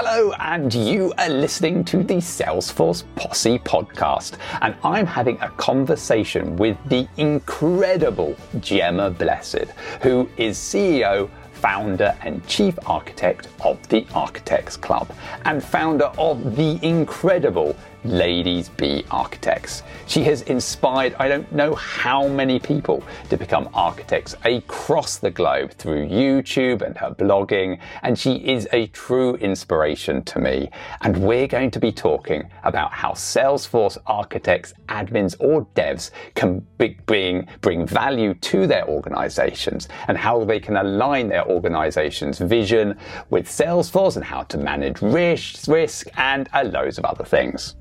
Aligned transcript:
Hello, 0.00 0.32
and 0.38 0.72
you 0.72 1.12
are 1.18 1.28
listening 1.28 1.82
to 1.86 2.04
the 2.04 2.18
Salesforce 2.18 3.02
Posse 3.16 3.58
podcast. 3.58 4.38
And 4.62 4.76
I'm 4.84 5.06
having 5.06 5.40
a 5.40 5.48
conversation 5.50 6.54
with 6.54 6.76
the 6.88 7.08
incredible 7.16 8.36
Gemma 8.60 9.10
Blezard, 9.10 9.72
who 10.00 10.28
is 10.36 10.56
CEO 10.56 11.28
founder 11.50 12.16
and 12.22 12.46
chief 12.46 12.78
architect 12.86 13.48
of 13.64 13.88
the 13.88 14.06
Architects 14.14 14.76
Club, 14.76 15.10
and 15.44 15.64
founder 15.64 16.12
of 16.16 16.54
the 16.54 16.78
incredible 16.86 17.74
Ladies 18.04 18.68
Be 18.68 19.04
Architects. 19.10 19.82
She 20.06 20.22
has 20.24 20.42
inspired 20.42 21.14
I 21.18 21.28
don't 21.28 21.50
know 21.52 21.74
how 21.74 22.28
many 22.28 22.58
people 22.58 23.02
to 23.28 23.36
become 23.36 23.68
architects 23.74 24.36
across 24.44 25.18
the 25.18 25.30
globe 25.30 25.72
through 25.72 26.06
YouTube 26.08 26.82
and 26.82 26.96
her 26.96 27.10
blogging, 27.10 27.78
and 28.02 28.18
she 28.18 28.36
is 28.36 28.68
a 28.72 28.86
true 28.88 29.34
inspiration 29.36 30.22
to 30.24 30.38
me. 30.38 30.70
And 31.02 31.18
we're 31.18 31.48
going 31.48 31.70
to 31.72 31.80
be 31.80 31.92
talking 31.92 32.48
about 32.64 32.92
how 32.92 33.12
Salesforce 33.12 33.98
architects, 34.06 34.74
admins, 34.88 35.34
or 35.40 35.66
devs 35.74 36.10
can 36.34 36.64
bring, 37.06 37.48
bring 37.60 37.86
value 37.86 38.34
to 38.34 38.66
their 38.66 38.86
organizations 38.86 39.88
and 40.06 40.16
how 40.16 40.44
they 40.44 40.60
can 40.60 40.76
align 40.76 41.28
their 41.28 41.46
organization's 41.46 42.38
vision 42.38 42.96
with 43.30 43.48
Salesforce 43.48 44.16
and 44.16 44.24
how 44.24 44.42
to 44.44 44.58
manage 44.58 45.02
risk, 45.02 45.66
risk 45.68 46.08
and 46.16 46.48
a 46.54 46.64
loads 46.64 46.98
of 46.98 47.04
other 47.04 47.24
things. 47.24 47.74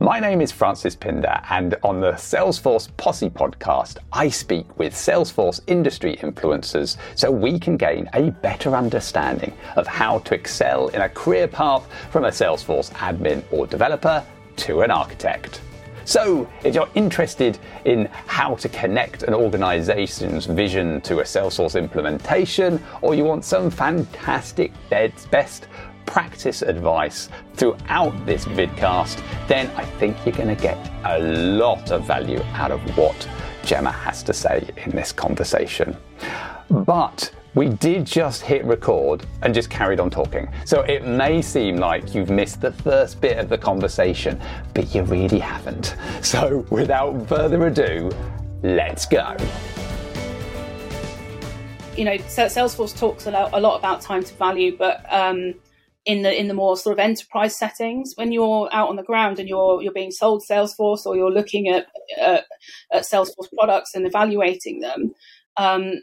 My 0.00 0.18
name 0.18 0.40
is 0.40 0.50
Francis 0.50 0.96
Pinder, 0.96 1.40
and 1.50 1.76
on 1.82 2.00
the 2.00 2.12
Salesforce 2.12 2.88
Posse 2.96 3.30
podcast, 3.30 3.98
I 4.12 4.28
speak 4.28 4.78
with 4.78 4.92
Salesforce 4.92 5.60
industry 5.68 6.16
influencers 6.16 6.96
so 7.14 7.30
we 7.30 7.58
can 7.60 7.76
gain 7.76 8.10
a 8.12 8.30
better 8.30 8.74
understanding 8.74 9.56
of 9.76 9.86
how 9.86 10.18
to 10.18 10.34
excel 10.34 10.88
in 10.88 11.00
a 11.00 11.08
career 11.08 11.46
path 11.46 11.86
from 12.10 12.24
a 12.24 12.30
Salesforce 12.30 12.90
admin 12.94 13.44
or 13.52 13.66
developer 13.66 14.24
to 14.56 14.82
an 14.82 14.90
architect. 14.90 15.60
So, 16.06 16.46
if 16.64 16.74
you're 16.74 16.90
interested 16.94 17.58
in 17.86 18.06
how 18.26 18.56
to 18.56 18.68
connect 18.68 19.22
an 19.22 19.32
organization's 19.32 20.44
vision 20.44 21.00
to 21.02 21.20
a 21.20 21.22
Salesforce 21.22 21.78
implementation, 21.78 22.82
or 23.00 23.14
you 23.14 23.24
want 23.24 23.42
some 23.42 23.70
fantastic 23.70 24.72
best 24.90 25.68
practice 26.06 26.62
advice 26.62 27.28
throughout 27.54 28.26
this 28.26 28.44
vidcast, 28.44 29.22
then 29.48 29.70
I 29.76 29.84
think 29.84 30.16
you're 30.24 30.34
going 30.34 30.54
to 30.54 30.62
get 30.62 30.78
a 31.04 31.18
lot 31.18 31.90
of 31.90 32.06
value 32.06 32.42
out 32.52 32.70
of 32.70 32.80
what 32.96 33.28
Gemma 33.64 33.90
has 33.90 34.22
to 34.24 34.32
say 34.32 34.68
in 34.76 34.90
this 34.90 35.12
conversation. 35.12 35.96
But 36.70 37.32
we 37.54 37.68
did 37.68 38.04
just 38.04 38.42
hit 38.42 38.64
record 38.64 39.24
and 39.42 39.54
just 39.54 39.70
carried 39.70 40.00
on 40.00 40.10
talking. 40.10 40.52
So 40.64 40.80
it 40.82 41.06
may 41.06 41.40
seem 41.40 41.76
like 41.76 42.14
you've 42.14 42.30
missed 42.30 42.60
the 42.60 42.72
first 42.72 43.20
bit 43.20 43.38
of 43.38 43.48
the 43.48 43.56
conversation, 43.56 44.40
but 44.74 44.92
you 44.92 45.04
really 45.04 45.38
haven't. 45.38 45.94
So 46.20 46.66
without 46.70 47.28
further 47.28 47.66
ado, 47.66 48.10
let's 48.62 49.06
go. 49.06 49.36
You 51.96 52.04
know, 52.06 52.16
Salesforce 52.16 52.98
talks 52.98 53.26
a 53.26 53.30
lot, 53.30 53.78
about 53.78 54.00
time 54.00 54.24
to 54.24 54.34
value, 54.34 54.76
but 54.76 55.06
um, 55.12 55.54
in 56.06 56.22
the 56.22 56.38
in 56.38 56.48
the 56.48 56.54
more 56.54 56.76
sort 56.76 56.92
of 56.92 56.98
enterprise 56.98 57.56
settings 57.56 58.12
when 58.16 58.30
you're 58.30 58.68
out 58.72 58.88
on 58.88 58.96
the 58.96 59.02
ground 59.02 59.38
and 59.38 59.48
you're 59.48 59.82
you're 59.82 59.92
being 59.92 60.10
sold 60.10 60.42
Salesforce 60.48 61.06
or 61.06 61.16
you're 61.16 61.32
looking 61.32 61.68
at 61.68 61.86
uh, 62.20 62.40
at 62.92 63.02
Salesforce 63.02 63.48
products 63.58 63.94
and 63.94 64.06
evaluating 64.06 64.80
them, 64.80 65.14
um, 65.56 66.02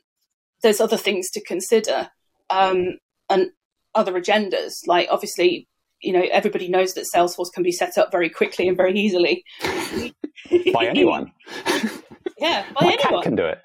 there's 0.63 0.81
other 0.81 0.97
things 0.97 1.29
to 1.31 1.44
consider 1.44 2.09
um, 2.49 2.97
and 3.29 3.52
other 3.94 4.13
agendas. 4.13 4.88
Like 4.88 5.07
obviously, 5.11 5.67
you 6.02 6.13
know, 6.13 6.23
everybody 6.31 6.67
knows 6.67 6.94
that 6.95 7.05
Salesforce 7.13 7.53
can 7.53 7.63
be 7.63 7.72
set 7.72 7.97
up 7.97 8.11
very 8.11 8.29
quickly 8.29 8.67
and 8.67 8.77
very 8.77 8.97
easily 8.97 9.44
by 10.73 10.85
anyone. 10.85 11.31
yeah, 12.39 12.66
by 12.73 12.85
my 12.85 12.94
anyone. 12.94 12.97
cat 12.97 13.23
can 13.23 13.35
do 13.35 13.45
it. 13.45 13.59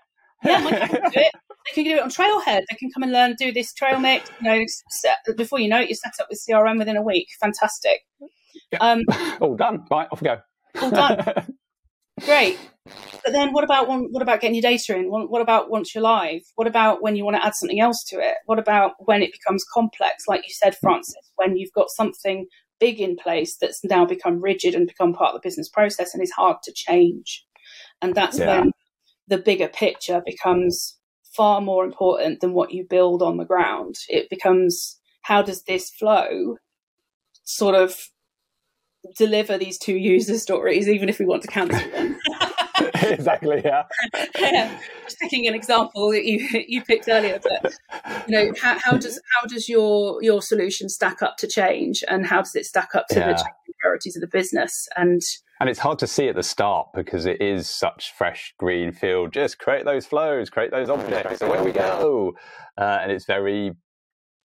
yeah, 0.45 0.59
my 0.61 0.71
cat 0.71 0.91
can 0.91 1.11
do 1.11 1.21
it 1.21 1.35
they 1.67 1.75
can 1.75 1.85
do 1.85 1.97
it 1.97 2.03
on 2.03 2.11
Trailhead. 2.11 2.63
They 2.71 2.77
can 2.77 2.91
come 2.91 3.03
and 3.03 3.13
learn, 3.13 3.35
do 3.39 3.53
this 3.53 3.73
trail 3.73 3.99
mix. 3.99 4.31
You 4.41 4.49
know, 4.49 4.65
set, 4.91 5.19
before 5.37 5.59
you 5.59 5.69
know 5.69 5.81
it, 5.81 5.89
you're 5.89 5.97
set 5.97 6.15
up 6.21 6.29
with 6.31 6.43
CRM 6.49 6.79
within 6.79 6.97
a 6.97 7.03
week. 7.03 7.29
Fantastic. 7.41 8.01
Yeah. 8.73 8.79
Um, 8.81 9.03
all 9.41 9.57
done. 9.57 9.85
Right, 9.91 10.09
off 10.11 10.21
we 10.21 10.27
go. 10.27 10.39
All 10.81 10.91
done. 10.91 11.57
Great. 12.25 12.59
But 13.25 13.33
then, 13.33 13.53
what 13.53 13.65
about 13.65 13.89
what 13.89 14.23
about 14.23 14.41
getting 14.41 14.55
your 14.55 14.63
data 14.63 14.97
in? 14.97 15.11
What 15.11 15.43
about 15.43 15.71
once 15.71 15.95
you're 15.95 16.03
live? 16.03 16.43
What 16.55 16.69
about 16.69 17.03
when 17.03 17.17
you 17.17 17.25
want 17.25 17.37
to 17.37 17.45
add 17.45 17.55
something 17.55 17.81
else 17.81 18.05
to 18.05 18.17
it? 18.21 18.37
What 18.47 18.59
about 18.59 18.93
when 19.01 19.23
it 19.23 19.33
becomes 19.33 19.65
complex, 19.73 20.25
like 20.29 20.45
you 20.45 20.55
said, 20.55 20.77
Francis? 20.77 21.33
When 21.35 21.57
you've 21.57 21.73
got 21.73 21.91
something 21.91 22.47
big 22.79 23.01
in 23.01 23.17
place 23.17 23.57
that's 23.57 23.83
now 23.83 24.05
become 24.05 24.41
rigid 24.41 24.75
and 24.75 24.87
become 24.87 25.15
part 25.15 25.35
of 25.35 25.43
the 25.43 25.47
business 25.47 25.69
process 25.69 26.15
and 26.15 26.23
is 26.23 26.31
hard 26.31 26.59
to 26.63 26.73
change, 26.73 27.45
and 28.01 28.15
that's 28.15 28.39
yeah. 28.39 28.61
when 28.61 28.73
the 29.27 29.39
bigger 29.39 29.69
picture 29.69 30.23
becomes 30.25 30.97
far 31.37 31.61
more 31.61 31.85
important 31.85 32.41
than 32.41 32.53
what 32.53 32.73
you 32.73 32.85
build 32.89 33.23
on 33.23 33.37
the 33.37 33.45
ground. 33.45 33.97
It 34.09 34.31
becomes 34.31 34.99
how 35.23 35.43
does 35.43 35.63
this 35.65 35.91
flow 35.91 36.57
sort 37.45 37.75
of 37.75 37.97
deliver 39.17 39.59
these 39.59 39.79
two 39.79 39.97
user 39.97 40.39
stories, 40.39 40.89
even 40.89 41.09
if 41.09 41.19
we 41.19 41.27
want 41.27 41.43
to 41.43 41.49
cancel 41.49 41.91
them. 41.93 42.17
exactly. 43.03 43.63
Yeah. 43.65 43.85
yeah. 44.39 44.79
Just 45.05 45.19
picking 45.19 45.47
an 45.47 45.55
example 45.55 46.11
that 46.11 46.25
you 46.25 46.47
you 46.67 46.83
picked 46.83 47.09
earlier, 47.09 47.41
but 47.43 47.73
you 48.27 48.35
know, 48.35 48.53
how, 48.61 48.79
how, 48.79 48.97
does 48.97 49.21
how 49.35 49.47
does 49.47 49.69
your 49.69 50.23
your 50.23 50.43
solution 50.43 50.89
stack 50.89 51.23
up 51.23 51.37
to 51.39 51.47
change, 51.47 52.03
and 52.09 52.27
how 52.27 52.39
does 52.39 52.55
it 52.55 52.67
stack 52.67 52.95
up 52.95 53.07
to 53.11 53.19
yeah. 53.19 53.33
the 53.33 53.73
priorities 53.81 54.17
of 54.17 54.21
the 54.21 54.29
business? 54.29 54.89
And 54.97 55.23
and 55.61 55.69
it's 55.69 55.79
hard 55.79 55.99
to 56.01 56.07
see 56.07 56.29
at 56.29 56.35
the 56.35 56.43
start 56.43 56.89
because 56.95 57.27
it 57.27 57.41
is 57.41 57.69
such 57.69 58.13
fresh 58.17 58.55
green 58.59 58.93
field. 58.93 59.33
Just 59.33 59.59
create 59.59 59.85
those 59.85 60.07
flows, 60.07 60.51
create 60.51 60.71
those 60.71 60.91
objects, 60.91 61.41
away 61.41 61.63
we 61.63 61.73
go. 61.73 62.35
Uh, 62.79 62.99
and 63.03 63.11
it's 63.11 63.25
very 63.25 63.73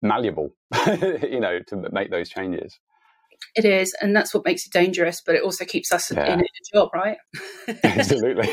malleable, 0.01 0.49
you 0.87 1.39
know, 1.39 1.59
to 1.67 1.89
make 1.91 2.11
those 2.11 2.29
changes. 2.29 2.79
It 3.55 3.65
is, 3.65 3.95
and 4.01 4.15
that's 4.15 4.33
what 4.33 4.45
makes 4.45 4.65
it 4.65 4.73
dangerous. 4.73 5.21
But 5.25 5.35
it 5.35 5.43
also 5.43 5.65
keeps 5.65 5.91
us 5.91 6.11
yeah. 6.11 6.33
in 6.33 6.41
a 6.41 6.45
job, 6.73 6.89
right? 6.93 7.17
Absolutely, 7.83 8.47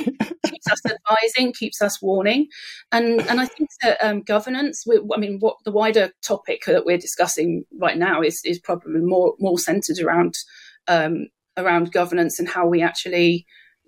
keeps 0.45 0.71
us 0.71 0.81
advising, 0.85 1.53
keeps 1.53 1.81
us 1.81 2.03
warning, 2.03 2.49
and 2.91 3.21
and 3.23 3.41
I 3.41 3.47
think 3.47 3.71
that 3.83 3.99
um, 4.03 4.23
governance. 4.23 4.85
I 4.89 5.19
mean, 5.19 5.39
what 5.41 5.57
the 5.65 5.73
wider 5.73 6.11
topic 6.27 6.63
that 6.67 6.85
we're 6.85 6.99
discussing 6.99 7.65
right 7.81 7.97
now 7.97 8.23
is 8.23 8.41
is 8.45 8.59
probably 8.59 9.01
more 9.01 9.35
more 9.39 9.59
centered 9.59 9.99
around 10.01 10.35
um, 10.89 11.29
around 11.57 11.93
governance 11.93 12.39
and 12.39 12.49
how 12.49 12.67
we 12.67 12.83
actually 12.83 13.47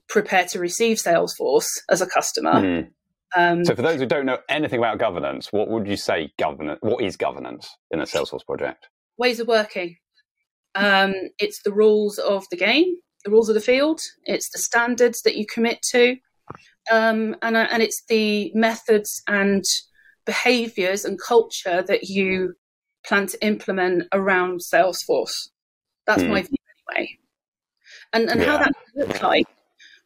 prepare 0.09 0.45
to 0.47 0.59
receive 0.59 0.99
Salesforce 0.99 1.69
as 1.91 2.01
a 2.01 2.07
customer. 2.07 2.55
Mm. 2.55 2.89
Um, 3.37 3.65
so, 3.65 3.75
for 3.75 3.83
those 3.83 3.99
who 3.99 4.07
don't 4.07 4.27
know 4.27 4.39
anything 4.49 4.79
about 4.79 4.99
governance, 4.99 5.53
what 5.53 5.69
would 5.69 5.89
you 5.89 5.97
say 5.97 6.33
governance? 6.39 6.79
What 6.83 7.03
is 7.03 7.17
governance 7.17 7.69
in 7.91 8.01
a 8.01 8.05
Salesforce 8.05 8.47
project? 8.47 8.89
Ways 9.19 9.41
of 9.41 9.49
working. 9.49 9.97
Um, 10.77 11.15
it's 11.39 11.61
the 11.65 11.73
rules 11.73 12.19
of 12.19 12.45
the 12.51 12.57
game, 12.57 12.97
the 13.25 13.31
rules 13.31 13.49
of 13.49 13.55
the 13.55 13.61
field. 13.61 14.01
It's 14.25 14.51
the 14.51 14.59
standards 14.59 15.23
that 15.23 15.37
you 15.37 15.47
commit 15.47 15.79
to, 15.91 16.17
um, 16.93 17.37
and 17.43 17.57
uh, 17.57 17.69
and 17.71 17.83
it's 17.83 18.03
the 18.09 18.53
methods 18.55 19.23
and 19.27 19.65
behaviors 20.27 21.05
and 21.05 21.19
culture 21.21 21.83
that 21.87 22.05
you 22.05 22.55
plan 23.05 23.27
to 23.27 23.45
implement 23.45 24.05
around 24.13 24.61
Salesforce. 24.61 25.49
That's 26.07 26.23
mm. 26.23 26.31
my 26.31 26.43
view 26.43 26.57
anyway 26.93 27.19
and 28.15 28.31
and 28.31 28.41
yeah. 28.41 28.47
how 28.47 28.59
that 28.59 28.73
looks 28.95 29.23
like. 29.23 29.47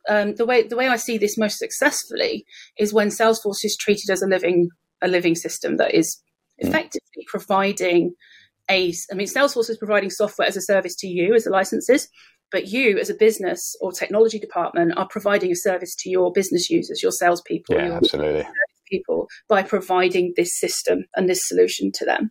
Um, 0.09 0.35
the 0.37 0.47
way 0.47 0.67
the 0.67 0.77
way 0.77 0.89
I 0.89 0.97
see 0.97 1.19
this 1.19 1.37
most 1.37 1.59
successfully 1.59 2.45
is 2.79 2.95
when 2.95 3.09
Salesforce 3.09 3.65
is 3.65 3.77
treated 3.79 4.11
as 4.11 4.23
a 4.23 4.27
living 4.27 4.71
a 5.03 5.09
living 5.09 5.35
system 5.35 5.77
that 5.77 5.95
is 5.95 6.21
hmm. 6.61 6.69
effectively 6.69 7.23
mm. 7.23 7.27
providing 7.27 8.15
a. 8.71 8.93
I 9.13 9.15
mean, 9.15 9.29
Salesforce 9.29 9.71
is 9.71 9.79
providing 9.79 10.11
software 10.11 10.49
as 10.49 10.57
a 10.57 10.63
service 10.63 10.97
to 10.97 11.07
you 11.07 11.35
as 11.35 11.45
the 11.45 11.51
licenses, 11.51 12.09
but 12.51 12.69
you 12.69 12.99
as 12.99 13.11
a 13.11 13.15
business 13.15 13.77
or 13.81 13.93
technology 13.93 14.39
department 14.39 14.97
are 14.97 15.09
providing 15.09 15.53
a 15.53 15.57
service 15.57 15.95
to 16.01 16.11
your 16.11 16.33
business 16.33 16.71
users, 16.71 17.03
your 17.03 17.13
salespeople, 17.13 17.75
yeah, 17.75 17.87
your 17.87 17.97
absolutely. 17.97 18.47
people 18.89 19.29
by 19.49 19.63
providing 19.63 20.33
this 20.37 20.59
system 20.59 21.05
and 21.17 21.29
this 21.29 21.47
solution 21.47 21.93
to 21.93 22.05
them. 22.05 22.31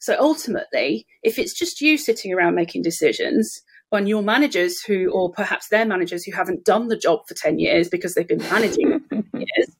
So 0.00 0.16
ultimately, 0.20 1.06
if 1.22 1.38
it's 1.38 1.58
just 1.58 1.80
you 1.80 1.96
sitting 1.96 2.32
around 2.32 2.54
making 2.54 2.82
decisions, 2.82 3.62
when 3.90 4.06
your 4.06 4.22
managers 4.22 4.82
who, 4.82 5.10
or 5.10 5.30
perhaps 5.32 5.68
their 5.68 5.84
managers 5.84 6.24
who 6.24 6.32
haven't 6.32 6.64
done 6.64 6.88
the 6.88 6.96
job 6.96 7.20
for 7.28 7.34
10 7.34 7.58
years 7.58 7.88
because 7.88 8.14
they've 8.14 8.26
been 8.26 8.38
managing 8.38 9.00
years 9.34 9.76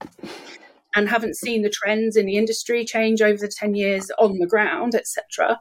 and 0.95 1.09
haven't 1.09 1.37
seen 1.37 1.63
the 1.63 1.71
trends 1.71 2.17
in 2.17 2.27
the 2.27 2.37
industry 2.37 2.85
change 2.85 3.21
over 3.21 3.39
the 3.39 3.53
10 3.55 3.75
years 3.75 4.11
on 4.19 4.39
the 4.39 4.47
ground, 4.47 4.95
etc., 4.95 5.61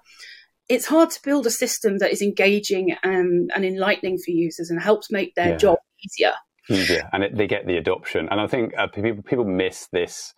it's 0.68 0.88
hard 0.88 1.12
to 1.12 1.20
build 1.24 1.46
a 1.46 1.52
system 1.52 2.00
that 2.00 2.12
is 2.12 2.22
engaging 2.22 2.96
and, 3.04 3.52
and 3.54 3.64
enlightening 3.64 4.18
for 4.18 4.32
users 4.32 4.72
and 4.72 4.82
helps 4.82 5.12
make 5.12 5.36
their 5.36 5.50
yeah. 5.50 5.58
job 5.58 5.78
easier. 6.04 6.34
Easier, 6.68 7.08
and 7.14 7.24
it, 7.24 7.38
they 7.38 7.46
get 7.46 7.68
the 7.68 7.78
adoption. 7.78 8.28
And 8.32 8.42
I 8.42 8.48
think 8.48 8.74
uh, 8.76 8.88
people 8.88 9.22
people 9.22 9.46
miss 9.46 9.88
this. 9.92 10.34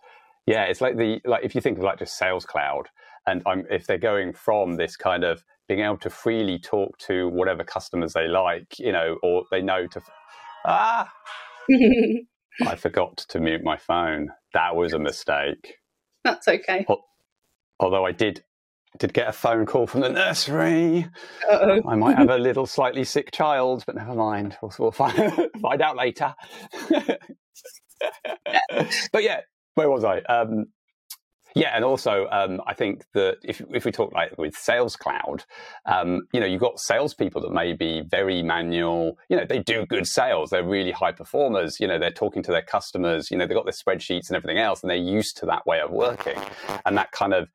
Yeah, 0.46 0.64
it's 0.64 0.82
like 0.82 0.98
the 0.98 1.22
like 1.24 1.42
if 1.42 1.54
you 1.54 1.62
think 1.62 1.78
of 1.78 1.84
like 1.84 1.98
just 1.98 2.18
Sales 2.18 2.44
Cloud, 2.44 2.88
and 3.26 3.42
I'm, 3.46 3.64
if 3.70 3.86
they're 3.86 3.96
going 3.96 4.34
from 4.34 4.76
this 4.76 4.94
kind 4.94 5.24
of 5.24 5.42
being 5.68 5.80
able 5.80 5.98
to 5.98 6.10
freely 6.10 6.58
talk 6.58 6.96
to 6.98 7.28
whatever 7.28 7.62
customers 7.62 8.14
they 8.14 8.26
like, 8.26 8.78
you 8.78 8.92
know, 8.92 9.18
or 9.22 9.44
they 9.50 9.62
know 9.62 9.86
to. 9.86 10.00
Ah, 10.66 11.12
I 12.66 12.74
forgot 12.76 13.18
to 13.28 13.40
mute 13.40 13.62
my 13.62 13.76
phone. 13.76 14.30
That 14.54 14.74
was 14.74 14.92
a 14.92 14.98
mistake. 14.98 15.74
That's 16.24 16.48
okay. 16.48 16.86
Although 17.80 18.04
I 18.04 18.12
did 18.12 18.42
did 18.98 19.12
get 19.12 19.28
a 19.28 19.32
phone 19.32 19.66
call 19.66 19.86
from 19.86 20.00
the 20.00 20.08
nursery. 20.08 21.06
Uh-oh. 21.48 21.82
I 21.86 21.94
might 21.94 22.16
have 22.16 22.30
a 22.30 22.38
little 22.38 22.66
slightly 22.66 23.04
sick 23.04 23.30
child, 23.32 23.84
but 23.86 23.94
never 23.94 24.14
mind. 24.14 24.56
We'll, 24.62 24.72
we'll 24.78 24.90
find, 24.90 25.14
find 25.62 25.82
out 25.82 25.96
later. 25.96 26.34
but 29.12 29.22
yeah, 29.22 29.40
where 29.74 29.90
was 29.90 30.04
I? 30.04 30.20
Um, 30.20 30.66
yeah, 31.54 31.70
and 31.74 31.84
also 31.84 32.26
um, 32.30 32.60
I 32.66 32.74
think 32.74 33.04
that 33.14 33.38
if 33.42 33.60
if 33.72 33.84
we 33.84 33.92
talk 33.92 34.12
like 34.12 34.36
with 34.38 34.54
Sales 34.54 34.96
Cloud, 34.96 35.44
um, 35.86 36.22
you 36.32 36.40
know, 36.40 36.46
you've 36.46 36.60
got 36.60 36.78
salespeople 36.78 37.42
that 37.42 37.52
may 37.52 37.72
be 37.72 38.02
very 38.02 38.42
manual. 38.42 39.18
You 39.28 39.38
know, 39.38 39.44
they 39.44 39.58
do 39.60 39.86
good 39.86 40.06
sales. 40.06 40.50
They're 40.50 40.64
really 40.64 40.92
high 40.92 41.12
performers. 41.12 41.80
You 41.80 41.86
know, 41.86 41.98
they're 41.98 42.10
talking 42.10 42.42
to 42.44 42.50
their 42.50 42.62
customers. 42.62 43.30
You 43.30 43.38
know, 43.38 43.46
they've 43.46 43.56
got 43.56 43.64
their 43.64 43.72
spreadsheets 43.72 44.28
and 44.28 44.36
everything 44.36 44.58
else, 44.58 44.82
and 44.82 44.90
they're 44.90 44.96
used 44.96 45.36
to 45.38 45.46
that 45.46 45.66
way 45.66 45.80
of 45.80 45.90
working. 45.90 46.38
And 46.84 46.96
that 46.96 47.12
kind 47.12 47.34
of 47.34 47.48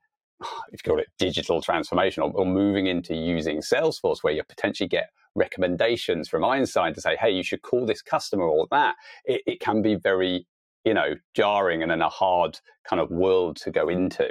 if 0.71 0.85
you 0.85 0.91
call 0.91 0.99
it 0.99 1.07
digital 1.17 1.61
transformation 1.61 2.23
or, 2.23 2.31
or, 2.31 2.45
moving 2.45 2.87
into 2.87 3.15
using 3.15 3.59
Salesforce, 3.59 4.23
where 4.23 4.33
you 4.33 4.43
potentially 4.43 4.89
get 4.89 5.09
recommendations 5.35 6.27
from 6.27 6.43
Einstein 6.43 6.93
to 6.93 7.01
say, 7.01 7.15
hey, 7.15 7.31
you 7.31 7.43
should 7.43 7.61
call 7.61 7.85
this 7.85 8.01
customer 8.01 8.43
or 8.43 8.67
that, 8.71 8.95
it, 9.25 9.41
it 9.45 9.59
can 9.59 9.81
be 9.81 9.95
very 9.95 10.45
you 10.85 10.93
know, 10.93 11.15
jarring 11.33 11.83
and 11.83 11.91
in 11.91 12.01
a 12.01 12.09
hard 12.09 12.59
kind 12.87 12.99
of 12.99 13.09
world 13.09 13.57
to 13.57 13.71
go 13.71 13.89
into. 13.89 14.29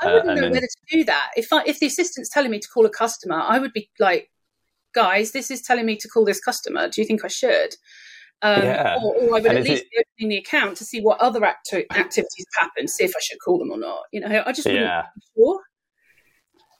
I 0.00 0.12
wouldn't 0.12 0.30
uh, 0.30 0.34
know 0.34 0.40
then, 0.40 0.50
whether 0.52 0.66
to 0.66 0.96
do 0.96 1.04
that. 1.04 1.30
If 1.36 1.52
I, 1.52 1.62
if 1.64 1.78
the 1.78 1.86
assistant's 1.86 2.28
telling 2.28 2.50
me 2.50 2.58
to 2.58 2.68
call 2.68 2.86
a 2.86 2.90
customer, 2.90 3.36
I 3.36 3.58
would 3.58 3.72
be 3.72 3.88
like, 3.98 4.30
guys, 4.94 5.32
this 5.32 5.50
is 5.50 5.62
telling 5.62 5.86
me 5.86 5.96
to 5.96 6.08
call 6.08 6.24
this 6.24 6.40
customer. 6.40 6.88
Do 6.88 7.00
you 7.00 7.06
think 7.06 7.24
I 7.24 7.28
should? 7.28 7.76
Um, 8.42 8.62
yeah. 8.62 8.98
or, 9.00 9.14
or, 9.14 9.28
I 9.36 9.40
would 9.40 9.46
and 9.46 9.58
at 9.58 9.64
least 9.64 9.84
it, 9.84 9.90
be 9.90 9.98
opening 10.00 10.28
the 10.30 10.38
account 10.38 10.76
to 10.78 10.84
see 10.84 11.00
what 11.00 11.20
other 11.20 11.44
acti- 11.44 11.86
activities 11.92 12.46
have 12.56 12.66
happened, 12.66 12.90
see 12.90 13.04
if 13.04 13.12
I 13.16 13.20
should 13.22 13.38
call 13.44 13.58
them 13.58 13.70
or 13.70 13.78
not. 13.78 14.02
You 14.12 14.20
know, 14.20 14.42
I 14.44 14.52
just 14.52 14.66
wouldn't 14.66 14.84
yeah. 14.84 15.06
sure. 15.36 15.60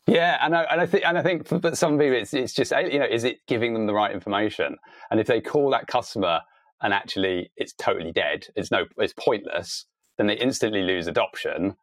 Yeah, 0.08 0.38
and 0.40 0.56
I, 0.56 0.64
and 0.64 0.80
I 0.80 0.86
think 0.86 1.04
and 1.06 1.16
I 1.16 1.22
think 1.22 1.46
for 1.46 1.76
some 1.76 1.96
people 1.96 2.16
it's 2.16 2.34
it's 2.34 2.52
just 2.52 2.72
you 2.72 2.98
know 2.98 3.06
is 3.08 3.22
it 3.22 3.38
giving 3.46 3.72
them 3.72 3.86
the 3.86 3.94
right 3.94 4.12
information? 4.12 4.76
And 5.12 5.20
if 5.20 5.28
they 5.28 5.40
call 5.40 5.70
that 5.70 5.86
customer 5.86 6.40
and 6.82 6.92
actually 6.92 7.50
it's 7.56 7.72
totally 7.74 8.12
dead, 8.12 8.46
it's 8.56 8.70
no, 8.70 8.86
it's 8.98 9.14
pointless, 9.18 9.86
then 10.18 10.26
they 10.26 10.36
instantly 10.36 10.82
lose 10.82 11.06
adoption 11.06 11.76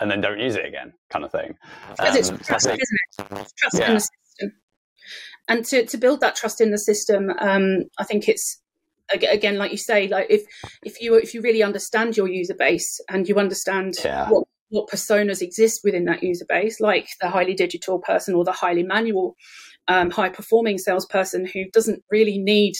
and 0.00 0.10
then 0.10 0.20
don't 0.20 0.40
use 0.40 0.56
it 0.56 0.64
again, 0.64 0.94
kind 1.10 1.24
of 1.24 1.30
thing. 1.30 1.54
Because 1.90 2.14
um, 2.14 2.34
it's 2.34 2.46
trust, 2.46 2.66
think, 2.66 2.80
isn't 2.80 3.32
it? 3.32 3.40
It's 3.40 3.52
trust 3.52 3.78
yeah. 3.78 3.88
in 3.88 3.94
the 3.94 4.00
system. 4.00 4.52
And 5.48 5.64
to, 5.66 5.86
to 5.86 5.98
build 5.98 6.20
that 6.20 6.36
trust 6.36 6.60
in 6.60 6.70
the 6.70 6.78
system, 6.78 7.30
um, 7.38 7.84
I 7.98 8.04
think 8.04 8.28
it's 8.28 8.60
again, 9.12 9.58
like 9.58 9.72
you 9.72 9.78
say, 9.78 10.08
like 10.08 10.28
if 10.30 10.42
if 10.84 11.00
you 11.00 11.16
if 11.16 11.34
you 11.34 11.42
really 11.42 11.62
understand 11.62 12.16
your 12.16 12.28
user 12.28 12.54
base 12.54 13.00
and 13.08 13.28
you 13.28 13.36
understand 13.36 13.94
yeah. 14.04 14.28
what 14.28 14.44
what 14.68 14.88
personas 14.88 15.42
exist 15.42 15.80
within 15.82 16.04
that 16.04 16.22
user 16.22 16.44
base, 16.48 16.80
like 16.80 17.08
the 17.20 17.28
highly 17.28 17.54
digital 17.54 17.98
person 17.98 18.34
or 18.34 18.44
the 18.44 18.52
highly 18.52 18.84
manual, 18.84 19.34
um, 19.88 20.10
high 20.10 20.28
performing 20.28 20.78
salesperson 20.78 21.44
who 21.44 21.64
doesn't 21.72 22.04
really 22.10 22.38
need 22.38 22.74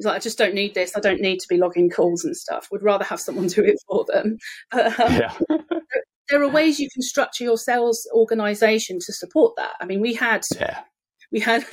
He's 0.00 0.06
like, 0.06 0.16
I 0.16 0.18
just 0.18 0.38
don't 0.38 0.54
need 0.54 0.72
this. 0.72 0.96
I 0.96 1.00
don't 1.00 1.20
need 1.20 1.40
to 1.40 1.46
be 1.46 1.58
logging 1.58 1.90
calls 1.90 2.24
and 2.24 2.34
stuff. 2.34 2.68
Would 2.72 2.82
rather 2.82 3.04
have 3.04 3.20
someone 3.20 3.48
do 3.48 3.62
it 3.62 3.76
for 3.86 4.06
them. 4.08 4.38
But, 4.70 4.98
um, 4.98 5.12
yeah. 5.12 5.38
there 6.30 6.42
are 6.42 6.48
ways 6.48 6.80
you 6.80 6.88
can 6.90 7.02
structure 7.02 7.44
your 7.44 7.58
sales 7.58 8.08
organization 8.14 8.98
to 9.04 9.12
support 9.12 9.56
that. 9.58 9.72
I 9.78 9.84
mean, 9.84 10.00
we 10.00 10.14
had 10.14 10.40
yeah. 10.54 10.80
we 11.30 11.40
had 11.40 11.66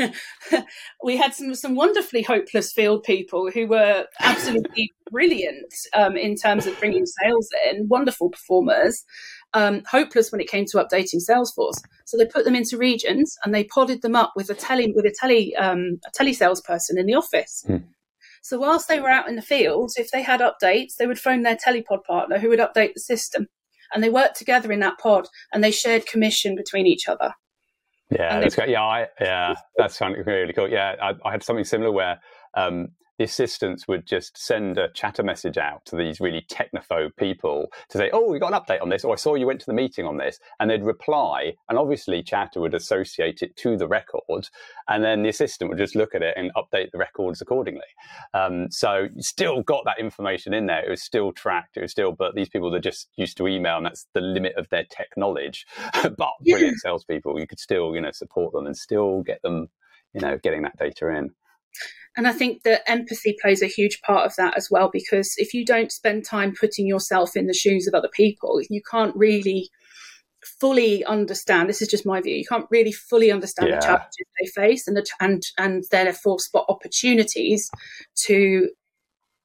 we 1.03 1.15
had 1.15 1.33
some 1.33 1.55
some 1.55 1.75
wonderfully 1.75 2.21
hopeless 2.21 2.73
field 2.73 3.03
people 3.03 3.49
who 3.49 3.65
were 3.65 4.05
absolutely 4.19 4.93
brilliant 5.09 5.73
um, 5.93 6.17
in 6.17 6.35
terms 6.35 6.67
of 6.67 6.77
bringing 6.79 7.05
sales 7.05 7.47
in, 7.71 7.87
wonderful 7.87 8.29
performers. 8.29 9.05
Um, 9.53 9.83
hopeless 9.89 10.33
when 10.33 10.41
it 10.41 10.49
came 10.49 10.65
to 10.65 10.77
updating 10.77 11.21
Salesforce. 11.25 11.81
So 12.03 12.17
they 12.17 12.25
put 12.25 12.43
them 12.43 12.53
into 12.53 12.77
regions 12.77 13.33
and 13.45 13.55
they 13.55 13.63
podded 13.63 14.01
them 14.01 14.13
up 14.13 14.33
with 14.35 14.49
a 14.49 14.53
tele 14.53 14.91
with 14.93 15.05
a 15.05 15.15
tele 15.17 15.55
um, 15.55 15.99
a 16.05 16.11
tele 16.13 16.33
salesperson 16.33 16.97
in 16.97 17.05
the 17.05 17.15
office. 17.15 17.63
Hmm. 17.65 17.77
So 18.43 18.59
whilst 18.59 18.87
they 18.87 18.99
were 18.99 19.09
out 19.09 19.27
in 19.27 19.35
the 19.35 19.41
fields, 19.41 19.95
if 19.97 20.11
they 20.11 20.21
had 20.21 20.41
updates, 20.41 20.95
they 20.97 21.07
would 21.07 21.19
phone 21.19 21.43
their 21.43 21.57
telepod 21.57 22.03
partner 22.05 22.39
who 22.39 22.49
would 22.49 22.59
update 22.59 22.93
the 22.93 22.99
system. 22.99 23.47
And 23.93 24.03
they 24.03 24.09
worked 24.09 24.37
together 24.37 24.71
in 24.71 24.79
that 24.81 24.97
pod 24.97 25.27
and 25.53 25.63
they 25.63 25.71
shared 25.71 26.07
commission 26.07 26.55
between 26.55 26.87
each 26.87 27.07
other. 27.07 27.33
Yeah, 28.11 28.39
that's 28.39 28.55
great. 28.55 28.69
Yeah, 28.69 28.83
I, 28.83 29.07
yeah, 29.19 29.55
that's 29.77 29.99
really 30.01 30.53
cool. 30.53 30.69
Yeah, 30.69 30.95
I, 31.01 31.13
I 31.25 31.31
had 31.31 31.43
something 31.43 31.65
similar 31.65 31.91
where 31.91 32.19
um, 32.53 32.89
the 33.17 33.23
assistants 33.23 33.87
would 33.87 34.05
just 34.05 34.37
send 34.37 34.77
a 34.77 34.89
chatter 34.89 35.23
message 35.23 35.57
out 35.57 35.85
to 35.85 35.95
these 35.95 36.19
really 36.19 36.45
technophobe 36.49 37.15
people 37.17 37.71
to 37.89 37.97
say, 37.97 38.09
"Oh, 38.11 38.29
we 38.29 38.39
got 38.39 38.53
an 38.53 38.59
update 38.59 38.81
on 38.81 38.89
this," 38.89 39.03
or 39.03 39.13
"I 39.13 39.15
saw 39.15 39.35
you 39.35 39.47
went 39.47 39.59
to 39.61 39.65
the 39.65 39.73
meeting 39.73 40.05
on 40.05 40.17
this," 40.17 40.39
and 40.59 40.69
they'd 40.69 40.83
reply, 40.83 41.55
and 41.69 41.77
obviously 41.77 42.21
chatter 42.23 42.61
would 42.61 42.73
associate 42.73 43.41
it 43.41 43.55
to 43.57 43.77
the 43.77 43.87
record, 43.87 44.49
and 44.87 45.03
then 45.03 45.23
the 45.23 45.29
assistant 45.29 45.69
would 45.69 45.79
just 45.79 45.95
look 45.95 46.13
at 46.13 46.21
it 46.21 46.35
and 46.37 46.51
update 46.55 46.91
the 46.91 46.97
records 46.97 47.41
accordingly. 47.41 47.81
Um, 48.33 48.69
so 48.69 49.07
you 49.13 49.23
still 49.23 49.63
got 49.63 49.83
that 49.85 49.99
information 49.99 50.53
in 50.53 50.67
there. 50.67 50.85
It 50.85 50.89
was 50.89 51.01
still 51.01 51.31
tracked. 51.31 51.77
It 51.77 51.81
was 51.81 51.91
still, 51.91 52.11
but 52.11 52.35
these 52.35 52.49
people 52.49 52.73
are 52.75 52.79
just 52.79 53.09
used 53.15 53.37
to 53.37 53.47
email, 53.47 53.77
and 53.77 53.85
that's 53.85 54.07
the 54.13 54.21
limit 54.21 54.55
of 54.55 54.69
their 54.69 54.85
tech 54.89 55.09
knowledge. 55.17 55.65
but 56.17 56.31
brilliant 56.41 56.79
salespeople, 56.79 57.39
you 57.39 57.47
could 57.47 57.59
still, 57.59 57.95
you 57.95 58.01
know, 58.01 58.11
support 58.11 58.53
them 58.53 58.65
and 58.65 58.77
still 58.77 59.23
get 59.23 59.41
them, 59.41 59.69
you 60.13 60.21
know, 60.21 60.37
getting 60.37 60.61
that 60.63 60.77
data 60.77 61.09
in. 61.09 61.31
And 62.17 62.27
I 62.27 62.33
think 62.33 62.63
that 62.63 62.81
empathy 62.87 63.37
plays 63.39 63.61
a 63.61 63.67
huge 63.67 64.01
part 64.01 64.25
of 64.25 64.33
that 64.37 64.57
as 64.57 64.69
well, 64.69 64.89
because 64.91 65.35
if 65.37 65.53
you 65.53 65.63
don't 65.63 65.91
spend 65.91 66.25
time 66.25 66.53
putting 66.59 66.87
yourself 66.87 67.35
in 67.35 67.45
the 67.45 67.53
shoes 67.53 67.87
of 67.87 67.93
other 67.93 68.09
people, 68.11 68.59
you 68.69 68.81
can't 68.89 69.15
really 69.15 69.69
fully 70.59 71.05
understand. 71.05 71.69
This 71.69 71.81
is 71.81 71.87
just 71.87 72.05
my 72.05 72.19
view. 72.19 72.35
You 72.35 72.45
can't 72.49 72.65
really 72.71 72.91
fully 72.91 73.31
understand 73.31 73.69
yeah. 73.69 73.75
the 73.75 73.85
challenges 73.85 74.25
they 74.41 74.47
face, 74.47 74.87
and 74.87 74.97
the, 74.97 75.05
and 75.19 75.43
and 75.57 75.83
therefore 75.91 76.39
spot 76.39 76.65
opportunities 76.69 77.69
to 78.25 78.69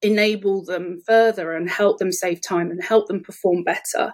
enable 0.01 0.65
them 0.65 0.99
further 1.05 1.53
and 1.53 1.69
help 1.69 1.97
them 1.97 2.11
save 2.11 2.41
time 2.41 2.69
and 2.69 2.83
help 2.83 3.07
them 3.07 3.23
perform 3.23 3.63
better 3.63 4.13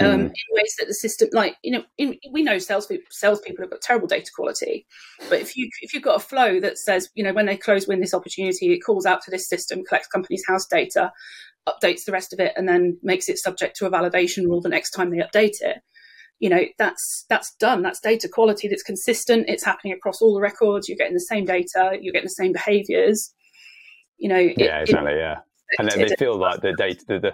um, 0.00 0.06
mm. 0.06 0.24
in 0.24 0.30
ways 0.52 0.74
that 0.78 0.86
the 0.86 0.94
system, 0.94 1.28
like 1.32 1.56
you 1.62 1.72
know, 1.72 1.82
in, 1.96 2.16
we 2.30 2.42
know 2.42 2.58
salespeople 2.58 3.06
salespeople 3.10 3.64
have 3.64 3.70
got 3.70 3.80
terrible 3.80 4.06
data 4.06 4.30
quality, 4.34 4.86
but 5.28 5.40
if 5.40 5.56
you 5.56 5.68
if 5.82 5.92
you've 5.92 6.02
got 6.02 6.16
a 6.16 6.24
flow 6.24 6.60
that 6.60 6.78
says, 6.78 7.10
you 7.14 7.24
know, 7.24 7.32
when 7.32 7.46
they 7.46 7.56
close 7.56 7.88
win 7.88 8.00
this 8.00 8.14
opportunity, 8.14 8.72
it 8.72 8.80
calls 8.80 9.06
out 9.06 9.22
to 9.22 9.30
this 9.30 9.48
system, 9.48 9.84
collects 9.84 10.08
Companies 10.08 10.44
House 10.46 10.66
data, 10.66 11.12
updates 11.68 12.04
the 12.04 12.12
rest 12.12 12.32
of 12.32 12.40
it, 12.40 12.52
and 12.56 12.68
then 12.68 12.98
makes 13.02 13.28
it 13.28 13.38
subject 13.38 13.76
to 13.76 13.86
a 13.86 13.90
validation 13.90 14.44
rule 14.44 14.60
the 14.60 14.68
next 14.68 14.90
time 14.90 15.10
they 15.10 15.18
update 15.18 15.60
it. 15.60 15.78
You 16.38 16.50
know, 16.50 16.64
that's 16.78 17.24
that's 17.28 17.54
done. 17.56 17.82
That's 17.82 18.00
data 18.00 18.28
quality 18.28 18.68
that's 18.68 18.84
consistent. 18.84 19.48
It's 19.48 19.64
happening 19.64 19.92
across 19.92 20.22
all 20.22 20.34
the 20.34 20.40
records. 20.40 20.88
You're 20.88 20.98
getting 20.98 21.14
the 21.14 21.20
same 21.20 21.44
data. 21.44 21.98
You're 22.00 22.12
getting 22.12 22.26
the 22.26 22.30
same 22.30 22.52
behaviors. 22.52 23.34
You 24.18 24.28
know, 24.28 24.38
it, 24.38 24.54
yeah, 24.56 24.80
exactly, 24.80 25.12
it, 25.12 25.18
yeah. 25.18 25.36
And 25.78 25.90
then 25.90 25.98
they 25.98 26.16
feel 26.16 26.38
like 26.38 26.60
the 26.60 26.72
data, 26.76 27.04
the, 27.06 27.18
the 27.18 27.32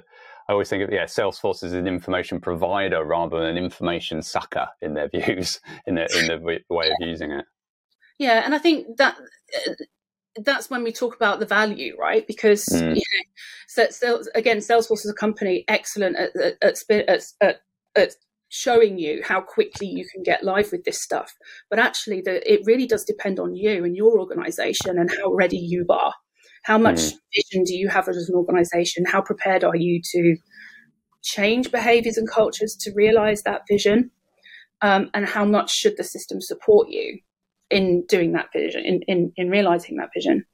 I 0.48 0.52
always 0.52 0.68
think 0.68 0.82
of 0.82 0.92
yeah, 0.92 1.04
Salesforce 1.04 1.62
as 1.62 1.72
an 1.72 1.86
information 1.86 2.40
provider 2.40 3.04
rather 3.04 3.40
than 3.40 3.56
an 3.56 3.58
information 3.58 4.22
sucker 4.22 4.68
in 4.82 4.94
their 4.94 5.08
views 5.14 5.60
in 5.86 5.94
the 5.94 6.06
in 6.18 6.26
the 6.26 6.60
way 6.68 6.88
of 6.88 6.96
using 7.00 7.30
it. 7.30 7.44
Yeah, 8.18 8.42
and 8.44 8.54
I 8.54 8.58
think 8.58 8.96
that 8.98 9.16
uh, 9.18 9.72
that's 10.44 10.70
when 10.70 10.82
we 10.82 10.92
talk 10.92 11.16
about 11.16 11.40
the 11.40 11.46
value, 11.46 11.96
right? 11.98 12.26
Because 12.26 12.64
mm. 12.66 12.96
you 12.96 13.02
know, 13.02 13.24
so, 13.68 13.86
so, 13.90 14.22
again, 14.34 14.58
Salesforce 14.58 15.04
is 15.04 15.10
a 15.10 15.14
company 15.14 15.64
excellent 15.68 16.16
at 16.16 16.36
at, 16.36 16.76
at, 16.90 17.22
at, 17.40 17.56
at 17.96 18.14
showing 18.48 18.98
you 18.98 19.20
how 19.24 19.40
quickly 19.40 19.86
you 19.86 20.06
can 20.12 20.22
get 20.22 20.44
live 20.44 20.70
with 20.70 20.84
this 20.84 21.02
stuff. 21.02 21.34
But 21.70 21.78
actually, 21.78 22.20
the, 22.20 22.52
it 22.52 22.60
really 22.64 22.86
does 22.86 23.04
depend 23.04 23.40
on 23.40 23.56
you 23.56 23.84
and 23.84 23.96
your 23.96 24.18
organization 24.18 24.98
and 24.98 25.10
how 25.10 25.32
ready 25.32 25.58
you 25.58 25.84
are. 25.88 26.14
How 26.64 26.78
much 26.78 26.96
mm. 26.96 27.12
vision 27.34 27.64
do 27.64 27.74
you 27.74 27.88
have 27.88 28.08
as 28.08 28.28
an 28.28 28.34
organization? 28.34 29.04
How 29.04 29.20
prepared 29.20 29.64
are 29.64 29.76
you 29.76 30.00
to 30.12 30.36
change 31.22 31.70
behaviors 31.70 32.16
and 32.16 32.28
cultures 32.28 32.74
to 32.80 32.92
realize 32.94 33.42
that 33.42 33.62
vision? 33.68 34.10
Um, 34.82 35.10
and 35.14 35.26
how 35.26 35.44
much 35.44 35.70
should 35.70 35.96
the 35.96 36.04
system 36.04 36.40
support 36.40 36.88
you 36.88 37.20
in 37.70 38.04
doing 38.08 38.32
that 38.32 38.48
vision, 38.52 38.84
in, 38.84 39.02
in, 39.06 39.32
in 39.36 39.50
realizing 39.50 39.96
that 39.96 40.08
vision? 40.14 40.44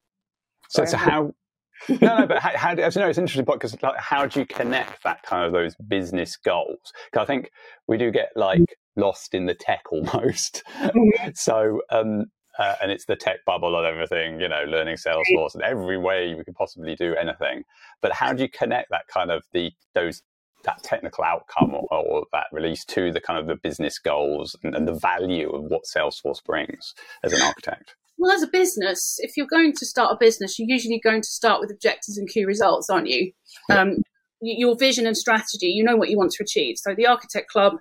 So, 0.68 0.84
so 0.84 0.96
how, 0.96 1.32
no, 1.88 2.18
no, 2.18 2.26
but 2.26 2.38
how, 2.38 2.56
how 2.56 2.74
do, 2.74 2.82
know 2.82 2.88
it's 2.88 2.96
an 2.96 3.06
interesting 3.06 3.44
point 3.44 3.60
because 3.60 3.80
like, 3.82 3.96
how 3.96 4.26
do 4.26 4.40
you 4.40 4.46
connect 4.46 5.02
that 5.04 5.22
kind 5.22 5.46
of 5.46 5.52
those 5.52 5.74
business 5.88 6.36
goals? 6.36 6.92
Because 7.10 7.24
I 7.24 7.26
think 7.26 7.50
we 7.86 7.98
do 7.98 8.10
get 8.10 8.30
like 8.34 8.64
lost 8.96 9.34
in 9.34 9.46
the 9.46 9.54
tech 9.54 9.82
almost. 9.90 10.62
Mm-hmm. 10.80 11.30
so, 11.34 11.80
um, 11.90 12.26
uh, 12.60 12.74
and 12.82 12.92
it's 12.92 13.06
the 13.06 13.16
tech 13.16 13.38
bubble 13.46 13.76
and 13.76 13.86
everything, 13.86 14.38
you 14.38 14.48
know, 14.48 14.64
learning 14.68 14.96
Salesforce 14.96 15.54
and 15.54 15.62
every 15.62 15.96
way 15.96 16.34
we 16.34 16.44
could 16.44 16.54
possibly 16.54 16.94
do 16.94 17.14
anything. 17.14 17.64
But 18.02 18.12
how 18.12 18.34
do 18.34 18.42
you 18.42 18.50
connect 18.50 18.90
that 18.90 19.08
kind 19.08 19.30
of 19.30 19.42
the 19.52 19.72
those 19.94 20.22
that 20.64 20.82
technical 20.82 21.24
outcome 21.24 21.74
or, 21.74 21.88
or, 21.90 22.26
that 22.34 22.44
release 22.52 22.84
to 22.84 23.10
the 23.10 23.20
kind 23.20 23.38
of 23.38 23.46
the 23.46 23.56
business 23.62 23.98
goals 23.98 24.54
and, 24.62 24.74
and 24.74 24.86
the 24.86 24.92
value 24.92 25.48
of 25.48 25.64
what 25.64 25.84
Salesforce 25.84 26.44
brings 26.44 26.92
as 27.24 27.32
an 27.32 27.40
architect? 27.40 27.94
Well, 28.18 28.30
as 28.30 28.42
a 28.42 28.46
business, 28.46 29.16
if 29.20 29.38
you're 29.38 29.46
going 29.46 29.72
to 29.72 29.86
start 29.86 30.12
a 30.12 30.16
business, 30.20 30.58
you're 30.58 30.68
usually 30.68 31.00
going 31.02 31.22
to 31.22 31.28
start 31.28 31.62
with 31.62 31.70
objectives 31.70 32.18
and 32.18 32.28
key 32.28 32.44
results, 32.44 32.90
aren't 32.90 33.08
you? 33.08 33.32
Um, 33.72 34.02
your 34.42 34.76
vision 34.76 35.06
and 35.06 35.16
strategy, 35.16 35.68
you 35.68 35.82
know 35.82 35.96
what 35.96 36.10
you 36.10 36.18
want 36.18 36.32
to 36.32 36.42
achieve. 36.42 36.76
So 36.76 36.94
the 36.94 37.06
Architect 37.06 37.48
Club 37.48 37.78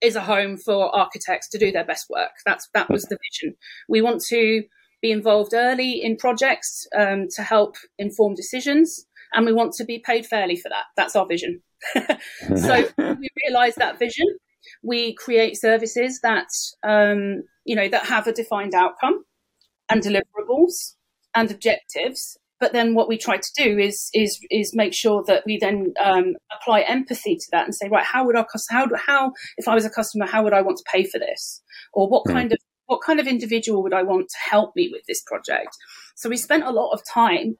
is 0.00 0.16
a 0.16 0.20
home 0.20 0.56
for 0.56 0.94
architects 0.94 1.48
to 1.50 1.58
do 1.58 1.72
their 1.72 1.84
best 1.84 2.06
work. 2.10 2.30
That's 2.46 2.68
that 2.74 2.90
was 2.90 3.04
the 3.04 3.18
vision. 3.30 3.56
We 3.88 4.00
want 4.00 4.22
to 4.28 4.64
be 5.00 5.10
involved 5.10 5.54
early 5.54 6.02
in 6.02 6.16
projects 6.16 6.86
um, 6.96 7.26
to 7.36 7.42
help 7.42 7.76
inform 7.98 8.34
decisions, 8.34 9.06
and 9.32 9.46
we 9.46 9.52
want 9.52 9.72
to 9.74 9.84
be 9.84 9.98
paid 9.98 10.26
fairly 10.26 10.56
for 10.56 10.68
that. 10.68 10.84
That's 10.96 11.16
our 11.16 11.26
vision. 11.26 11.62
so 11.94 12.88
we 12.98 13.28
realise 13.46 13.76
that 13.76 13.98
vision. 13.98 14.26
We 14.82 15.14
create 15.14 15.58
services 15.58 16.20
that 16.22 16.48
um, 16.82 17.42
you 17.64 17.76
know 17.76 17.88
that 17.88 18.06
have 18.06 18.26
a 18.26 18.32
defined 18.32 18.74
outcome 18.74 19.24
and 19.88 20.02
deliverables 20.02 20.94
and 21.34 21.50
objectives. 21.50 22.36
But 22.60 22.72
then 22.72 22.94
what 22.94 23.08
we 23.08 23.16
try 23.16 23.36
to 23.36 23.52
do 23.56 23.78
is 23.78 24.10
is 24.14 24.38
is 24.50 24.74
make 24.74 24.92
sure 24.92 25.22
that 25.26 25.44
we 25.46 25.58
then 25.58 25.92
um, 26.02 26.34
apply 26.52 26.80
empathy 26.80 27.36
to 27.36 27.46
that 27.52 27.64
and 27.64 27.74
say, 27.74 27.88
right, 27.88 28.04
how 28.04 28.26
would 28.26 28.36
our 28.36 28.46
how 28.70 28.86
how 29.06 29.32
if 29.56 29.68
I 29.68 29.74
was 29.74 29.84
a 29.84 29.90
customer, 29.90 30.26
how 30.26 30.42
would 30.42 30.52
I 30.52 30.62
want 30.62 30.78
to 30.78 30.84
pay 30.90 31.04
for 31.04 31.18
this, 31.18 31.62
or 31.92 32.08
what 32.08 32.24
mm. 32.26 32.32
kind 32.32 32.52
of 32.52 32.58
what 32.86 33.02
kind 33.02 33.20
of 33.20 33.26
individual 33.26 33.82
would 33.82 33.94
I 33.94 34.02
want 34.02 34.28
to 34.28 34.50
help 34.50 34.74
me 34.74 34.88
with 34.92 35.02
this 35.06 35.22
project? 35.22 35.76
So 36.16 36.28
we 36.28 36.36
spent 36.36 36.64
a 36.64 36.72
lot 36.72 36.92
of 36.92 37.02
time 37.06 37.58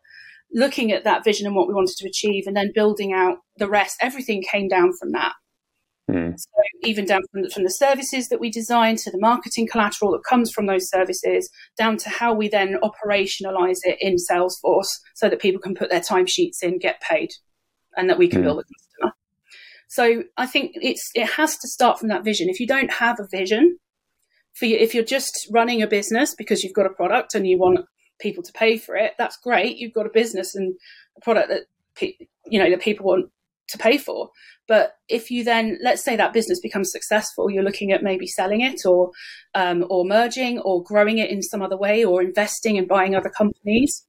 looking 0.52 0.90
at 0.92 1.04
that 1.04 1.24
vision 1.24 1.46
and 1.46 1.54
what 1.54 1.68
we 1.68 1.74
wanted 1.74 1.96
to 1.98 2.08
achieve 2.08 2.44
and 2.46 2.56
then 2.56 2.72
building 2.74 3.12
out 3.12 3.38
the 3.58 3.68
rest. 3.68 3.98
Everything 4.00 4.42
came 4.42 4.66
down 4.66 4.92
from 4.98 5.12
that. 5.12 5.32
Mm. 6.10 6.34
So 6.38 6.48
even 6.84 7.04
down 7.04 7.22
from 7.30 7.42
the, 7.42 7.50
from 7.50 7.64
the 7.64 7.70
services 7.70 8.28
that 8.28 8.40
we 8.40 8.50
design 8.50 8.96
to 8.96 9.10
the 9.10 9.18
marketing 9.18 9.68
collateral 9.70 10.12
that 10.12 10.24
comes 10.28 10.50
from 10.50 10.66
those 10.66 10.88
services, 10.88 11.50
down 11.76 11.96
to 11.98 12.08
how 12.08 12.32
we 12.32 12.48
then 12.48 12.78
operationalize 12.82 13.78
it 13.82 13.98
in 14.00 14.16
Salesforce 14.16 14.88
so 15.14 15.28
that 15.28 15.40
people 15.40 15.60
can 15.60 15.74
put 15.74 15.90
their 15.90 16.00
timesheets 16.00 16.62
in, 16.62 16.78
get 16.78 17.00
paid, 17.00 17.30
and 17.96 18.08
that 18.08 18.18
we 18.18 18.28
can 18.28 18.40
mm. 18.40 18.44
build 18.44 18.60
a 18.60 18.62
customer. 18.62 19.14
So 19.88 20.24
I 20.36 20.46
think 20.46 20.72
it's 20.74 21.10
it 21.14 21.26
has 21.32 21.56
to 21.58 21.68
start 21.68 21.98
from 21.98 22.08
that 22.08 22.24
vision. 22.24 22.48
If 22.48 22.60
you 22.60 22.66
don't 22.66 22.90
have 22.90 23.18
a 23.20 23.26
vision, 23.30 23.78
for 24.58 24.66
you, 24.66 24.76
if 24.76 24.94
you're 24.94 25.04
just 25.04 25.48
running 25.50 25.82
a 25.82 25.86
business 25.86 26.34
because 26.34 26.62
you've 26.62 26.74
got 26.74 26.86
a 26.86 26.90
product 26.90 27.34
and 27.34 27.46
you 27.46 27.58
want 27.58 27.86
people 28.18 28.42
to 28.42 28.52
pay 28.52 28.76
for 28.76 28.96
it, 28.96 29.14
that's 29.16 29.36
great. 29.36 29.76
You've 29.76 29.94
got 29.94 30.06
a 30.06 30.10
business 30.10 30.54
and 30.54 30.74
a 31.16 31.20
product 31.20 31.48
that 31.48 31.62
you 32.46 32.58
know 32.58 32.70
that 32.70 32.80
people 32.80 33.06
want 33.06 33.30
to 33.68 33.78
pay 33.78 33.98
for. 33.98 34.30
But 34.68 34.92
if 35.08 35.30
you 35.30 35.42
then, 35.44 35.78
let's 35.82 36.04
say 36.04 36.14
that 36.16 36.34
business 36.34 36.60
becomes 36.60 36.92
successful, 36.92 37.50
you're 37.50 37.64
looking 37.64 37.90
at 37.90 38.02
maybe 38.02 38.26
selling 38.26 38.60
it 38.60 38.84
or 38.84 39.10
um, 39.54 39.86
or 39.88 40.04
merging 40.04 40.58
or 40.60 40.82
growing 40.84 41.18
it 41.18 41.30
in 41.30 41.42
some 41.42 41.62
other 41.62 41.76
way 41.76 42.04
or 42.04 42.22
investing 42.22 42.76
and 42.76 42.86
buying 42.86 43.16
other 43.16 43.30
companies. 43.30 44.04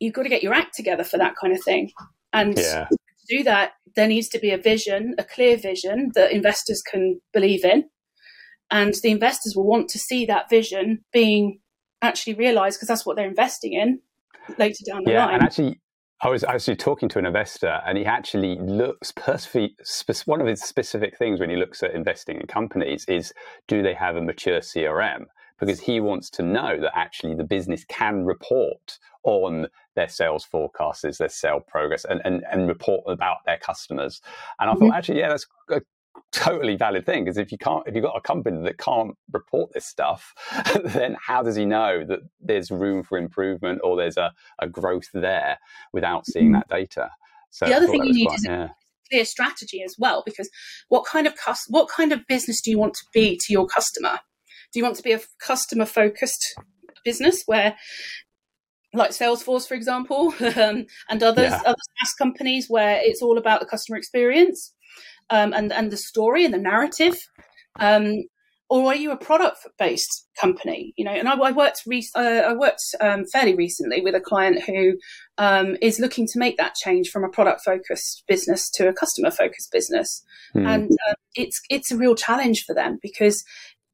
You've 0.00 0.14
got 0.14 0.24
to 0.24 0.28
get 0.28 0.42
your 0.42 0.54
act 0.54 0.74
together 0.74 1.04
for 1.04 1.18
that 1.18 1.34
kind 1.40 1.54
of 1.54 1.62
thing. 1.62 1.90
And 2.32 2.58
yeah. 2.58 2.88
to 2.88 3.36
do 3.36 3.44
that, 3.44 3.72
there 3.94 4.08
needs 4.08 4.28
to 4.30 4.38
be 4.38 4.50
a 4.50 4.58
vision, 4.58 5.14
a 5.18 5.24
clear 5.24 5.56
vision 5.56 6.10
that 6.14 6.32
investors 6.32 6.82
can 6.82 7.20
believe 7.32 7.64
in. 7.64 7.84
And 8.72 8.94
the 9.02 9.10
investors 9.10 9.54
will 9.56 9.66
want 9.66 9.88
to 9.90 9.98
see 9.98 10.26
that 10.26 10.48
vision 10.50 11.04
being 11.12 11.60
actually 12.02 12.34
realized 12.34 12.78
because 12.78 12.88
that's 12.88 13.04
what 13.06 13.16
they're 13.16 13.28
investing 13.28 13.74
in 13.74 14.00
later 14.58 14.84
down 14.86 15.02
the 15.04 15.12
yeah, 15.12 15.26
line. 15.26 15.34
And 15.34 15.42
actually, 15.42 15.80
I 16.22 16.28
was 16.28 16.44
actually 16.44 16.76
talking 16.76 17.08
to 17.10 17.18
an 17.18 17.24
investor, 17.24 17.80
and 17.86 17.96
he 17.96 18.04
actually 18.04 18.58
looks 18.58 19.10
perfectly. 19.12 19.74
one 20.26 20.40
of 20.40 20.46
his 20.46 20.62
specific 20.62 21.16
things 21.16 21.40
when 21.40 21.48
he 21.48 21.56
looks 21.56 21.82
at 21.82 21.94
investing 21.94 22.38
in 22.38 22.46
companies 22.46 23.06
is 23.06 23.32
do 23.68 23.82
they 23.82 23.94
have 23.94 24.16
a 24.16 24.20
mature 24.20 24.60
CRM? 24.60 25.24
Because 25.58 25.80
he 25.80 25.98
wants 26.00 26.28
to 26.30 26.42
know 26.42 26.78
that 26.78 26.92
actually 26.94 27.34
the 27.34 27.44
business 27.44 27.84
can 27.84 28.24
report 28.24 28.98
on 29.22 29.66
their 29.94 30.08
sales 30.08 30.44
forecasts, 30.44 31.18
their 31.18 31.28
sale 31.28 31.60
progress, 31.60 32.04
and, 32.04 32.20
and, 32.24 32.44
and 32.50 32.68
report 32.68 33.04
about 33.06 33.38
their 33.46 33.58
customers. 33.58 34.20
And 34.58 34.68
I 34.68 34.74
mm-hmm. 34.74 34.88
thought, 34.88 34.96
actually, 34.96 35.20
yeah, 35.20 35.28
that's 35.28 35.46
a 35.70 35.80
totally 36.32 36.76
valid 36.76 37.04
thing 37.04 37.24
because 37.24 37.38
if 37.38 37.50
you 37.50 37.58
can't 37.58 37.82
if 37.86 37.94
you've 37.94 38.04
got 38.04 38.16
a 38.16 38.20
company 38.20 38.62
that 38.62 38.78
can't 38.78 39.16
report 39.32 39.72
this 39.72 39.86
stuff 39.86 40.32
then 40.84 41.16
how 41.20 41.42
does 41.42 41.56
he 41.56 41.64
know 41.64 42.04
that 42.04 42.20
there's 42.40 42.70
room 42.70 43.02
for 43.02 43.18
improvement 43.18 43.80
or 43.82 43.96
there's 43.96 44.16
a, 44.16 44.32
a 44.60 44.68
growth 44.68 45.08
there 45.12 45.58
without 45.92 46.24
seeing 46.26 46.46
mm-hmm. 46.46 46.54
that 46.54 46.68
data 46.68 47.10
so 47.50 47.66
the 47.66 47.74
other 47.74 47.88
thing 47.88 48.04
you 48.04 48.12
need 48.12 48.26
quite, 48.26 48.38
is 48.38 48.44
yeah. 48.46 48.64
a 48.64 48.70
clear 49.10 49.24
strategy 49.24 49.82
as 49.82 49.96
well 49.98 50.22
because 50.24 50.48
what 50.88 51.04
kind 51.04 51.26
of 51.26 51.34
cus- 51.34 51.66
what 51.68 51.88
kind 51.88 52.12
of 52.12 52.26
business 52.28 52.60
do 52.60 52.70
you 52.70 52.78
want 52.78 52.94
to 52.94 53.04
be 53.12 53.36
to 53.36 53.52
your 53.52 53.66
customer 53.66 54.20
do 54.72 54.78
you 54.78 54.84
want 54.84 54.96
to 54.96 55.02
be 55.02 55.12
a 55.12 55.20
customer 55.40 55.84
focused 55.84 56.54
business 57.04 57.42
where 57.46 57.76
like 58.92 59.12
Salesforce, 59.12 59.68
for 59.68 59.74
example, 59.74 60.34
um, 60.56 60.84
and 61.08 61.22
others, 61.22 61.52
yeah. 61.52 61.62
other 61.64 61.78
SaaS 62.00 62.12
companies 62.18 62.66
where 62.68 62.98
it's 63.00 63.22
all 63.22 63.38
about 63.38 63.60
the 63.60 63.66
customer 63.66 63.96
experience 63.96 64.74
um, 65.30 65.52
and 65.52 65.72
and 65.72 65.90
the 65.90 65.96
story 65.96 66.44
and 66.44 66.52
the 66.52 66.58
narrative, 66.58 67.16
um, 67.78 68.24
or 68.68 68.86
are 68.86 68.96
you 68.96 69.10
a 69.10 69.16
product 69.16 69.58
based 69.78 70.28
company? 70.40 70.92
You 70.96 71.04
know, 71.04 71.12
and 71.12 71.28
I, 71.28 71.34
I 71.34 71.52
worked 71.52 71.82
re- 71.86 72.08
uh, 72.14 72.42
I 72.48 72.54
worked 72.54 72.82
um, 73.00 73.24
fairly 73.32 73.54
recently 73.54 74.00
with 74.00 74.14
a 74.14 74.20
client 74.20 74.62
who 74.64 74.94
um, 75.38 75.76
is 75.80 75.98
looking 75.98 76.26
to 76.28 76.38
make 76.38 76.56
that 76.58 76.74
change 76.74 77.10
from 77.10 77.24
a 77.24 77.28
product 77.28 77.62
focused 77.64 78.24
business 78.28 78.70
to 78.72 78.88
a 78.88 78.92
customer 78.92 79.30
focused 79.30 79.70
business, 79.72 80.24
mm. 80.54 80.66
and 80.66 80.90
uh, 81.08 81.14
it's 81.34 81.60
it's 81.70 81.90
a 81.90 81.96
real 81.96 82.14
challenge 82.14 82.64
for 82.66 82.74
them 82.74 82.98
because 83.02 83.44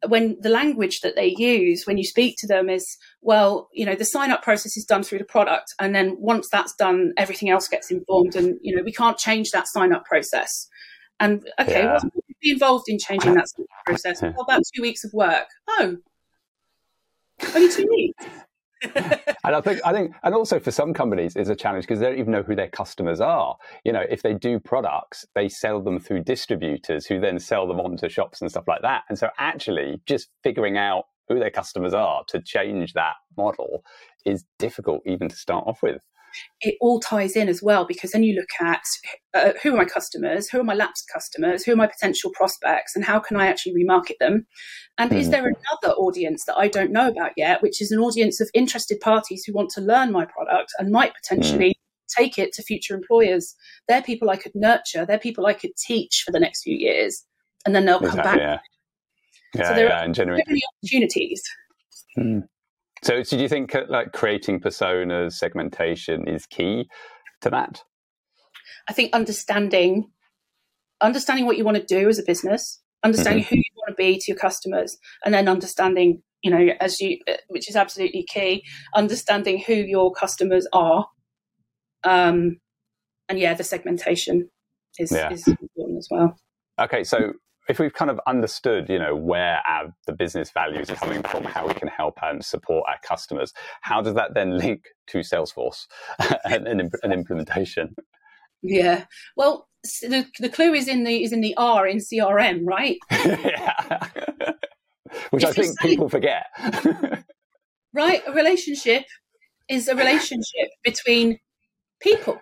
when 0.09 0.37
the 0.41 0.51
language 0.51 1.01
that 1.01 1.17
they 1.17 1.35
use 1.39 1.85
when 1.87 1.97
you 1.97 2.05
speak 2.05 2.37
to 2.39 2.47
them 2.47 2.69
is 2.69 2.97
well 3.23 3.69
you 3.73 3.85
know 3.85 3.95
the 3.95 4.05
sign 4.05 4.31
up 4.31 4.43
process 4.43 4.77
is 4.77 4.85
done 4.85 5.03
through 5.03 5.19
the 5.19 5.25
product 5.25 5.75
and 5.81 5.95
then 5.95 6.17
once 6.19 6.49
that's 6.53 6.75
done 6.75 7.13
everything 7.17 7.49
else 7.49 7.67
gets 7.67 7.91
informed 7.91 8.37
and 8.37 8.59
you 8.61 8.77
know 8.77 8.83
we 8.85 8.93
can't 8.93 9.17
change 9.17 9.51
that 9.51 9.67
sign 9.67 9.93
up 9.93 10.05
process 10.05 10.69
and 11.21 11.47
okay, 11.61 11.83
yeah. 11.83 12.01
what 12.03 12.25
be 12.41 12.51
involved 12.51 12.89
in 12.89 12.99
changing 12.99 13.35
that 13.35 13.49
process? 13.87 14.23
What 14.23 14.45
about 14.45 14.63
two 14.75 14.83
weeks 14.83 15.05
of 15.05 15.13
work? 15.13 15.47
Oh, 15.69 15.97
only 17.55 17.71
two 17.71 17.87
weeks. 17.89 18.25
and 18.95 19.57
I 19.57 19.61
think, 19.61 19.81
I 19.85 19.93
think, 19.93 20.15
and 20.23 20.35
also 20.35 20.61
for 20.61 20.71
some 20.71 20.93
companies, 20.93 21.35
it's 21.35 21.49
a 21.49 21.57
challenge 21.57 21.85
because 21.85 22.01
they 22.01 22.07
don't 22.07 22.19
even 22.19 22.33
know 22.33 22.43
who 22.43 22.55
their 22.55 22.69
customers 22.69 23.21
are. 23.21 23.57
You 23.85 23.93
know, 23.93 24.05
if 24.09 24.23
they 24.23 24.35
do 24.35 24.61
products, 24.61 25.25
they 25.35 25.49
sell 25.49 25.81
them 25.81 25.99
through 25.99 26.25
distributors 26.25 27.07
who 27.07 27.21
then 27.21 27.39
sell 27.39 27.67
them 27.67 27.81
on 27.81 27.97
to 27.99 28.09
shops 28.09 28.41
and 28.41 28.51
stuff 28.51 28.69
like 28.69 28.83
that. 28.83 29.05
And 29.09 29.19
so, 29.19 29.31
actually, 29.39 30.01
just 30.07 30.29
figuring 30.43 30.77
out 30.77 31.05
who 31.29 31.39
their 31.39 31.51
customers 31.51 31.95
are 31.95 32.23
to 32.29 32.41
change 32.41 32.93
that 32.93 33.15
model 33.37 33.83
is 34.25 34.45
difficult 34.59 35.03
even 35.07 35.29
to 35.29 35.37
start 35.37 35.67
off 35.67 35.83
with 35.83 36.03
it 36.61 36.77
all 36.81 37.01
ties 37.01 37.37
in 37.37 37.49
as 37.49 37.63
well 37.63 37.85
because 37.87 38.13
then 38.13 38.23
you 38.23 38.35
look 38.35 38.49
at 38.61 38.83
uh, 39.35 39.53
who 39.63 39.75
are 39.75 39.77
my 39.77 39.85
customers, 39.85 40.49
who 40.49 40.61
are 40.61 40.65
my 40.65 40.75
lapsed 40.75 41.09
customers, 41.13 41.65
who 41.65 41.73
are 41.73 41.77
my 41.77 41.87
potential 41.87 42.31
prospects, 42.33 42.97
and 42.97 43.05
how 43.05 43.19
can 43.19 43.37
I 43.37 43.47
actually 43.47 43.75
remarket 43.75 44.19
them? 44.21 44.47
And 44.99 45.11
mm. 45.11 45.17
is 45.17 45.27
hmm. 45.27 45.33
there 45.33 45.47
another 45.47 45.95
audience 45.95 46.45
that 46.47 46.57
I 46.57 46.69
don't 46.69 46.93
know 46.93 47.09
about 47.09 47.33
yet, 47.37 47.63
which 47.63 47.83
is 47.83 47.91
an 47.91 47.99
audience 47.99 48.41
of 48.41 48.51
interested 48.55 49.01
parties 49.01 49.45
who 49.45 49.53
want 49.53 49.71
to 49.71 49.81
learn 49.81 50.13
my 50.13 50.25
product 50.25 50.73
and 50.79 50.91
might 50.91 51.13
potentially 51.15 51.71
mm. 51.71 52.17
take 52.17 52.39
it 52.39 52.53
to 52.55 52.63
future 52.63 52.95
employers? 52.95 53.55
They're 53.89 54.03
people 54.03 54.31
I 54.31 54.37
could 54.37 54.53
nurture, 54.55 55.05
they're 55.05 55.19
people 55.19 55.47
I 55.47 55.53
could 55.53 55.77
teach 55.77 56.23
for 56.25 56.33
the 56.33 56.41
next 56.41 56.63
few 56.63 56.77
years, 56.77 57.25
and 57.65 57.75
then 57.75 57.85
they'll 57.85 58.01
come 58.01 58.17
back. 58.17 58.39
Yeah. 58.39 58.59
Yeah, 59.55 59.69
so 59.69 59.75
there 59.75 59.87
yeah, 59.87 60.05
are 60.05 60.15
so 60.15 60.25
many 60.27 60.61
opportunities. 60.83 61.43
Mm. 62.19 62.43
So, 63.03 63.23
so 63.23 63.37
do 63.37 63.43
you 63.43 63.49
think 63.49 63.75
uh, 63.75 63.83
like 63.89 64.13
creating 64.13 64.61
personas, 64.61 65.33
segmentation 65.33 66.29
is 66.29 66.47
key 66.47 66.89
to 67.43 67.51
that? 67.51 67.83
I 68.89 68.93
think 68.93 69.15
understanding, 69.15 70.11
understanding 71.01 71.47
what 71.47 71.57
you 71.57 71.65
want 71.65 71.77
to 71.77 71.85
do 71.85 72.09
as 72.09 72.19
a 72.19 72.23
business, 72.23 72.81
understanding 73.03 73.45
mm-hmm. 73.45 73.55
who 73.55 73.59
you 73.59 73.73
want 73.77 73.97
to 73.97 74.03
be 74.03 74.19
to 74.19 74.25
your 74.29 74.39
customers, 74.39 74.97
and 75.25 75.35
then 75.35 75.49
understanding, 75.49 76.23
you 76.43 76.51
know, 76.51 76.75
as 76.81 77.01
you, 77.01 77.19
uh, 77.29 77.35
which 77.49 77.69
is 77.69 77.77
absolutely 77.77 78.25
key, 78.25 78.65
understanding 78.95 79.63
who 79.67 79.75
your 79.75 80.13
customers 80.13 80.67
are, 80.73 81.07
um, 82.05 82.59
and 83.29 83.39
yeah, 83.39 83.55
the 83.55 83.65
segmentation 83.65 84.49
is, 84.99 85.11
yeah. 85.11 85.33
is 85.33 85.47
important 85.47 85.99
as 85.99 86.09
well. 86.11 86.37
Okay, 86.81 87.03
so 87.03 87.33
if 87.69 87.79
we've 87.79 87.93
kind 87.93 88.11
of 88.11 88.21
understood, 88.27 88.89
you 88.89 88.99
know, 88.99 89.15
where 89.15 89.61
our, 89.69 89.93
the 90.07 90.13
business 90.13 90.51
values 90.51 90.91
are 90.91 90.97
coming 90.97 91.23
from, 91.23 91.45
how 91.45 91.67
we 91.67 91.75
can 91.75 91.89
help 91.89 92.19
and 92.23 92.45
support 92.45 92.85
our 92.89 92.99
customers, 93.03 93.53
how 93.81 94.01
does 94.01 94.15
that 94.15 94.35
then 94.35 94.57
link 94.57 94.85
to 95.09 95.19
Salesforce 95.19 95.87
and, 96.45 96.67
and, 96.67 96.93
and, 97.03 97.13
implementation? 97.13 97.95
Yeah, 98.63 99.05
well, 99.37 99.69
the, 99.83 100.27
the 100.39 100.49
clue 100.49 100.75
is 100.75 100.89
in 100.89 101.05
the 101.05 101.23
is 101.23 101.33
in 101.33 101.41
the 101.41 101.55
R 101.57 101.87
in 101.87 101.99
CRM, 101.99 102.63
right? 102.65 102.99
yeah. 103.11 104.09
Which 105.31 105.45
I 105.45 105.53
think 105.53 105.79
people 105.81 106.09
forget. 106.09 106.47
right, 107.95 108.23
a 108.27 108.33
relationship 108.33 109.05
is 109.69 109.89
a 109.89 109.95
relationship 109.95 110.69
between 110.85 111.39
people. 112.01 112.41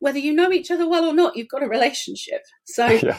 whether 0.00 0.18
you 0.18 0.32
know 0.32 0.52
each 0.52 0.70
other 0.70 0.88
well 0.88 1.04
or 1.04 1.14
not, 1.14 1.36
you've 1.36 1.48
got 1.48 1.62
a 1.62 1.68
relationship. 1.68 2.42
So, 2.64 2.86
yeah. 2.86 3.18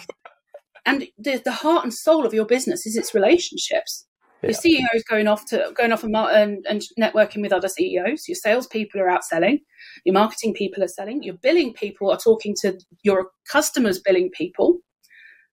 And 0.85 1.07
the, 1.17 1.41
the 1.43 1.51
heart 1.51 1.83
and 1.83 1.93
soul 1.93 2.25
of 2.25 2.33
your 2.33 2.45
business 2.45 2.85
is 2.85 2.95
its 2.95 3.13
relationships. 3.13 4.05
Yeah. 4.43 4.49
Your 4.49 4.81
CEO 4.81 4.95
is 4.95 5.03
going 5.03 5.27
off 5.27 5.45
to 5.47 5.71
going 5.75 5.91
off 5.91 6.03
and, 6.03 6.15
and, 6.15 6.65
and 6.69 6.81
networking 6.99 7.41
with 7.41 7.53
other 7.53 7.67
CEOs. 7.67 8.27
Your 8.27 8.35
salespeople 8.35 9.01
are 9.01 9.09
out 9.09 9.23
selling. 9.23 9.59
Your 10.03 10.13
marketing 10.13 10.53
people 10.53 10.83
are 10.83 10.87
selling. 10.87 11.23
Your 11.23 11.35
billing 11.35 11.73
people 11.73 12.11
are 12.11 12.17
talking 12.17 12.53
to 12.61 12.79
your 13.03 13.29
customers' 13.51 13.99
billing 13.99 14.29
people. 14.31 14.79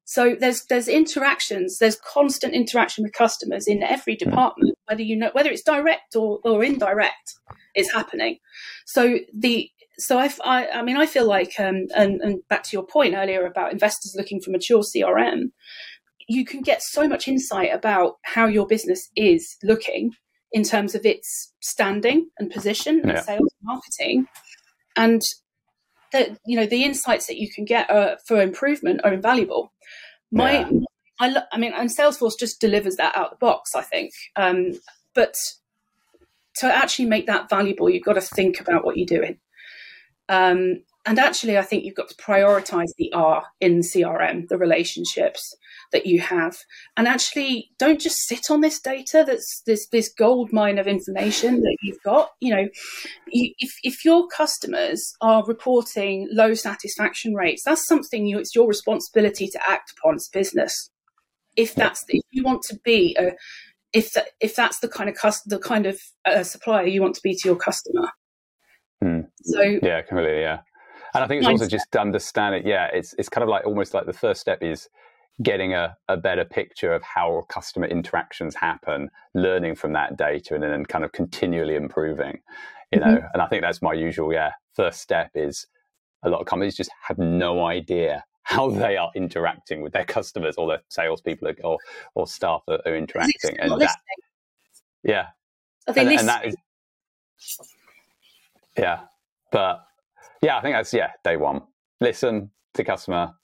So 0.04 0.36
there's 0.38 0.64
there's 0.66 0.88
interactions, 0.88 1.78
there's 1.78 1.96
constant 1.96 2.54
interaction 2.54 3.04
with 3.04 3.12
customers 3.12 3.66
in 3.66 3.82
every 3.82 4.16
department, 4.16 4.76
whether 4.86 5.02
you 5.02 5.16
know 5.16 5.30
whether 5.32 5.50
it's 5.50 5.62
direct 5.62 6.16
or, 6.16 6.40
or 6.44 6.64
indirect, 6.64 7.34
it's 7.74 7.92
happening. 7.92 8.38
So 8.84 9.20
the 9.32 9.70
so 9.98 10.18
I, 10.18 10.30
I, 10.44 10.68
I 10.68 10.82
mean 10.82 10.96
I 10.96 11.06
feel 11.06 11.26
like 11.26 11.52
um, 11.58 11.86
and, 11.94 12.20
and 12.20 12.40
back 12.48 12.62
to 12.64 12.70
your 12.72 12.86
point 12.86 13.14
earlier 13.14 13.46
about 13.46 13.72
investors 13.72 14.14
looking 14.16 14.40
for 14.40 14.50
mature 14.50 14.82
CRM, 14.82 15.50
you 16.28 16.44
can 16.44 16.62
get 16.62 16.82
so 16.82 17.08
much 17.08 17.28
insight 17.28 17.72
about 17.72 18.16
how 18.22 18.46
your 18.46 18.66
business 18.66 19.08
is 19.16 19.56
looking 19.62 20.12
in 20.52 20.62
terms 20.62 20.94
of 20.94 21.04
its 21.06 21.52
standing 21.60 22.28
and 22.38 22.50
position 22.50 23.00
yeah. 23.04 23.10
and 23.10 23.24
sales 23.24 23.54
and 23.60 23.62
marketing, 23.62 24.26
and 24.96 25.22
that 26.12 26.38
you 26.46 26.56
know 26.56 26.66
the 26.66 26.84
insights 26.84 27.26
that 27.26 27.38
you 27.38 27.50
can 27.50 27.64
get 27.64 27.90
uh, 27.90 28.16
for 28.26 28.40
improvement 28.40 29.00
are 29.04 29.12
invaluable. 29.12 29.72
My, 30.30 30.60
yeah. 30.60 30.70
I, 31.20 31.28
lo- 31.28 31.42
I 31.52 31.58
mean, 31.58 31.72
and 31.74 31.90
Salesforce 31.90 32.38
just 32.38 32.60
delivers 32.60 32.96
that 32.96 33.16
out 33.16 33.26
of 33.26 33.30
the 33.32 33.46
box, 33.46 33.74
I 33.74 33.82
think. 33.82 34.12
Um, 34.34 34.72
but 35.14 35.34
to 36.56 36.66
actually 36.66 37.06
make 37.06 37.26
that 37.26 37.50
valuable, 37.50 37.90
you've 37.90 38.04
got 38.04 38.14
to 38.14 38.20
think 38.20 38.60
about 38.60 38.84
what 38.84 38.96
you're 38.96 39.06
doing. 39.06 39.38
Um, 40.32 40.82
and 41.04 41.18
actually, 41.18 41.58
I 41.58 41.62
think 41.62 41.84
you've 41.84 41.96
got 41.96 42.08
to 42.08 42.14
prioritize 42.14 42.90
the 42.96 43.12
R 43.12 43.44
in 43.60 43.80
CRM, 43.80 44.48
the 44.48 44.56
relationships 44.56 45.54
that 45.90 46.06
you 46.06 46.20
have, 46.20 46.56
and 46.96 47.06
actually 47.06 47.70
don't 47.78 48.00
just 48.00 48.16
sit 48.26 48.50
on 48.50 48.60
this 48.60 48.80
data. 48.80 49.24
That's 49.26 49.62
this 49.66 49.88
this 49.88 50.08
gold 50.16 50.52
mine 50.52 50.78
of 50.78 50.86
information 50.86 51.60
that 51.60 51.76
you've 51.82 52.02
got. 52.02 52.30
You 52.40 52.54
know, 52.54 52.68
if 53.26 53.72
if 53.82 54.04
your 54.04 54.26
customers 54.28 55.02
are 55.20 55.44
reporting 55.44 56.28
low 56.30 56.54
satisfaction 56.54 57.34
rates, 57.34 57.62
that's 57.64 57.86
something 57.86 58.26
you 58.26 58.38
it's 58.38 58.54
your 58.54 58.68
responsibility 58.68 59.48
to 59.48 59.60
act 59.68 59.92
upon 59.98 60.14
as 60.14 60.30
business. 60.32 60.90
If 61.56 61.74
that's 61.74 62.04
if 62.08 62.22
you 62.30 62.42
want 62.42 62.62
to 62.68 62.78
be 62.84 63.16
a 63.18 63.32
if 63.92 64.12
that, 64.12 64.28
if 64.40 64.54
that's 64.54 64.78
the 64.78 64.88
kind 64.88 65.10
of 65.10 65.16
cust- 65.16 65.48
the 65.48 65.58
kind 65.58 65.84
of 65.84 66.00
uh, 66.24 66.44
supplier 66.44 66.86
you 66.86 67.02
want 67.02 67.16
to 67.16 67.22
be 67.22 67.34
to 67.34 67.48
your 67.48 67.56
customer. 67.56 68.08
Hmm. 69.02 69.20
So 69.42 69.60
yeah, 69.60 70.00
completely, 70.02 70.40
yeah. 70.40 70.60
And 71.14 71.24
I 71.24 71.26
think 71.26 71.40
it's 71.40 71.48
also 71.48 71.66
just 71.66 71.90
to 71.92 72.00
understand 72.00 72.54
it. 72.54 72.64
Yeah, 72.64 72.88
it's 72.92 73.14
it's 73.18 73.28
kind 73.28 73.42
of 73.42 73.48
like 73.48 73.66
almost 73.66 73.94
like 73.94 74.06
the 74.06 74.12
first 74.12 74.40
step 74.40 74.62
is 74.62 74.88
getting 75.42 75.74
a, 75.74 75.96
a 76.08 76.16
better 76.16 76.44
picture 76.44 76.92
of 76.92 77.02
how 77.02 77.44
customer 77.48 77.86
interactions 77.86 78.54
happen, 78.54 79.10
learning 79.34 79.74
from 79.74 79.92
that 79.94 80.16
data, 80.16 80.54
and 80.54 80.62
then 80.62 80.86
kind 80.86 81.04
of 81.04 81.10
continually 81.12 81.74
improving. 81.74 82.40
You 82.92 83.00
know, 83.00 83.06
mm-hmm. 83.06 83.26
and 83.32 83.42
I 83.42 83.46
think 83.48 83.62
that's 83.62 83.82
my 83.82 83.92
usual. 83.92 84.32
Yeah, 84.32 84.52
first 84.74 85.00
step 85.00 85.30
is 85.34 85.66
a 86.22 86.28
lot 86.28 86.40
of 86.40 86.46
companies 86.46 86.76
just 86.76 86.90
have 87.08 87.18
no 87.18 87.66
idea 87.66 88.24
how 88.44 88.70
they 88.82 88.96
are 88.96 89.10
interacting 89.16 89.82
with 89.82 89.92
their 89.92 90.04
customers 90.04 90.54
or 90.56 90.68
their 90.68 90.82
salespeople 90.88 91.52
or 91.64 91.78
or 92.14 92.28
staff 92.28 92.62
are, 92.68 92.80
are 92.86 92.94
interacting, 92.94 93.58
and 93.58 93.80
that, 93.80 93.96
yeah, 95.02 95.26
and, 95.88 95.98
and 95.98 96.28
that 96.28 96.46
is 96.46 96.54
yeah, 98.76 99.00
but 99.50 99.84
yeah, 100.42 100.56
I 100.56 100.60
think 100.60 100.74
that's 100.74 100.92
yeah, 100.92 101.10
day 101.24 101.36
one. 101.36 101.62
Listen 102.00 102.50
to 102.74 102.84
customer. 102.84 103.34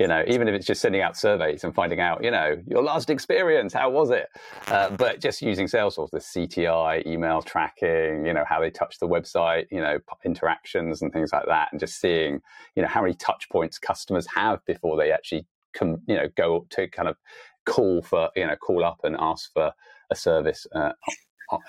You 0.00 0.08
know, 0.08 0.24
even 0.26 0.48
if 0.48 0.54
it's 0.54 0.66
just 0.66 0.80
sending 0.80 1.00
out 1.00 1.16
surveys 1.16 1.62
and 1.62 1.72
finding 1.72 2.00
out, 2.00 2.24
you 2.24 2.32
know, 2.32 2.60
your 2.66 2.82
last 2.82 3.08
experience, 3.08 3.72
how 3.72 3.88
was 3.88 4.10
it? 4.10 4.26
Uh, 4.66 4.90
but 4.90 5.20
just 5.20 5.40
using 5.40 5.66
Salesforce, 5.66 6.10
the 6.10 6.18
CTI, 6.18 7.06
email 7.06 7.40
tracking, 7.40 8.26
you 8.26 8.32
know, 8.32 8.44
how 8.48 8.60
they 8.60 8.68
touch 8.68 8.98
the 8.98 9.06
website, 9.06 9.66
you 9.70 9.80
know, 9.80 9.98
interactions 10.24 11.02
and 11.02 11.12
things 11.12 11.32
like 11.32 11.46
that, 11.46 11.68
and 11.70 11.78
just 11.78 12.00
seeing, 12.00 12.40
you 12.74 12.82
know, 12.82 12.88
how 12.88 13.00
many 13.00 13.14
touch 13.14 13.48
points 13.48 13.78
customers 13.78 14.26
have 14.34 14.64
before 14.66 14.96
they 14.96 15.12
actually 15.12 15.46
come, 15.72 15.98
you 16.08 16.16
know, 16.16 16.28
go 16.36 16.66
to 16.70 16.88
kind 16.88 17.08
of 17.08 17.16
call 17.64 18.02
for, 18.02 18.30
you 18.34 18.44
know, 18.44 18.56
call 18.56 18.84
up 18.84 19.00
and 19.04 19.16
ask 19.20 19.52
for 19.52 19.72
a 20.10 20.16
service 20.16 20.66
uh, 20.74 20.92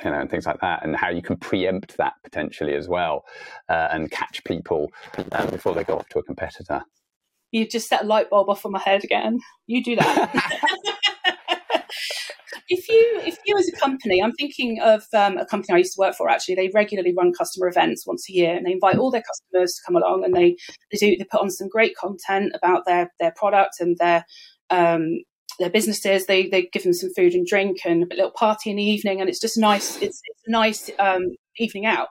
you 0.04 0.12
know, 0.12 0.20
and 0.20 0.30
things 0.30 0.46
like 0.46 0.60
that, 0.62 0.84
and 0.84 0.96
how 0.96 1.10
you 1.10 1.22
can 1.22 1.38
preempt 1.38 1.98
that 1.98 2.14
potentially 2.24 2.74
as 2.74 2.88
well, 2.88 3.26
uh, 3.70 3.88
and 3.92 4.12
catch 4.12 4.44
people 4.44 4.92
uh, 5.32 5.50
before 5.52 5.74
they 5.74 5.84
go 5.84 5.98
off 5.98 6.10
to 6.10 6.20
a 6.20 6.24
competitor. 6.24 6.82
You 7.52 7.68
just 7.68 7.88
set 7.88 8.04
a 8.04 8.06
light 8.06 8.30
bulb 8.30 8.50
off 8.50 8.66
on 8.66 8.74
my 8.74 8.80
head 8.80 9.04
again. 9.04 9.40
You 9.68 9.84
do 9.84 9.96
that. 9.96 10.64
if 12.70 12.90
you 12.90 13.22
if 13.26 13.38
you 13.46 13.58
as 13.58 13.70
a 13.70 13.78
company, 13.78 14.22
I'm 14.22 14.34
thinking 14.34 14.80
of 14.82 15.06
um, 15.14 15.38
a 15.38 15.46
company 15.46 15.76
I 15.76 15.78
used 15.78 15.94
to 15.94 16.00
work 16.00 16.16
for. 16.16 16.30
Actually, 16.30 16.56
they 16.56 16.70
regularly 16.74 17.14
run 17.18 17.32
customer 17.34 17.68
events 17.68 18.06
once 18.06 18.30
a 18.30 18.34
year, 18.34 18.56
and 18.56 18.66
they 18.66 18.74
invite 18.74 18.98
all 18.98 19.12
their 19.12 19.24
customers 19.24 19.74
to 19.76 19.82
come 19.86 19.96
along, 19.96 20.24
and 20.26 20.34
they 20.34 20.58
they 20.92 20.98
do 20.98 21.16
they 21.18 21.26
put 21.30 21.42
on 21.42 21.50
some 21.50 21.70
great 21.70 21.96
content 21.96 22.54
about 22.54 22.86
their 22.86 23.12
their 23.20 23.32
product 23.32 23.80
and 23.80 23.98
their 23.98 24.26
um, 24.70 25.20
their 25.60 25.70
businesses. 25.70 26.26
They 26.26 26.48
they 26.48 26.64
give 26.72 26.84
them 26.84 26.94
some 26.94 27.14
food 27.16 27.34
and 27.34 27.46
drink 27.46 27.80
and 27.86 28.04
a 28.12 28.16
little 28.16 28.32
party 28.32 28.70
in 28.70 28.78
the 28.78 28.84
evening, 28.84 29.22
and 29.22 29.30
it's 29.30 29.40
just 29.40 29.58
nice. 29.58 29.96
It's, 30.02 30.22
it's 30.24 30.44
a 30.48 30.52
nice 30.52 30.90
um, 31.00 31.36
evening 31.58 31.86
out 31.86 32.10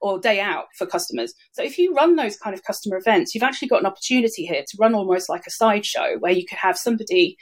or 0.00 0.18
day 0.18 0.40
out 0.40 0.66
for 0.76 0.86
customers. 0.86 1.34
So 1.52 1.62
if 1.62 1.76
you 1.78 1.94
run 1.94 2.16
those 2.16 2.36
kind 2.36 2.54
of 2.54 2.64
customer 2.64 2.96
events, 2.96 3.34
you've 3.34 3.44
actually 3.44 3.68
got 3.68 3.80
an 3.80 3.86
opportunity 3.86 4.46
here 4.46 4.62
to 4.66 4.76
run 4.78 4.94
almost 4.94 5.28
like 5.28 5.46
a 5.46 5.50
sideshow 5.50 6.16
where 6.18 6.32
you 6.32 6.46
could 6.46 6.58
have 6.58 6.78
somebody 6.78 7.36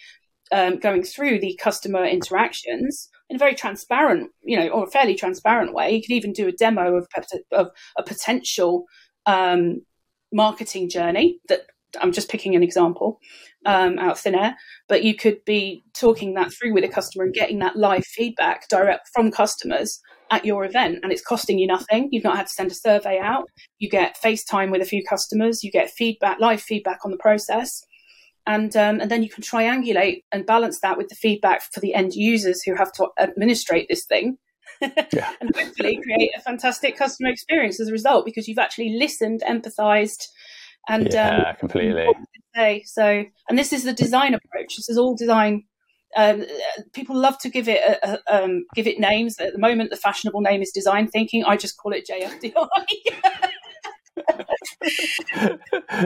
um, 0.51 0.79
going 0.79 1.05
through 1.05 1.38
the 1.38 1.59
customer 1.61 2.05
interactions 2.05 3.09
in 3.31 3.37
a 3.37 3.38
very 3.38 3.55
transparent, 3.55 4.31
you 4.42 4.59
know, 4.59 4.68
or 4.68 4.85
a 4.85 4.90
fairly 4.90 5.14
transparent 5.14 5.74
way. 5.74 5.94
You 5.94 6.03
could 6.03 6.14
even 6.14 6.33
do 6.33 6.48
a 6.48 6.53
demo 6.53 6.96
of, 6.96 7.07
of 7.53 7.68
a 7.96 8.03
potential 8.03 8.85
um, 9.27 9.83
marketing 10.33 10.88
journey 10.88 11.38
that 11.48 11.66
I'm 12.01 12.12
just 12.12 12.31
picking 12.31 12.55
an 12.55 12.62
example 12.62 13.20
um, 13.68 13.98
out 13.98 14.12
of 14.12 14.18
thin 14.18 14.35
air, 14.35 14.57
but 14.88 15.04
you 15.04 15.14
could 15.14 15.44
be 15.44 15.85
talking 15.94 16.33
that 16.35 16.50
through 16.52 16.72
with 16.72 16.85
a 16.85 16.88
customer 16.88 17.24
and 17.24 17.35
getting 17.35 17.59
that 17.59 17.76
live 17.76 18.04
feedback 18.04 18.66
direct 18.68 19.11
from 19.12 19.31
customers 19.31 20.00
at 20.31 20.44
your 20.44 20.64
event, 20.64 21.00
and 21.02 21.12
it's 21.12 21.22
costing 21.22 21.59
you 21.59 21.66
nothing. 21.66 22.09
You've 22.11 22.24
not 22.24 22.38
had 22.38 22.46
to 22.46 22.52
send 22.52 22.70
a 22.70 22.74
survey 22.74 23.18
out. 23.18 23.44
You 23.78 23.90
get 23.90 24.16
FaceTime 24.22 24.70
with 24.70 24.81
a 24.81 24.87
few 24.87 25.04
customers. 25.04 25.62
You 25.62 25.70
get 25.70 25.90
feedback, 25.90 26.40
live 26.40 26.62
feedback 26.62 27.00
on 27.04 27.11
the 27.11 27.18
process, 27.18 27.85
and 28.46 28.74
um, 28.74 29.00
and 29.00 29.11
then 29.11 29.22
you 29.22 29.28
can 29.28 29.42
triangulate 29.42 30.22
and 30.33 30.46
balance 30.46 30.81
that 30.81 30.96
with 30.96 31.09
the 31.09 31.14
feedback 31.14 31.62
for 31.70 31.81
the 31.81 31.94
end 31.94 32.14
users 32.14 32.62
who 32.64 32.74
have 32.74 32.92
to 32.92 33.09
administrate 33.20 33.87
this 33.90 34.07
thing. 34.07 34.38
yeah. 34.81 35.33
and 35.40 35.50
hopefully 35.57 35.98
create 36.02 36.31
a 36.37 36.40
fantastic 36.42 36.96
customer 36.96 37.31
experience 37.31 37.81
as 37.81 37.88
a 37.88 37.92
result 37.92 38.24
because 38.24 38.46
you've 38.46 38.59
actually 38.59 38.90
listened, 38.98 39.42
empathized, 39.48 40.26
and 40.88 41.09
yeah, 41.12 41.51
um, 41.51 41.57
completely. 41.57 42.07
So, 42.85 43.24
and 43.48 43.59
this 43.59 43.72
is 43.72 43.85
the 43.85 43.92
design 43.92 44.35
approach. 44.35 44.77
This 44.77 44.88
is 44.88 44.98
all 44.98 45.14
design. 45.14 45.64
Um, 46.16 46.44
people 46.92 47.16
love 47.16 47.38
to 47.40 47.51
give 47.51 47.68
it 47.68 47.81
a, 47.85 48.18
a, 48.27 48.44
um, 48.44 48.64
give 48.74 48.87
it 48.87 48.98
names. 48.98 49.38
At 49.38 49.53
the 49.53 49.59
moment, 49.59 49.90
the 49.90 49.96
fashionable 49.96 50.40
name 50.40 50.62
is 50.62 50.70
design 50.70 51.07
thinking. 51.07 51.44
I 51.44 51.57
just 51.57 51.77
call 51.77 51.92
it 51.92 52.09
JFDI. 52.11 52.68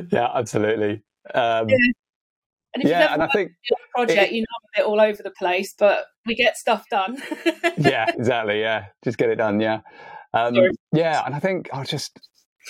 yeah, 0.12 0.29
absolutely. 0.35 1.03
Um, 1.35 1.68
yeah. 1.68 1.77
And 2.75 2.85
if 2.85 2.88
you 2.88 2.90
yeah, 2.90 3.12
and 3.12 3.23
I 3.23 3.29
think 3.29 3.53
project, 3.95 4.18
it, 4.18 4.33
you 4.33 4.40
know, 4.40 4.47
a 4.47 4.79
bit 4.79 4.87
all 4.87 5.01
over 5.01 5.23
the 5.23 5.31
place, 5.31 5.75
but 5.79 6.07
we 6.27 6.35
get 6.35 6.57
stuff 6.57 6.85
done. 6.90 7.23
yeah, 7.77 8.07
exactly. 8.09 8.61
Yeah, 8.61 8.87
just 9.05 9.18
get 9.18 9.29
it 9.29 9.37
done. 9.37 9.61
Yeah, 9.61 9.81
um, 10.35 10.55
yeah, 10.92 11.23
and 11.25 11.35
I 11.35 11.38
think 11.38 11.68
I'll 11.73 11.85
just 11.85 12.18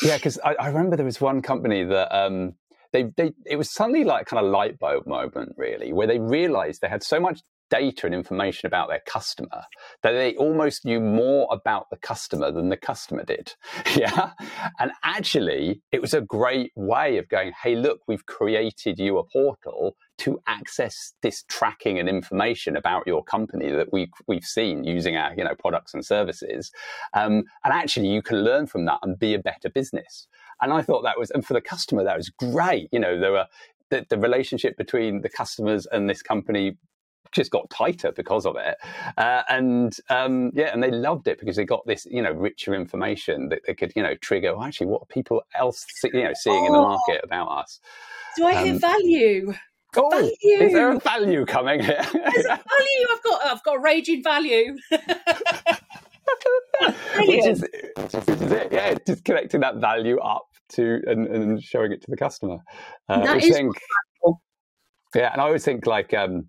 yeah, 0.03 0.17
because 0.17 0.39
I, 0.45 0.55
I, 0.55 0.69
remember 0.69 0.97
there 0.97 1.05
was 1.05 1.21
one 1.21 1.43
company 1.43 1.85
that 1.85 2.17
um, 2.17 2.55
they 2.93 3.05
they 3.17 3.33
it 3.47 3.57
was 3.57 3.73
suddenly 3.73 4.05
like 4.05 4.27
kind 4.27 4.45
of 4.45 4.51
light 4.51 4.79
bulb 4.79 5.07
moment 5.07 5.55
really, 5.57 5.93
where 5.93 6.07
they 6.07 6.19
realised 6.19 6.81
they 6.81 6.89
had 6.89 7.03
so 7.03 7.21
much 7.21 7.41
data 7.73 8.05
and 8.05 8.15
information 8.15 8.67
about 8.67 8.91
their 8.91 9.01
customer 9.07 9.65
that 10.03 10.13
they 10.13 10.37
almost 10.37 10.85
knew 10.85 11.01
more 11.01 11.49
about 11.51 11.87
the 11.91 11.97
customer 11.97 12.53
than 12.53 12.69
the 12.69 12.77
customer 12.77 13.25
did. 13.25 13.55
Yeah. 13.97 14.31
And 14.79 14.93
actually, 15.03 15.83
it 15.91 16.01
was 16.01 16.15
a 16.15 16.21
great 16.21 16.73
way 16.77 17.19
of 17.19 17.29
going, 17.29 17.53
hey, 17.63 17.75
look, 17.77 18.01
we've 18.07 18.27
created 18.27 18.99
you 18.99 19.19
a 19.19 19.25
portal 19.25 19.97
to 20.23 20.41
access 20.47 21.15
this 21.23 21.45
tracking 21.49 21.99
and 21.99 22.09
information 22.09 22.77
about 22.77 23.07
your 23.09 23.25
company 23.25 23.71
that 23.73 23.93
we, 23.93 24.09
we've 24.29 24.45
seen 24.45 24.85
using 24.85 25.17
our 25.17 25.35
you 25.37 25.43
know, 25.43 25.55
products 25.59 25.95
and 25.95 26.05
services. 26.05 26.71
Um, 27.13 27.43
and 27.65 27.73
actually, 27.73 28.07
you 28.07 28.23
can 28.23 28.45
learn 28.45 28.69
from 28.69 28.85
that 28.85 29.01
and 29.03 29.19
be 29.19 29.35
a 29.35 29.41
better 29.41 29.69
business. 29.69 30.29
And 30.61 30.73
I 30.73 30.81
thought 30.81 31.03
that 31.03 31.19
was, 31.19 31.31
and 31.33 31.45
for 31.45 31.55
the 31.55 31.61
customer, 31.61 32.05
that 32.05 32.17
was 32.17 32.29
great. 32.29 32.89
You 32.93 33.01
know, 33.01 33.19
there 33.19 33.33
were 33.33 33.47
the, 33.91 34.07
the 34.09 34.17
relationship 34.17 34.77
between 34.77 35.23
the 35.23 35.29
customers 35.29 35.87
and 35.87 36.09
this 36.09 36.23
company 36.23 36.77
just 37.33 37.51
got 37.51 37.69
tighter 37.71 38.13
because 38.13 38.47
of 38.47 38.55
it. 38.57 38.77
Uh, 39.17 39.43
and 39.49 39.97
um, 40.09 40.53
yeah, 40.55 40.71
and 40.73 40.81
they 40.83 40.93
loved 40.93 41.27
it 41.27 41.41
because 41.41 41.57
they 41.57 41.65
got 41.65 41.85
this, 41.85 42.07
you 42.09 42.23
know, 42.23 42.31
richer 42.31 42.75
information 42.75 43.49
that 43.49 43.63
they 43.67 43.75
could, 43.75 43.93
you 43.97 44.05
know, 44.05 44.15
trigger. 44.17 44.55
Well, 44.55 44.65
actually, 44.65 44.87
what 44.87 45.03
are 45.03 45.07
people 45.07 45.43
else, 45.59 45.85
you 46.05 46.13
know, 46.13 46.33
seeing 46.35 46.63
oh, 46.63 46.67
in 46.67 46.73
the 46.73 46.79
market 46.79 47.21
about 47.25 47.49
us? 47.49 47.81
Do 48.37 48.47
I 48.47 48.63
hear 48.63 48.75
um, 48.75 48.79
value? 48.79 49.55
Oh, 49.97 50.11
value. 50.11 50.33
is 50.43 50.73
there 50.73 50.93
a 50.93 50.99
value 50.99 51.45
coming 51.45 51.81
here? 51.81 52.03
There's 52.13 52.47
a 52.47 52.49
value. 52.49 53.07
I've 53.13 53.23
got. 53.23 53.45
I've 53.45 53.63
got 53.63 53.83
raging 53.83 54.23
value. 54.23 54.77
which, 54.91 55.01
is, 57.47 57.65
which 57.97 58.15
is 58.15 58.53
it. 58.53 58.69
Yeah, 58.73 58.95
just 59.07 59.25
connecting 59.25 59.61
that 59.61 59.77
value 59.77 60.19
up 60.19 60.47
to 60.71 61.01
and, 61.07 61.27
and 61.27 61.63
showing 61.63 61.93
it 61.93 62.01
to 62.03 62.11
the 62.11 62.17
customer. 62.17 62.59
Uh, 63.09 63.25
that 63.25 63.43
is 63.43 63.55
think, 63.55 63.75
yeah, 65.15 65.33
and 65.33 65.41
I 65.41 65.45
always 65.45 65.65
think 65.65 65.87
like 65.87 66.15
um, 66.15 66.49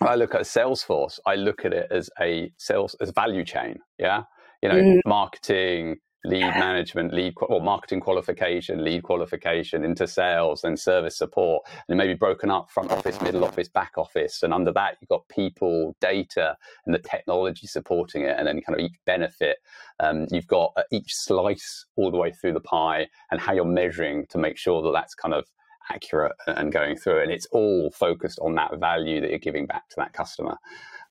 I 0.00 0.14
look 0.14 0.34
at 0.34 0.42
Salesforce, 0.42 1.18
I 1.26 1.36
look 1.36 1.64
at 1.64 1.72
it 1.72 1.88
as 1.90 2.10
a 2.20 2.52
sales 2.58 2.94
as 3.00 3.10
value 3.10 3.44
chain. 3.44 3.78
Yeah, 3.98 4.24
you 4.62 4.68
know, 4.68 4.76
mm. 4.76 5.00
marketing, 5.06 5.96
lead 6.24 6.40
management, 6.58 7.14
lead 7.14 7.34
or 7.42 7.60
marketing 7.60 8.00
qualification, 8.00 8.84
lead 8.84 9.02
qualification 9.02 9.84
into 9.84 10.06
sales, 10.06 10.64
and 10.64 10.78
service 10.78 11.16
support, 11.16 11.64
and 11.88 11.96
maybe 11.96 12.14
broken 12.14 12.50
up 12.50 12.70
front 12.70 12.90
office, 12.90 13.20
middle 13.20 13.44
office, 13.44 13.68
back 13.68 13.92
office, 13.96 14.42
and 14.42 14.52
under 14.52 14.72
that 14.72 14.96
you've 15.00 15.08
got 15.08 15.28
people, 15.28 15.94
data, 16.00 16.56
and 16.86 16.94
the 16.94 16.98
technology 16.98 17.66
supporting 17.66 18.22
it, 18.22 18.36
and 18.38 18.46
then 18.46 18.60
kind 18.60 18.78
of 18.78 18.84
each 18.84 18.96
benefit. 19.06 19.58
Um, 20.00 20.26
you've 20.30 20.46
got 20.46 20.72
uh, 20.76 20.82
each 20.90 21.10
slice 21.12 21.86
all 21.96 22.10
the 22.10 22.18
way 22.18 22.32
through 22.32 22.54
the 22.54 22.60
pie, 22.60 23.08
and 23.30 23.40
how 23.40 23.52
you're 23.52 23.64
measuring 23.64 24.26
to 24.30 24.38
make 24.38 24.58
sure 24.58 24.82
that 24.82 24.92
that's 24.92 25.14
kind 25.14 25.34
of 25.34 25.44
accurate 25.90 26.32
and 26.46 26.72
going 26.72 26.96
through, 26.96 27.22
and 27.22 27.30
it's 27.30 27.46
all 27.52 27.90
focused 27.92 28.38
on 28.40 28.54
that 28.56 28.78
value 28.78 29.20
that 29.20 29.30
you're 29.30 29.38
giving 29.38 29.66
back 29.66 29.88
to 29.88 29.96
that 29.98 30.12
customer, 30.12 30.56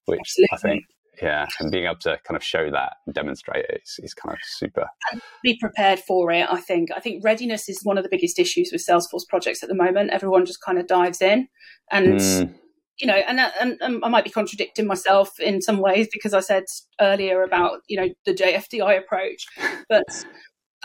which 0.04 0.20
Absolutely. 0.20 0.48
I 0.52 0.56
think 0.58 0.84
yeah 1.22 1.46
and 1.60 1.70
being 1.70 1.84
able 1.84 1.96
to 1.96 2.18
kind 2.24 2.36
of 2.36 2.42
show 2.42 2.70
that 2.70 2.94
and 3.06 3.14
demonstrate 3.14 3.64
it 3.68 3.82
is, 3.84 4.00
is 4.02 4.14
kind 4.14 4.32
of 4.32 4.38
super 4.42 4.86
and 5.12 5.20
be 5.42 5.56
prepared 5.58 5.98
for 5.98 6.30
it 6.30 6.46
i 6.50 6.60
think 6.60 6.90
i 6.96 7.00
think 7.00 7.24
readiness 7.24 7.68
is 7.68 7.80
one 7.84 7.98
of 7.98 8.04
the 8.04 8.10
biggest 8.10 8.38
issues 8.38 8.70
with 8.72 8.84
salesforce 8.84 9.26
projects 9.28 9.62
at 9.62 9.68
the 9.68 9.74
moment 9.74 10.10
everyone 10.10 10.44
just 10.44 10.60
kind 10.60 10.78
of 10.78 10.86
dives 10.86 11.20
in 11.20 11.48
and 11.90 12.18
mm. 12.18 12.54
you 12.98 13.06
know 13.06 13.14
and, 13.14 13.40
and, 13.60 13.78
and 13.80 14.04
i 14.04 14.08
might 14.08 14.24
be 14.24 14.30
contradicting 14.30 14.86
myself 14.86 15.38
in 15.40 15.60
some 15.60 15.78
ways 15.78 16.08
because 16.12 16.34
i 16.34 16.40
said 16.40 16.64
earlier 17.00 17.42
about 17.42 17.80
you 17.88 17.96
know 18.00 18.08
the 18.26 18.34
jfdi 18.34 18.98
approach 18.98 19.46
but 19.88 20.04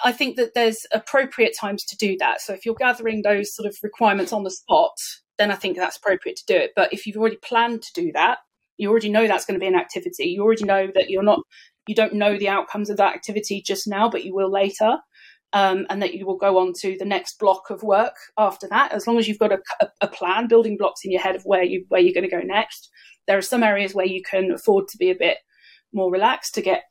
I 0.04 0.12
think 0.12 0.38
that 0.38 0.54
there's 0.54 0.86
appropriate 0.92 1.56
times 1.60 1.86
to 1.86 1.96
do 1.96 2.18
that. 2.20 2.42
So 2.42 2.54
if 2.54 2.66
you're 2.66 2.76
gathering 2.76 3.22
those 3.22 3.56
sort 3.56 3.68
of 3.68 3.78
requirements 3.84 4.34
on 4.34 4.44
the 4.44 4.50
spot, 4.50 4.98
then 5.38 5.52
I 5.52 5.56
think 5.56 5.78
that's 5.78 5.98
appropriate 5.98 6.38
to 6.38 6.46
do 6.48 6.56
it. 6.56 6.72
But 6.76 6.94
if 6.94 7.06
you've 7.06 7.18
already 7.18 7.38
planned 7.38 7.84
to 7.84 7.94
do 7.94 8.12
that, 8.14 8.40
you 8.78 8.90
already 8.90 9.10
know 9.10 9.28
that's 9.28 9.46
going 9.46 9.60
to 9.60 9.64
be 9.64 9.68
an 9.68 9.76
activity. 9.76 10.26
You 10.26 10.44
already 10.44 10.66
know 10.66 10.88
that 10.96 11.10
you're 11.10 11.24
not, 11.24 11.40
you 11.88 11.96
don't 11.96 12.14
know 12.14 12.38
the 12.38 12.50
outcomes 12.50 12.90
of 12.90 12.98
that 12.98 13.16
activity 13.16 13.62
just 13.62 13.88
now, 13.88 14.10
but 14.10 14.24
you 14.24 14.34
will 14.34 14.52
later. 14.52 14.98
Um, 15.56 15.86
and 15.92 16.02
that 16.02 16.16
you 16.16 16.26
will 16.26 16.38
go 16.38 16.58
on 16.58 16.74
to 16.82 16.98
the 16.98 17.06
next 17.06 17.38
block 17.38 17.70
of 17.70 17.84
work 17.84 18.16
after 18.40 18.68
that. 18.70 18.92
As 18.92 19.06
long 19.06 19.20
as 19.20 19.28
you've 19.28 19.38
got 19.38 19.52
a, 19.52 19.60
a, 20.02 20.08
plan, 20.08 20.48
building 20.48 20.78
blocks 20.78 21.02
in 21.06 21.12
your 21.12 21.22
head 21.22 21.36
of 21.36 21.44
where 21.44 21.62
you 21.62 21.86
where 21.90 22.02
you're 22.02 22.12
going 22.12 22.28
to 22.28 22.36
go 22.36 22.42
next. 22.42 22.90
There 23.28 23.38
are 23.38 23.44
some 23.44 23.62
areas 23.62 23.94
where 23.94 24.08
you 24.08 24.24
can 24.24 24.52
afford 24.52 24.88
to 24.88 24.98
be 24.98 25.12
a 25.12 25.16
bit 25.16 25.38
more 25.94 26.12
relaxed 26.12 26.56
to 26.56 26.64
get 26.64 26.86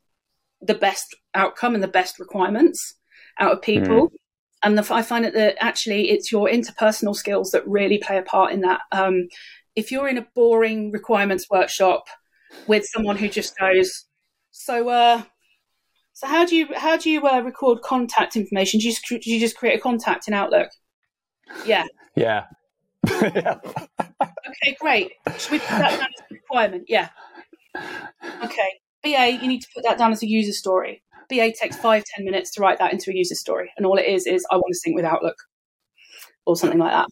the 0.60 0.74
best 0.74 1.16
outcome 1.34 1.74
and 1.74 1.82
the 1.82 1.88
best 1.88 2.20
requirements 2.20 2.94
out 3.40 3.52
of 3.52 3.62
people. 3.62 4.10
Mm. 4.10 4.12
And 4.62 4.78
the, 4.78 4.94
I 4.94 5.02
find 5.02 5.24
that 5.24 5.56
actually 5.58 6.10
it's 6.10 6.30
your 6.30 6.48
interpersonal 6.48 7.16
skills 7.16 7.50
that 7.50 7.66
really 7.66 7.98
play 7.98 8.18
a 8.18 8.22
part 8.22 8.52
in 8.52 8.60
that. 8.60 8.80
Um, 8.92 9.26
if 9.76 9.90
you're 9.90 10.08
in 10.08 10.18
a 10.18 10.26
boring 10.34 10.90
requirements 10.92 11.46
workshop 11.50 12.04
with 12.66 12.84
someone 12.84 13.16
who 13.16 13.28
just 13.28 13.58
goes, 13.58 14.06
so 14.50 14.88
uh, 14.88 15.22
so 16.12 16.26
how 16.26 16.44
do 16.44 16.56
you 16.56 16.68
how 16.74 16.96
do 16.96 17.10
you 17.10 17.26
uh, 17.26 17.40
record 17.40 17.82
contact 17.82 18.36
information? 18.36 18.80
Do 18.80 18.88
you, 18.88 19.18
do 19.18 19.30
you 19.30 19.40
just 19.40 19.56
create 19.56 19.78
a 19.78 19.80
contact 19.80 20.28
in 20.28 20.34
Outlook? 20.34 20.68
Yeah. 21.64 21.86
Yeah. 22.16 22.44
yeah. 23.08 23.58
okay, 24.22 24.76
great. 24.80 25.12
Should 25.38 25.52
we 25.52 25.58
put 25.58 25.68
that 25.68 25.98
down 25.98 26.08
as 26.08 26.24
a 26.30 26.34
requirement? 26.34 26.84
Yeah. 26.88 27.08
Okay. 28.44 28.68
BA, 29.02 29.38
you 29.42 29.48
need 29.48 29.60
to 29.60 29.68
put 29.74 29.82
that 29.84 29.98
down 29.98 30.12
as 30.12 30.22
a 30.22 30.28
user 30.28 30.52
story. 30.52 31.02
BA 31.28 31.52
takes 31.52 31.76
five, 31.76 32.04
ten 32.04 32.24
minutes 32.24 32.52
to 32.52 32.60
write 32.60 32.78
that 32.78 32.92
into 32.92 33.10
a 33.10 33.14
user 33.14 33.34
story. 33.34 33.72
And 33.76 33.86
all 33.86 33.96
it 33.96 34.06
is 34.06 34.26
is 34.26 34.46
I 34.50 34.56
want 34.56 34.66
to 34.68 34.78
sync 34.78 34.94
with 34.94 35.04
Outlook 35.04 35.36
or 36.46 36.56
something 36.56 36.78
like 36.78 36.92
that 36.92 37.08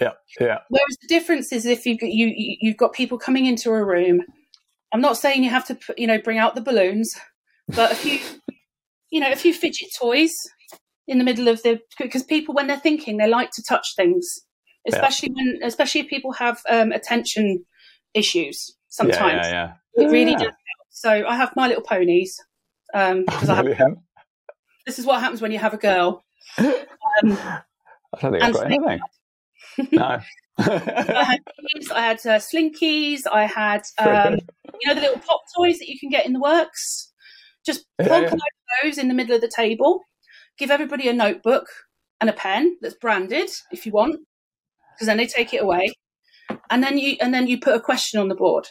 yeah, 0.00 0.10
yeah. 0.40 0.58
Whereas 0.68 0.96
the 1.00 1.08
difference 1.08 1.52
is 1.52 1.66
if 1.66 1.86
you've 1.86 2.00
got, 2.00 2.10
you 2.10 2.32
you've 2.36 2.76
got 2.76 2.92
people 2.92 3.18
coming 3.18 3.46
into 3.46 3.70
a 3.70 3.84
room. 3.84 4.22
I'm 4.92 5.00
not 5.00 5.16
saying 5.16 5.44
you 5.44 5.50
have 5.50 5.66
to 5.66 5.78
you 5.96 6.06
know 6.06 6.18
bring 6.18 6.38
out 6.38 6.54
the 6.54 6.60
balloons, 6.60 7.12
but 7.68 7.92
a 7.92 7.94
few 7.94 8.18
you 9.10 9.20
know 9.20 9.30
a 9.30 9.36
few 9.36 9.54
fidget 9.54 9.88
toys 9.98 10.32
in 11.06 11.18
the 11.18 11.24
middle 11.24 11.48
of 11.48 11.62
the 11.62 11.80
because 11.98 12.22
people 12.22 12.54
when 12.54 12.66
they're 12.66 12.78
thinking 12.78 13.16
they 13.16 13.28
like 13.28 13.50
to 13.52 13.62
touch 13.68 13.94
things, 13.96 14.26
especially 14.88 15.30
yeah. 15.34 15.52
when 15.52 15.60
especially 15.64 16.00
if 16.00 16.08
people 16.08 16.32
have 16.32 16.60
um, 16.68 16.92
attention 16.92 17.64
issues. 18.14 18.76
Sometimes 18.88 19.46
yeah, 19.46 19.74
yeah, 19.96 20.04
it 20.04 20.10
really 20.10 20.34
does. 20.34 20.42
Help. 20.42 20.54
So 20.90 21.26
I 21.26 21.36
have 21.36 21.54
My 21.56 21.66
Little 21.66 21.82
Ponies 21.82 22.40
because 22.92 23.48
um, 23.48 23.50
I 23.50 23.74
have. 23.74 23.96
This 24.86 24.98
is 24.98 25.06
what 25.06 25.20
happens 25.20 25.40
when 25.40 25.50
you 25.50 25.58
have 25.58 25.72
a 25.72 25.78
girl. 25.78 26.22
Um, 26.58 26.68
I 27.22 27.62
don't 28.20 28.32
think 28.32 28.42
I've 28.42 28.52
got 28.52 28.66
anything. 28.66 29.00
No. 29.92 30.20
I 30.58 31.24
had 31.24 31.40
I 31.92 32.00
had 32.00 32.18
uh, 32.18 32.38
slinkies, 32.38 33.22
I 33.30 33.44
had 33.46 33.82
um, 33.98 34.38
you 34.80 34.88
know 34.88 34.94
the 34.94 35.00
little 35.00 35.18
pop 35.18 35.40
toys 35.56 35.78
that 35.78 35.88
you 35.88 35.98
can 35.98 36.10
get 36.10 36.26
in 36.26 36.32
the 36.32 36.40
works. 36.40 37.12
Just 37.66 37.86
plonk 38.00 38.26
yeah, 38.26 38.34
yeah. 38.34 38.82
those 38.82 38.98
in 38.98 39.08
the 39.08 39.14
middle 39.14 39.34
of 39.34 39.40
the 39.40 39.50
table. 39.54 40.02
Give 40.56 40.70
everybody 40.70 41.08
a 41.08 41.12
notebook 41.12 41.66
and 42.20 42.30
a 42.30 42.32
pen 42.32 42.76
that's 42.80 42.94
branded 42.94 43.50
if 43.72 43.84
you 43.84 43.92
want, 43.92 44.20
because 44.94 45.08
then 45.08 45.16
they 45.16 45.26
take 45.26 45.52
it 45.52 45.62
away. 45.62 45.92
And 46.70 46.82
then 46.82 46.98
you 46.98 47.16
and 47.20 47.34
then 47.34 47.48
you 47.48 47.58
put 47.58 47.74
a 47.74 47.80
question 47.80 48.20
on 48.20 48.28
the 48.28 48.36
board, 48.36 48.68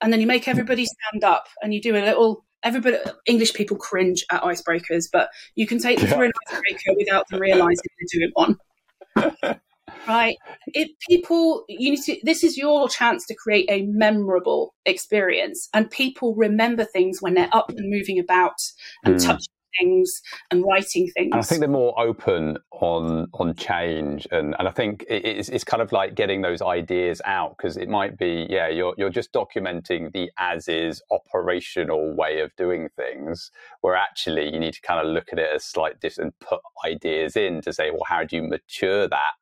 and 0.00 0.12
then 0.12 0.20
you 0.20 0.28
make 0.28 0.46
everybody 0.46 0.84
stand 0.84 1.24
up, 1.24 1.48
and 1.62 1.74
you 1.74 1.80
do 1.80 1.96
a 1.96 1.98
little. 1.98 2.44
Everybody, 2.62 2.96
English 3.26 3.52
people 3.52 3.76
cringe 3.76 4.24
at 4.30 4.40
icebreakers, 4.42 5.04
but 5.12 5.28
you 5.54 5.66
can 5.66 5.78
take 5.78 5.98
them 5.98 6.08
yeah. 6.08 6.14
through 6.14 6.26
an 6.26 6.32
icebreaker 6.48 6.96
without 6.96 7.28
them 7.28 7.40
realizing 7.40 7.84
they're 7.98 8.20
doing 8.20 8.30
one. 8.32 9.60
right 10.08 10.36
if 10.68 10.88
people 11.08 11.64
you 11.68 11.90
need 11.90 12.02
to 12.02 12.16
this 12.22 12.44
is 12.44 12.56
your 12.56 12.88
chance 12.88 13.26
to 13.26 13.34
create 13.34 13.66
a 13.68 13.82
memorable 13.82 14.74
experience 14.86 15.68
and 15.74 15.90
people 15.90 16.34
remember 16.34 16.84
things 16.84 17.18
when 17.20 17.34
they're 17.34 17.48
up 17.52 17.70
and 17.70 17.90
moving 17.90 18.18
about 18.18 18.56
and 19.04 19.16
mm. 19.16 19.24
touching 19.24 19.48
things 19.78 20.22
and 20.50 20.64
writing 20.64 21.08
things 21.16 21.30
and 21.32 21.34
i 21.34 21.42
think 21.42 21.60
they're 21.60 21.68
more 21.68 21.98
open 21.98 22.56
on 22.72 23.26
on 23.34 23.54
change 23.54 24.26
and 24.30 24.54
and 24.58 24.68
i 24.68 24.70
think 24.70 25.04
it's, 25.08 25.48
it's 25.48 25.64
kind 25.64 25.82
of 25.82 25.92
like 25.92 26.14
getting 26.14 26.42
those 26.42 26.62
ideas 26.62 27.20
out 27.24 27.56
because 27.56 27.76
it 27.76 27.88
might 27.88 28.16
be 28.16 28.46
yeah 28.48 28.68
you're 28.68 28.94
you're 28.96 29.10
just 29.10 29.32
documenting 29.32 30.12
the 30.12 30.30
as 30.38 30.68
is 30.68 31.02
operational 31.10 32.14
way 32.14 32.40
of 32.40 32.54
doing 32.56 32.88
things 32.96 33.50
where 33.80 33.96
actually 33.96 34.52
you 34.52 34.60
need 34.60 34.74
to 34.74 34.80
kind 34.82 35.04
of 35.04 35.12
look 35.12 35.28
at 35.32 35.38
it 35.38 35.48
as 35.52 35.64
slight 35.64 36.00
different 36.00 36.14
and 36.14 36.48
put 36.48 36.60
ideas 36.86 37.36
in 37.36 37.60
to 37.60 37.72
say 37.72 37.90
well 37.90 38.04
how 38.06 38.22
do 38.22 38.36
you 38.36 38.42
mature 38.42 39.08
that 39.08 39.32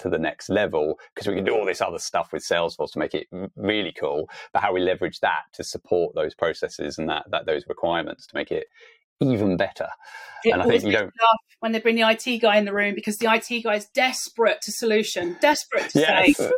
to 0.00 0.08
the 0.08 0.18
next 0.18 0.48
level 0.48 0.98
because 1.14 1.28
we 1.28 1.34
can 1.34 1.44
do 1.44 1.54
all 1.54 1.64
this 1.64 1.80
other 1.80 1.98
stuff 1.98 2.32
with 2.32 2.44
Salesforce 2.46 2.92
to 2.92 2.98
make 2.98 3.14
it 3.14 3.26
really 3.56 3.92
cool. 3.98 4.28
But 4.52 4.62
how 4.62 4.72
we 4.72 4.80
leverage 4.80 5.20
that 5.20 5.42
to 5.54 5.64
support 5.64 6.14
those 6.14 6.34
processes 6.34 6.98
and 6.98 7.08
that, 7.08 7.26
that 7.30 7.46
those 7.46 7.64
requirements 7.68 8.26
to 8.26 8.34
make 8.34 8.50
it 8.50 8.66
even 9.20 9.56
better. 9.56 9.88
It 10.44 10.50
and 10.50 10.62
I 10.62 10.66
think 10.66 10.84
you 10.84 10.92
don't 10.92 11.12
when 11.60 11.72
they 11.72 11.80
bring 11.80 11.96
the 11.96 12.08
IT 12.08 12.38
guy 12.40 12.56
in 12.56 12.64
the 12.64 12.72
room 12.72 12.94
because 12.94 13.18
the 13.18 13.30
IT 13.30 13.62
guy 13.62 13.74
is 13.76 13.86
desperate 13.94 14.62
to 14.62 14.72
solution, 14.72 15.36
desperate 15.40 15.90
to 15.90 16.00
yes. 16.00 16.36
say 16.36 16.50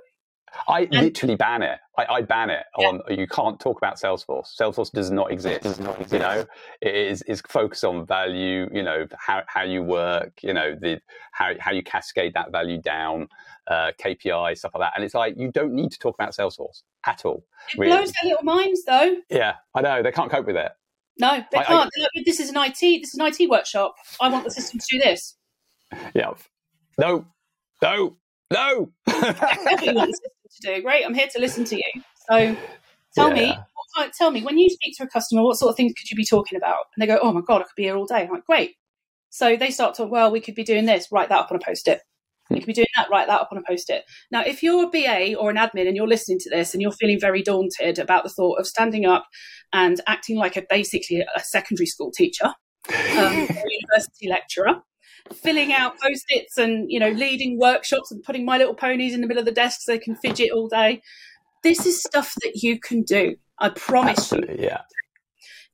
I 0.69 0.83
and, 0.83 0.93
literally 0.93 1.37
ban 1.37 1.63
it. 1.63 1.79
I, 1.99 2.07
I 2.07 2.23
ban 2.23 2.51
it 2.51 2.65
yeah. 2.79 2.89
on. 2.89 3.01
You 3.11 3.27
can't 3.27 3.59
talk 3.59 3.79
about 3.79 3.97
Salesforce. 3.97 4.57
Salesforce 4.59 4.91
does 4.91 5.11
not 5.11 5.31
exist. 5.31 5.63
Does 5.63 5.81
not 5.81 6.01
exist. 6.01 6.13
You 6.13 6.19
know, 6.19 6.47
it 6.81 6.95
is 6.95 7.23
is 7.23 7.43
focused 7.49 7.85
on 7.85 8.07
value. 8.07 8.69
You 8.73 8.83
know 8.83 9.07
how 9.19 9.43
how 9.47 9.63
you 9.63 9.83
work. 9.83 10.33
You 10.43 10.55
know 10.55 10.75
the 10.75 11.01
how 11.33 11.53
how 11.59 11.73
you 11.73 11.83
cascade 11.83 12.35
that 12.35 12.53
value 12.53 12.81
down, 12.81 13.29
uh, 13.67 13.93
KPI 14.01 14.57
stuff 14.59 14.73
like 14.75 14.89
that. 14.89 14.93
And 14.97 15.05
it's 15.05 15.15
like 15.15 15.35
you 15.37 15.51
don't 15.51 15.75
need 15.75 15.93
to 15.93 15.99
talk 15.99 16.15
about 16.15 16.35
Salesforce 16.35 16.83
at 17.07 17.25
all. 17.25 17.45
It 17.73 17.79
really. 17.79 17.93
blows 17.93 18.13
their 18.21 18.31
little 18.31 18.45
minds, 18.45 18.85
though. 18.85 19.17
Yeah, 19.31 19.57
I 19.75 19.81
know 19.83 20.03
they 20.03 20.13
can't 20.13 20.31
cope 20.31 20.47
with 20.47 20.57
it. 20.57 20.73
No, 21.19 21.45
they 21.51 21.59
I, 21.59 21.65
can't. 21.65 21.91
I, 21.97 22.01
like, 22.01 22.25
this 22.25 22.41
is 22.41 22.51
an 22.51 22.57
IT. 22.57 22.81
This 22.81 23.15
is 23.15 23.21
an 23.21 23.27
IT 23.27 23.49
workshop. 23.49 23.97
I 24.21 24.29
want 24.29 24.45
the 24.45 24.51
system 24.51 24.81
to 24.81 24.87
do 24.91 24.99
this. 24.99 25.37
Yeah. 26.15 26.33
No. 26.99 27.27
No. 27.83 28.17
No. 28.53 28.93
to 29.07 30.15
do. 30.61 30.83
Great, 30.83 31.05
I'm 31.05 31.15
here 31.15 31.29
to 31.33 31.41
listen 31.41 31.65
to 31.65 31.77
you. 31.77 32.03
So 32.29 32.57
tell 33.15 33.37
yeah. 33.37 33.65
me, 33.97 34.11
tell 34.17 34.31
me 34.31 34.43
when 34.43 34.59
you 34.59 34.69
speak 34.71 34.97
to 34.99 35.05
a 35.05 35.09
customer, 35.09 35.43
what 35.43 35.57
sort 35.57 35.71
of 35.71 35.77
things 35.77 35.93
could 35.99 36.11
you 36.11 36.17
be 36.17 36.25
talking 36.25 36.57
about? 36.57 36.87
And 36.95 37.03
they 37.03 37.07
go, 37.07 37.19
oh 37.23 37.33
my 37.33 37.41
god, 37.41 37.63
I 37.63 37.65
could 37.65 37.77
be 37.77 37.85
here 37.85 37.97
all 37.97 38.07
day. 38.07 38.23
I'm 38.23 38.31
like, 38.31 38.47
great. 38.47 38.77
So 39.31 39.57
they 39.57 39.71
start 39.71 39.95
to, 39.97 40.05
well, 40.05 40.31
we 40.31 40.41
could 40.41 40.55
be 40.55 40.65
doing 40.65 40.85
this. 40.85 41.09
Write 41.11 41.31
that 41.31 41.39
up 41.39 41.51
on 41.51 41.57
a 41.57 41.65
post-it. 41.65 42.03
You 42.51 42.61
could 42.61 42.67
be 42.67 42.73
doing 42.73 42.87
that, 42.97 43.09
write 43.11 43.29
that 43.29 43.41
up 43.41 43.49
on 43.53 43.59
a 43.59 43.63
post 43.67 43.91
it. 43.91 44.05
Now, 44.31 44.43
if 44.43 44.63
you're 44.63 44.85
a 44.85 44.91
BA 44.91 45.37
or 45.37 45.51
an 45.51 45.57
admin 45.57 45.87
and 45.87 45.97
you're 45.97 46.09
listening 46.09 46.39
to 46.41 46.51
this 46.51 46.75
and 46.75 46.83
you're 46.83 46.93
feeling 46.93 47.21
very 47.21 47.43
daunted 47.43 47.99
about 47.99 48.25
the 48.25 48.31
thought 48.31 48.59
of 48.59 48.67
standing 48.67 49.07
up 49.07 49.27
and 49.73 50.01
acting 50.07 50.37
like 50.37 50.57
a 50.57 50.65
basically 50.69 51.25
a 51.35 51.41
secondary 51.41 51.87
school 51.87 52.11
teacher, 52.11 52.47
um, 52.47 52.55
a 52.91 53.65
university 53.71 54.29
lecturer, 54.29 54.83
filling 55.33 55.73
out 55.73 55.99
post-its 56.01 56.59
and 56.59 56.91
you 56.91 56.99
know 56.99 57.11
leading 57.11 57.59
workshops 57.59 58.11
and 58.11 58.23
putting 58.23 58.45
my 58.45 58.59
little 58.59 58.75
ponies 58.75 59.15
in 59.15 59.21
the 59.21 59.27
middle 59.27 59.41
of 59.41 59.47
the 59.47 59.53
desk 59.53 59.81
so 59.83 59.93
they 59.93 59.99
can 59.99 60.17
fidget 60.17 60.51
all 60.53 60.69
day 60.69 61.01
this 61.63 61.87
is 61.87 62.03
stuff 62.03 62.35
that 62.43 62.53
you 62.57 62.79
can 62.79 63.03
do 63.03 63.37
i 63.59 63.69
promise 63.69 64.19
Absolutely, 64.19 64.61
you 64.61 64.69
yeah. 64.69 64.83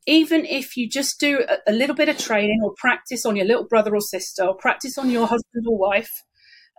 even 0.06 0.44
if 0.44 0.76
you 0.76 0.88
just 0.88 1.20
do 1.20 1.44
a, 1.48 1.70
a 1.70 1.72
little 1.72 1.96
bit 1.96 2.08
of 2.08 2.18
training 2.18 2.60
or 2.62 2.72
practice 2.76 3.24
on 3.24 3.36
your 3.36 3.46
little 3.46 3.66
brother 3.66 3.94
or 3.94 4.00
sister 4.00 4.44
or 4.44 4.56
practice 4.56 4.98
on 4.98 5.10
your 5.10 5.26
husband 5.26 5.66
or 5.66 5.78
wife 5.78 6.24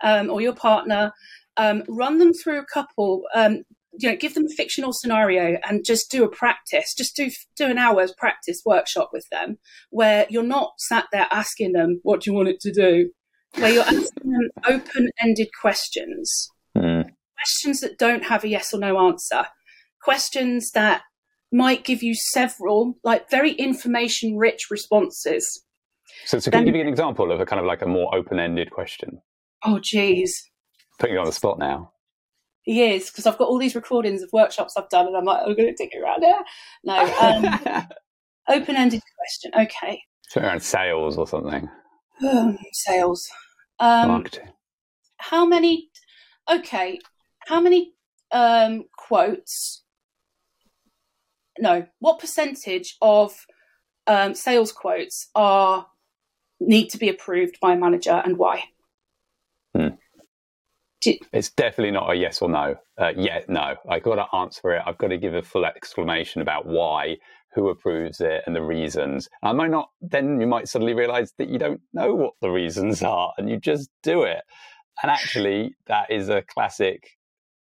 um, 0.04 0.30
or 0.30 0.42
your 0.42 0.56
partner 0.56 1.12
um, 1.58 1.84
run 1.88 2.20
them 2.20 2.34
through 2.34 2.60
a 2.60 2.66
couple 2.66 3.24
um, 3.36 3.64
you 3.98 4.10
know 4.10 4.16
give 4.16 4.34
them 4.36 4.46
a 4.46 4.56
fictional 4.56 4.94
scenario 4.94 5.58
and 5.68 5.84
just 5.86 6.12
do 6.12 6.24
a 6.24 6.30
practice 6.30 6.94
just 6.98 7.16
do 7.16 7.30
do 7.56 7.66
an 7.66 7.78
hour's 7.78 8.14
practice 8.18 8.62
workshop 8.66 9.10
with 9.12 9.26
them 9.32 9.58
where 9.90 10.26
you're 10.30 10.44
not 10.44 10.74
sat 10.78 11.06
there 11.12 11.28
asking 11.32 11.72
them 11.74 12.00
what 12.04 12.22
do 12.22 12.30
you 12.32 12.36
want 12.36 12.48
it 12.50 12.60
to 12.60 12.72
do 12.72 13.10
where 13.56 13.72
you're 13.72 13.84
asking 13.84 14.32
them 14.32 14.50
open-ended 14.68 15.50
questions 15.60 16.50
Mm. 16.78 17.10
questions 17.36 17.80
that 17.80 17.98
don't 17.98 18.24
have 18.26 18.44
a 18.44 18.48
yes 18.48 18.72
or 18.74 18.80
no 18.80 19.00
answer 19.08 19.46
questions 20.04 20.70
that 20.72 21.02
might 21.52 21.84
give 21.84 22.04
you 22.04 22.14
several 22.14 22.96
like 23.04 23.30
very 23.32 23.54
information 23.54 24.38
rich 24.38 24.68
responses 24.70 25.64
So, 26.26 26.38
so 26.40 26.52
can 26.52 26.60
Then- 26.60 26.68
you 26.68 26.74
give 26.74 26.76
me 26.76 26.82
an 26.82 26.88
example 26.88 27.32
of 27.32 27.40
a 27.40 27.46
kind 27.46 27.60
of 27.60 27.66
like 27.66 27.82
a 27.82 27.88
more 27.88 28.14
open-ended 28.16 28.70
question? 28.72 29.22
oh 29.66 29.80
geez 29.80 30.32
Putting 31.00 31.16
you 31.16 31.20
on 31.22 31.26
the 31.26 31.32
spot 31.32 31.58
now. 31.58 31.92
He 32.64 32.84
is 32.84 33.10
because 33.10 33.26
i've 33.26 33.38
got 33.38 33.48
all 33.48 33.58
these 33.58 33.76
recordings 33.76 34.22
of 34.22 34.30
workshops 34.34 34.76
i've 34.78 34.90
done 34.90 35.08
and 35.08 35.16
i'm 35.18 35.26
like 35.26 35.40
i'm 35.46 35.56
going 35.56 35.68
to 35.68 35.76
dig 35.76 35.90
it 35.94 36.02
around 36.02 36.22
there 36.22 36.40
no 36.84 36.98
um, 37.22 37.86
open-ended 38.50 39.02
question 39.18 39.52
okay 39.60 40.02
Something 40.30 40.48
around 40.50 40.62
sales 40.62 41.18
or 41.18 41.26
something. 41.28 41.68
sales 42.74 43.28
um, 43.80 44.08
Marketing. 44.10 44.50
how 45.18 45.46
many 45.46 45.90
okay 46.52 47.00
how 47.48 47.60
many 47.62 47.94
um 48.32 48.84
quotes 48.98 49.84
no 51.58 51.86
what 52.00 52.20
percentage 52.20 52.96
of 53.02 53.46
um, 54.08 54.34
sales 54.34 54.72
quotes 54.72 55.30
are 55.36 55.88
need 56.60 56.90
to 56.90 56.98
be 56.98 57.10
approved 57.10 57.58
by 57.62 57.74
a 57.74 57.78
manager 57.78 58.22
and 58.26 58.38
why 58.38 58.64
It's 61.32 61.50
definitely 61.50 61.92
not 61.92 62.10
a 62.12 62.16
yes 62.16 62.42
or 62.42 62.50
no. 62.50 62.76
Uh, 62.98 63.14
yeah, 63.16 63.40
no. 63.48 63.76
I've 63.90 64.04
got 64.04 64.16
to 64.16 64.36
answer 64.36 64.72
it. 64.72 64.84
I've 64.86 64.98
got 64.98 65.08
to 65.08 65.18
give 65.18 65.34
a 65.34 65.42
full 65.42 65.66
explanation 65.66 66.42
about 66.42 66.66
why, 66.66 67.18
who 67.54 67.70
approves 67.70 68.20
it, 68.22 68.44
and 68.46 68.56
the 68.56 68.62
reasons. 68.62 69.30
I 69.44 69.54
might 69.54 69.72
not. 69.72 69.90
Then 70.02 70.40
you 70.42 70.48
might 70.48 70.68
suddenly 70.68 70.94
realise 70.94 71.32
that 71.38 71.50
you 71.50 71.58
don't 71.58 71.82
know 71.94 72.14
what 72.14 72.34
the 72.42 72.50
reasons 72.50 73.02
are, 73.02 73.34
and 73.38 73.50
you 73.50 73.58
just 73.58 73.90
do 74.04 74.24
it. 74.24 74.42
And 75.02 75.10
actually, 75.12 75.76
that 75.88 76.12
is 76.12 76.28
a 76.30 76.42
classic 76.42 77.18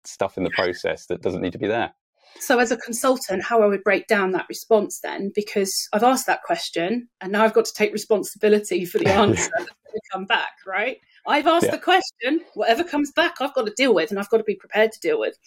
stuff 0.06 0.38
in 0.38 0.43
the 0.43 0.50
process 0.52 1.08
that 1.08 1.21
doesn't 1.21 1.41
need 1.41 1.52
to 1.54 1.60
be 1.60 1.67
there. 1.67 1.93
so 2.39 2.60
as 2.60 2.71
a 2.71 2.78
consultant 2.78 3.43
how 3.43 3.62
i 3.63 3.65
would 3.65 3.84
break 3.84 4.08
down 4.08 4.32
that 4.32 4.45
response 4.50 5.00
then 5.02 5.32
because 5.34 5.88
i've 5.93 6.04
asked 6.04 6.28
that 6.28 6.43
question 6.43 7.08
and 7.21 7.32
now 7.32 7.43
i've 7.43 7.54
got 7.54 7.65
to 7.65 7.74
take 7.74 7.91
responsibility 7.93 8.86
for 8.86 9.00
the 9.00 9.08
answer 9.24 9.50
that's 9.58 9.69
going 9.69 9.93
to 9.93 10.02
come 10.12 10.26
back 10.26 10.52
right 10.67 10.98
i've 11.27 11.47
asked 11.47 11.65
Yeah. 11.65 11.71
the 11.71 11.79
question 11.79 12.41
whatever 12.53 12.83
comes 12.83 13.11
back 13.11 13.35
i've 13.41 13.53
got 13.53 13.65
to 13.65 13.73
deal 13.75 13.93
with 13.93 14.09
and 14.09 14.19
i've 14.19 14.29
got 14.29 14.38
to 14.38 14.43
be 14.43 14.55
prepared 14.55 14.91
to 14.91 14.99
deal 14.99 15.19
with 15.19 15.38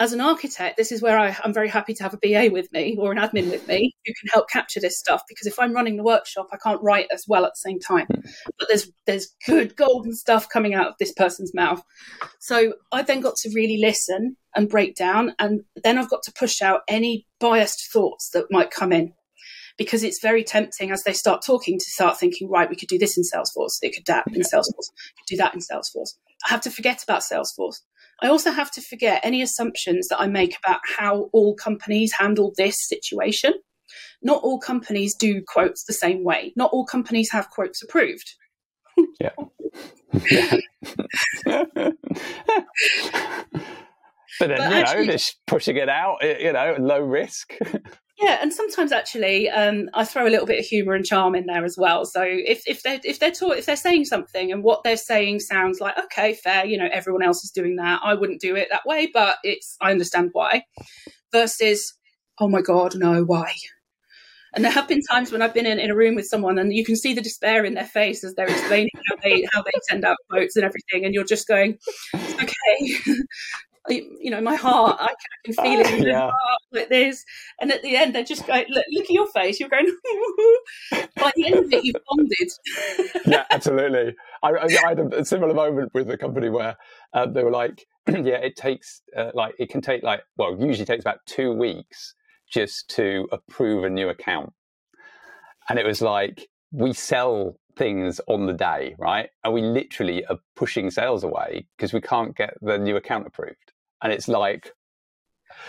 as 0.00 0.12
an 0.12 0.20
architect, 0.20 0.76
this 0.76 0.92
is 0.92 1.02
where 1.02 1.18
I, 1.18 1.36
I'm 1.42 1.52
very 1.52 1.68
happy 1.68 1.92
to 1.94 2.02
have 2.04 2.14
a 2.14 2.18
BA 2.18 2.52
with 2.52 2.70
me 2.72 2.96
or 2.98 3.10
an 3.10 3.18
admin 3.18 3.50
with 3.50 3.66
me 3.66 3.96
who 4.06 4.12
can 4.20 4.28
help 4.32 4.48
capture 4.48 4.78
this 4.78 4.98
stuff. 4.98 5.22
Because 5.28 5.46
if 5.46 5.58
I'm 5.58 5.72
running 5.72 5.96
the 5.96 6.04
workshop, 6.04 6.46
I 6.52 6.56
can't 6.56 6.80
write 6.82 7.08
as 7.12 7.24
well 7.26 7.44
at 7.44 7.52
the 7.52 7.68
same 7.68 7.80
time. 7.80 8.06
Hmm. 8.06 8.20
But 8.58 8.68
there's 8.68 8.90
there's 9.06 9.34
good 9.44 9.74
golden 9.76 10.14
stuff 10.14 10.48
coming 10.48 10.74
out 10.74 10.86
of 10.86 10.94
this 11.00 11.12
person's 11.12 11.52
mouth. 11.52 11.82
So 12.38 12.74
I 12.92 13.02
then 13.02 13.20
got 13.20 13.34
to 13.36 13.50
really 13.54 13.78
listen 13.78 14.36
and 14.54 14.68
break 14.68 14.94
down, 14.94 15.34
and 15.38 15.62
then 15.82 15.98
I've 15.98 16.10
got 16.10 16.22
to 16.24 16.32
push 16.32 16.62
out 16.62 16.82
any 16.86 17.26
biased 17.40 17.90
thoughts 17.92 18.30
that 18.30 18.46
might 18.50 18.70
come 18.70 18.92
in. 18.92 19.12
Because 19.78 20.02
it's 20.02 20.20
very 20.20 20.42
tempting 20.44 20.90
as 20.90 21.04
they 21.04 21.12
start 21.12 21.42
talking 21.46 21.78
to 21.78 21.84
start 21.90 22.18
thinking, 22.18 22.50
right, 22.50 22.68
we 22.68 22.76
could 22.76 22.88
do 22.88 22.98
this 22.98 23.16
in 23.16 23.22
Salesforce, 23.22 23.78
it 23.80 23.94
could 23.94 24.04
that 24.06 24.26
in 24.26 24.42
Salesforce, 24.42 24.90
could 25.16 25.26
do 25.28 25.36
that 25.36 25.54
in 25.54 25.60
Salesforce. 25.60 26.14
I 26.44 26.50
have 26.50 26.60
to 26.62 26.70
forget 26.70 27.02
about 27.02 27.22
Salesforce. 27.22 27.76
I 28.20 28.28
also 28.28 28.50
have 28.50 28.70
to 28.72 28.80
forget 28.82 29.20
any 29.22 29.40
assumptions 29.40 30.08
that 30.08 30.20
I 30.20 30.26
make 30.26 30.56
about 30.58 30.80
how 30.98 31.30
all 31.32 31.54
companies 31.54 32.12
handle 32.18 32.52
this 32.56 32.74
situation. 32.88 33.54
Not 34.20 34.42
all 34.42 34.58
companies 34.58 35.14
do 35.14 35.42
quotes 35.46 35.84
the 35.84 35.92
same 35.92 36.24
way. 36.24 36.52
Not 36.56 36.70
all 36.72 36.84
companies 36.84 37.30
have 37.30 37.48
quotes 37.48 37.80
approved. 37.82 38.34
Yeah. 39.20 39.30
but 44.38 44.48
then, 44.48 44.58
But 44.58 44.70
you 44.70 44.76
actually- 44.76 45.06
know, 45.06 45.12
just 45.12 45.36
pushing 45.46 45.76
it 45.76 45.88
out, 45.88 46.16
you 46.22 46.52
know, 46.52 46.76
low 46.78 47.00
risk. 47.00 47.54
Yeah, 48.20 48.38
and 48.42 48.52
sometimes 48.52 48.90
actually, 48.90 49.48
um, 49.48 49.88
I 49.94 50.04
throw 50.04 50.26
a 50.26 50.30
little 50.30 50.46
bit 50.46 50.58
of 50.58 50.64
humour 50.64 50.94
and 50.94 51.04
charm 51.06 51.36
in 51.36 51.46
there 51.46 51.64
as 51.64 51.76
well. 51.78 52.04
So 52.04 52.22
if 52.24 52.64
if 52.66 52.82
they're 52.82 53.00
if 53.04 53.20
they're 53.20 53.30
taught, 53.30 53.58
if 53.58 53.66
they're 53.66 53.76
saying 53.76 54.06
something 54.06 54.50
and 54.50 54.64
what 54.64 54.82
they're 54.82 54.96
saying 54.96 55.40
sounds 55.40 55.80
like 55.80 55.96
okay, 55.96 56.34
fair, 56.34 56.66
you 56.66 56.76
know, 56.78 56.88
everyone 56.92 57.22
else 57.22 57.44
is 57.44 57.52
doing 57.52 57.76
that. 57.76 58.00
I 58.02 58.14
wouldn't 58.14 58.40
do 58.40 58.56
it 58.56 58.68
that 58.70 58.84
way, 58.84 59.08
but 59.12 59.36
it's 59.44 59.76
I 59.80 59.92
understand 59.92 60.30
why. 60.32 60.64
Versus, 61.32 61.94
oh 62.40 62.48
my 62.48 62.62
god, 62.62 62.96
no, 62.96 63.22
why? 63.24 63.54
And 64.54 64.64
there 64.64 64.72
have 64.72 64.88
been 64.88 65.02
times 65.10 65.30
when 65.30 65.42
I've 65.42 65.54
been 65.54 65.66
in, 65.66 65.78
in 65.78 65.90
a 65.90 65.94
room 65.96 66.14
with 66.14 66.26
someone 66.26 66.58
and 66.58 66.72
you 66.72 66.84
can 66.84 66.96
see 66.96 67.12
the 67.14 67.20
despair 67.20 67.64
in 67.64 67.74
their 67.74 67.84
face 67.84 68.24
as 68.24 68.34
they're 68.34 68.48
explaining 68.48 68.90
how 69.08 69.16
they 69.22 69.46
how 69.52 69.62
they 69.62 69.70
send 69.88 70.04
out 70.04 70.16
quotes 70.30 70.56
and 70.56 70.64
everything, 70.64 71.04
and 71.04 71.14
you're 71.14 71.24
just 71.24 71.46
going, 71.46 71.78
okay. 72.14 72.96
you 73.90 74.30
know, 74.30 74.40
my 74.40 74.54
heart, 74.54 74.96
I 75.00 75.06
can, 75.06 75.14
I 75.14 75.38
can 75.44 75.54
feel 75.54 75.80
it 75.80 75.86
in 75.94 76.00
my 76.00 76.12
Yeah. 76.12 76.20
heart 76.20 76.60
like 76.72 76.88
this. 76.88 77.24
And 77.60 77.72
at 77.72 77.82
the 77.82 77.96
end, 77.96 78.14
they're 78.14 78.24
just 78.24 78.46
going, 78.46 78.66
look, 78.68 78.84
look 78.92 79.04
at 79.04 79.10
your 79.10 79.26
face. 79.28 79.60
You're 79.60 79.68
going, 79.68 79.86
by 81.16 81.32
the 81.36 81.46
end 81.46 81.56
of 81.56 81.72
it, 81.72 81.84
you've 81.84 81.96
bonded. 82.08 83.22
yeah, 83.26 83.44
absolutely. 83.50 84.14
I, 84.42 84.50
I 84.50 84.88
had 84.88 85.12
a 85.12 85.24
similar 85.24 85.54
moment 85.54 85.92
with 85.94 86.10
a 86.10 86.18
company 86.18 86.48
where 86.48 86.76
uh, 87.12 87.26
they 87.26 87.42
were 87.42 87.50
like, 87.50 87.86
"Yeah, 88.08 88.36
it 88.36 88.56
takes 88.56 89.02
uh, 89.16 89.30
like 89.34 89.54
it 89.58 89.70
can 89.70 89.80
take 89.80 90.02
like 90.02 90.22
well, 90.36 90.56
usually 90.58 90.86
takes 90.86 91.02
about 91.04 91.18
two 91.26 91.52
weeks 91.52 92.14
just 92.50 92.88
to 92.90 93.28
approve 93.32 93.84
a 93.84 93.90
new 93.90 94.08
account." 94.08 94.52
And 95.68 95.78
it 95.78 95.86
was 95.86 96.00
like 96.00 96.48
we 96.72 96.92
sell 96.92 97.56
things 97.76 98.20
on 98.26 98.46
the 98.46 98.52
day, 98.52 98.94
right? 98.98 99.30
And 99.44 99.54
we 99.54 99.62
literally 99.62 100.24
are 100.26 100.38
pushing 100.56 100.90
sales 100.90 101.24
away 101.24 101.66
because 101.76 101.92
we 101.92 102.00
can't 102.00 102.36
get 102.36 102.54
the 102.60 102.76
new 102.78 102.96
account 102.96 103.26
approved. 103.26 103.72
And 104.02 104.12
it's 104.12 104.28
like, 104.28 104.72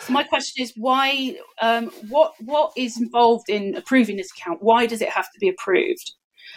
So 0.02 0.14
my 0.14 0.24
question 0.24 0.64
is, 0.64 0.74
why? 0.76 1.38
Um, 1.62 1.88
what 2.10 2.34
what 2.40 2.72
is 2.76 3.00
involved 3.00 3.50
in 3.50 3.76
approving 3.76 4.18
this 4.18 4.32
account? 4.32 4.62
Why 4.62 4.86
does 4.86 5.02
it 5.02 5.10
have 5.10 5.26
to 5.32 5.40
be 5.40 5.50
approved? 5.50 6.12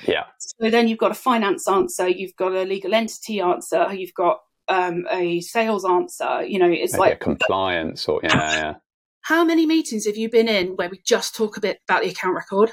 yeah, 0.07 0.25
So 0.39 0.71
then 0.71 0.89
you've 0.89 0.99
got 0.99 1.11
a 1.11 1.15
finance 1.15 1.69
answer, 1.69 2.09
you've 2.09 2.37
got 2.37 2.53
a 2.53 2.65
legal 2.65 2.95
entity 2.95 3.41
answer, 3.41 3.93
you've 3.93 4.15
got 4.15 4.39
um, 4.69 5.07
a 5.11 5.41
sales 5.41 5.85
answer. 5.85 6.45
You 6.45 6.59
know, 6.59 6.71
it's 6.71 6.95
maybe 6.95 7.03
a 7.03 7.11
like 7.11 7.21
compliance 7.21 8.09
or 8.09 8.21
yeah, 8.23 8.55
yeah 8.55 8.75
how 9.23 9.45
many 9.45 9.67
meetings 9.67 10.07
have 10.07 10.17
you 10.17 10.29
been 10.29 10.49
in 10.49 10.77
where 10.77 10.91
we 10.91 11.01
just 11.05 11.35
talk 11.35 11.57
a 11.57 11.61
bit 11.61 11.79
about 11.89 12.03
the 12.03 12.11
account 12.11 12.35
record? 12.35 12.71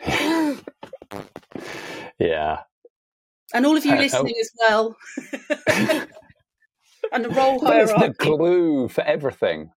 yeah. 2.18 2.58
And 3.52 3.64
all 3.64 3.76
of 3.76 3.84
you 3.84 3.92
Uh, 3.92 3.96
oh. 3.96 3.98
listening 4.00 4.34
as 4.40 4.50
well. 4.58 4.96
and 7.12 7.24
the 7.24 7.30
role 7.30 7.58
Well, 7.60 7.82
it's 7.82 7.92
the 7.92 8.14
glue 8.18 8.88
for 8.88 9.02
everything. 9.02 9.70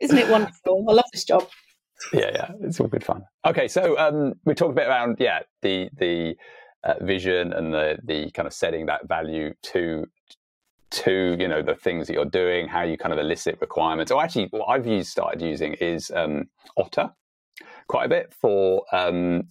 Isn't 0.00 0.18
it 0.18 0.28
wonderful? 0.30 0.86
I 0.88 0.92
love 0.92 1.04
this 1.12 1.24
job. 1.24 1.46
yeah, 2.12 2.30
yeah, 2.32 2.50
it's 2.62 2.80
all 2.80 2.88
good 2.88 3.04
fun. 3.04 3.24
Okay, 3.46 3.68
so 3.68 3.98
um, 3.98 4.34
we 4.44 4.54
talked 4.54 4.72
a 4.72 4.74
bit 4.74 4.88
around 4.88 5.16
yeah 5.20 5.40
the 5.62 5.90
the 5.96 6.36
uh, 6.84 6.94
vision 7.02 7.52
and 7.52 7.72
the 7.72 7.98
the 8.02 8.30
kind 8.30 8.46
of 8.46 8.54
setting 8.54 8.86
that 8.86 9.06
value 9.06 9.52
to 9.62 10.06
to 10.90 11.36
you 11.38 11.46
know 11.46 11.62
the 11.62 11.74
things 11.74 12.06
that 12.06 12.14
you're 12.14 12.24
doing, 12.24 12.66
how 12.68 12.82
you 12.82 12.96
kind 12.96 13.12
of 13.12 13.18
elicit 13.18 13.58
requirements. 13.60 14.10
Or 14.10 14.22
actually, 14.22 14.46
what 14.50 14.66
I've 14.66 14.86
used 14.86 15.10
started 15.10 15.42
using 15.42 15.74
is 15.74 16.10
um, 16.10 16.48
Otter 16.76 17.10
quite 17.90 18.06
a 18.06 18.08
bit 18.08 18.32
for 18.32 18.84
um, 18.92 19.48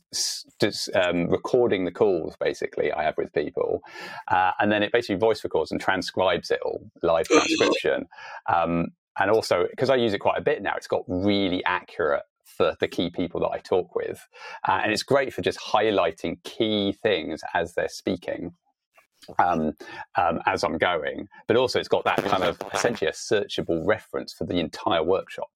just 0.61 0.89
um, 0.95 1.27
recording 1.27 1.83
the 1.83 1.91
calls 1.91 2.37
basically 2.39 2.89
I 2.89 3.03
have 3.03 3.17
with 3.17 3.33
people, 3.33 3.81
uh, 4.29 4.51
and 4.59 4.71
then 4.71 4.81
it 4.81 4.93
basically 4.93 5.17
voice 5.17 5.43
records 5.43 5.71
and 5.71 5.81
transcribes 5.81 6.49
it 6.49 6.61
all 6.63 6.89
live 7.03 7.27
transcription. 7.27 8.07
Um, 8.47 8.87
and 9.19 9.29
also 9.29 9.67
because 9.69 9.89
I 9.89 9.95
use 9.95 10.13
it 10.13 10.19
quite 10.19 10.37
a 10.37 10.41
bit 10.41 10.61
now, 10.61 10.75
it's 10.77 10.87
got 10.87 11.03
really 11.09 11.61
accurate 11.65 12.23
for 12.45 12.77
the 12.79 12.87
key 12.87 13.09
people 13.09 13.41
that 13.41 13.49
I 13.49 13.57
talk 13.57 13.93
with, 13.93 14.25
uh, 14.65 14.79
and 14.83 14.93
it's 14.93 15.03
great 15.03 15.33
for 15.33 15.41
just 15.41 15.59
highlighting 15.59 16.41
key 16.43 16.93
things 16.93 17.41
as 17.53 17.73
they're 17.73 17.89
speaking. 17.89 18.53
um, 19.37 19.73
um, 20.17 20.39
as 20.45 20.63
I'm 20.63 20.77
going, 20.77 21.27
but 21.45 21.57
also 21.57 21.77
it's 21.77 21.89
got 21.89 22.05
that 22.05 22.23
kind 22.23 22.41
of 22.41 22.57
essentially 22.73 23.09
a 23.09 23.13
searchable 23.13 23.85
reference 23.85 24.31
for 24.31 24.45
the 24.45 24.59
entire 24.59 25.03
workshop. 25.03 25.49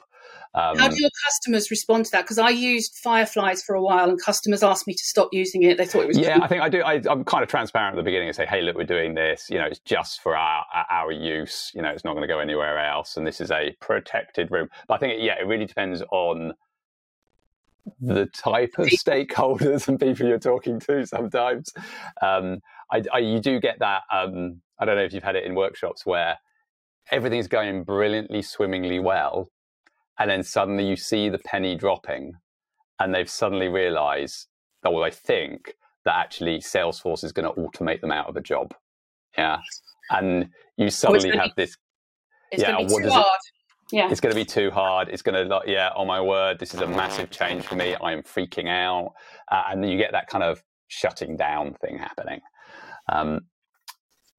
Um, 0.56 0.78
How 0.78 0.88
do 0.88 0.96
your 1.00 1.10
customers 1.26 1.72
respond 1.72 2.06
to 2.06 2.12
that? 2.12 2.24
Because 2.24 2.38
I 2.38 2.50
used 2.50 2.96
Fireflies 2.98 3.64
for 3.64 3.76
a 3.76 3.82
while, 3.82 4.10
and 4.10 4.22
customers 4.22 4.62
asked 4.62 4.86
me 4.86 4.94
to 4.94 5.04
stop 5.04 5.30
using 5.32 5.64
it. 5.64 5.78
They 5.78 5.86
thought 5.86 6.04
it 6.04 6.08
was 6.08 6.18
yeah. 6.20 6.40
I 6.42 6.48
think 6.48 6.62
I 6.62 6.70
do. 6.70 6.82
I, 6.82 7.02
am 7.10 7.24
kind 7.24 7.44
of 7.44 7.50
transparent 7.50 7.96
at 7.96 7.98
the 7.98 8.04
beginning 8.04 8.28
and 8.28 8.36
say, 8.36 8.46
"Hey, 8.46 8.62
look, 8.62 8.76
we're 8.76 8.84
doing 8.84 9.16
this. 9.16 9.48
You 9.50 9.58
know, 9.58 9.66
it's 9.66 9.80
just 9.80 10.22
for 10.22 10.36
our 10.36 10.64
our 10.92 11.12
use. 11.12 11.72
You 11.74 11.82
know, 11.82 11.90
it's 11.90 12.04
not 12.04 12.14
going 12.14 12.22
to 12.22 12.32
go 12.32 12.40
anywhere 12.40 12.78
else, 12.78 13.18
and 13.18 13.26
this 13.26 13.42
is 13.42 13.50
a 13.50 13.76
protected 13.82 14.52
room." 14.52 14.70
But 14.88 14.96
I 14.96 14.98
think, 15.00 15.24
yeah, 15.24 15.40
it 15.40 15.48
really 15.48 15.66
depends 15.66 16.04
on 16.12 16.54
the 18.00 18.28
type 18.28 18.76
of 18.78 18.88
stakeholders 18.88 19.88
and 19.88 20.00
people 20.00 20.28
you're 20.28 20.38
talking 20.38 20.80
to. 20.82 21.06
Sometimes, 21.08 21.74
um, 22.22 22.60
I, 22.92 23.04
I, 23.12 23.18
you 23.20 23.40
do 23.40 23.60
get 23.60 23.80
that. 23.80 24.04
Um, 24.12 24.62
I 24.80 24.86
don't 24.86 24.98
know 24.98 25.04
if 25.04 25.14
you've 25.14 25.24
had 25.24 25.36
it 25.36 25.46
in 25.46 25.56
workshops 25.56 26.06
where 26.06 26.38
everything's 27.12 27.48
going 27.48 27.84
brilliantly, 27.84 28.42
swimmingly 28.44 29.00
well, 29.00 29.50
and 30.20 30.30
then 30.30 30.44
suddenly 30.44 30.86
you 30.86 30.96
see 30.96 31.30
the 31.30 31.40
penny 31.40 31.76
dropping 31.76 32.34
and 33.00 33.14
they've 33.14 33.30
suddenly 33.30 33.68
realized 33.68 34.48
or 34.86 35.04
they 35.04 35.12
think 35.12 35.76
that 36.06 36.16
actually 36.16 36.60
salesforce 36.60 37.24
is 37.24 37.32
going 37.32 37.48
to 37.48 37.62
automate 37.62 38.02
them 38.02 38.12
out 38.12 38.28
of 38.28 38.36
a 38.36 38.42
job. 38.42 38.74
Yeah. 39.38 39.60
And 40.10 40.50
you 40.78 40.90
suddenly 40.90 41.32
oh, 41.32 41.38
have 41.38 41.56
be, 41.56 41.64
this 41.64 41.78
yeah 42.52 42.78
what 42.78 43.02
does 43.02 43.14
hard. 43.14 43.26
it 43.26 43.96
yeah. 43.96 44.10
It's 44.10 44.20
going 44.22 44.34
to 44.34 44.40
be 44.40 44.46
too 44.46 44.72
hard. 44.72 45.10
It's 45.10 45.22
going 45.22 45.42
to 45.42 45.56
like 45.56 45.68
yeah 45.68 45.92
oh 45.96 46.06
my 46.06 46.20
word 46.20 46.60
this 46.60 46.74
is 46.74 46.82
a 46.82 46.88
massive 46.88 47.30
change 47.30 47.64
for 47.64 47.76
me. 47.76 47.96
I 47.96 48.12
am 48.12 48.24
freaking 48.24 48.68
out. 48.68 49.14
Uh, 49.52 49.64
and 49.70 49.84
then 49.84 49.90
you 49.90 49.98
get 49.98 50.12
that 50.12 50.28
kind 50.28 50.44
of 50.44 50.62
shutting 50.88 51.38
down 51.38 51.76
thing 51.76 51.98
happening. 51.98 52.42
Um, 53.12 53.42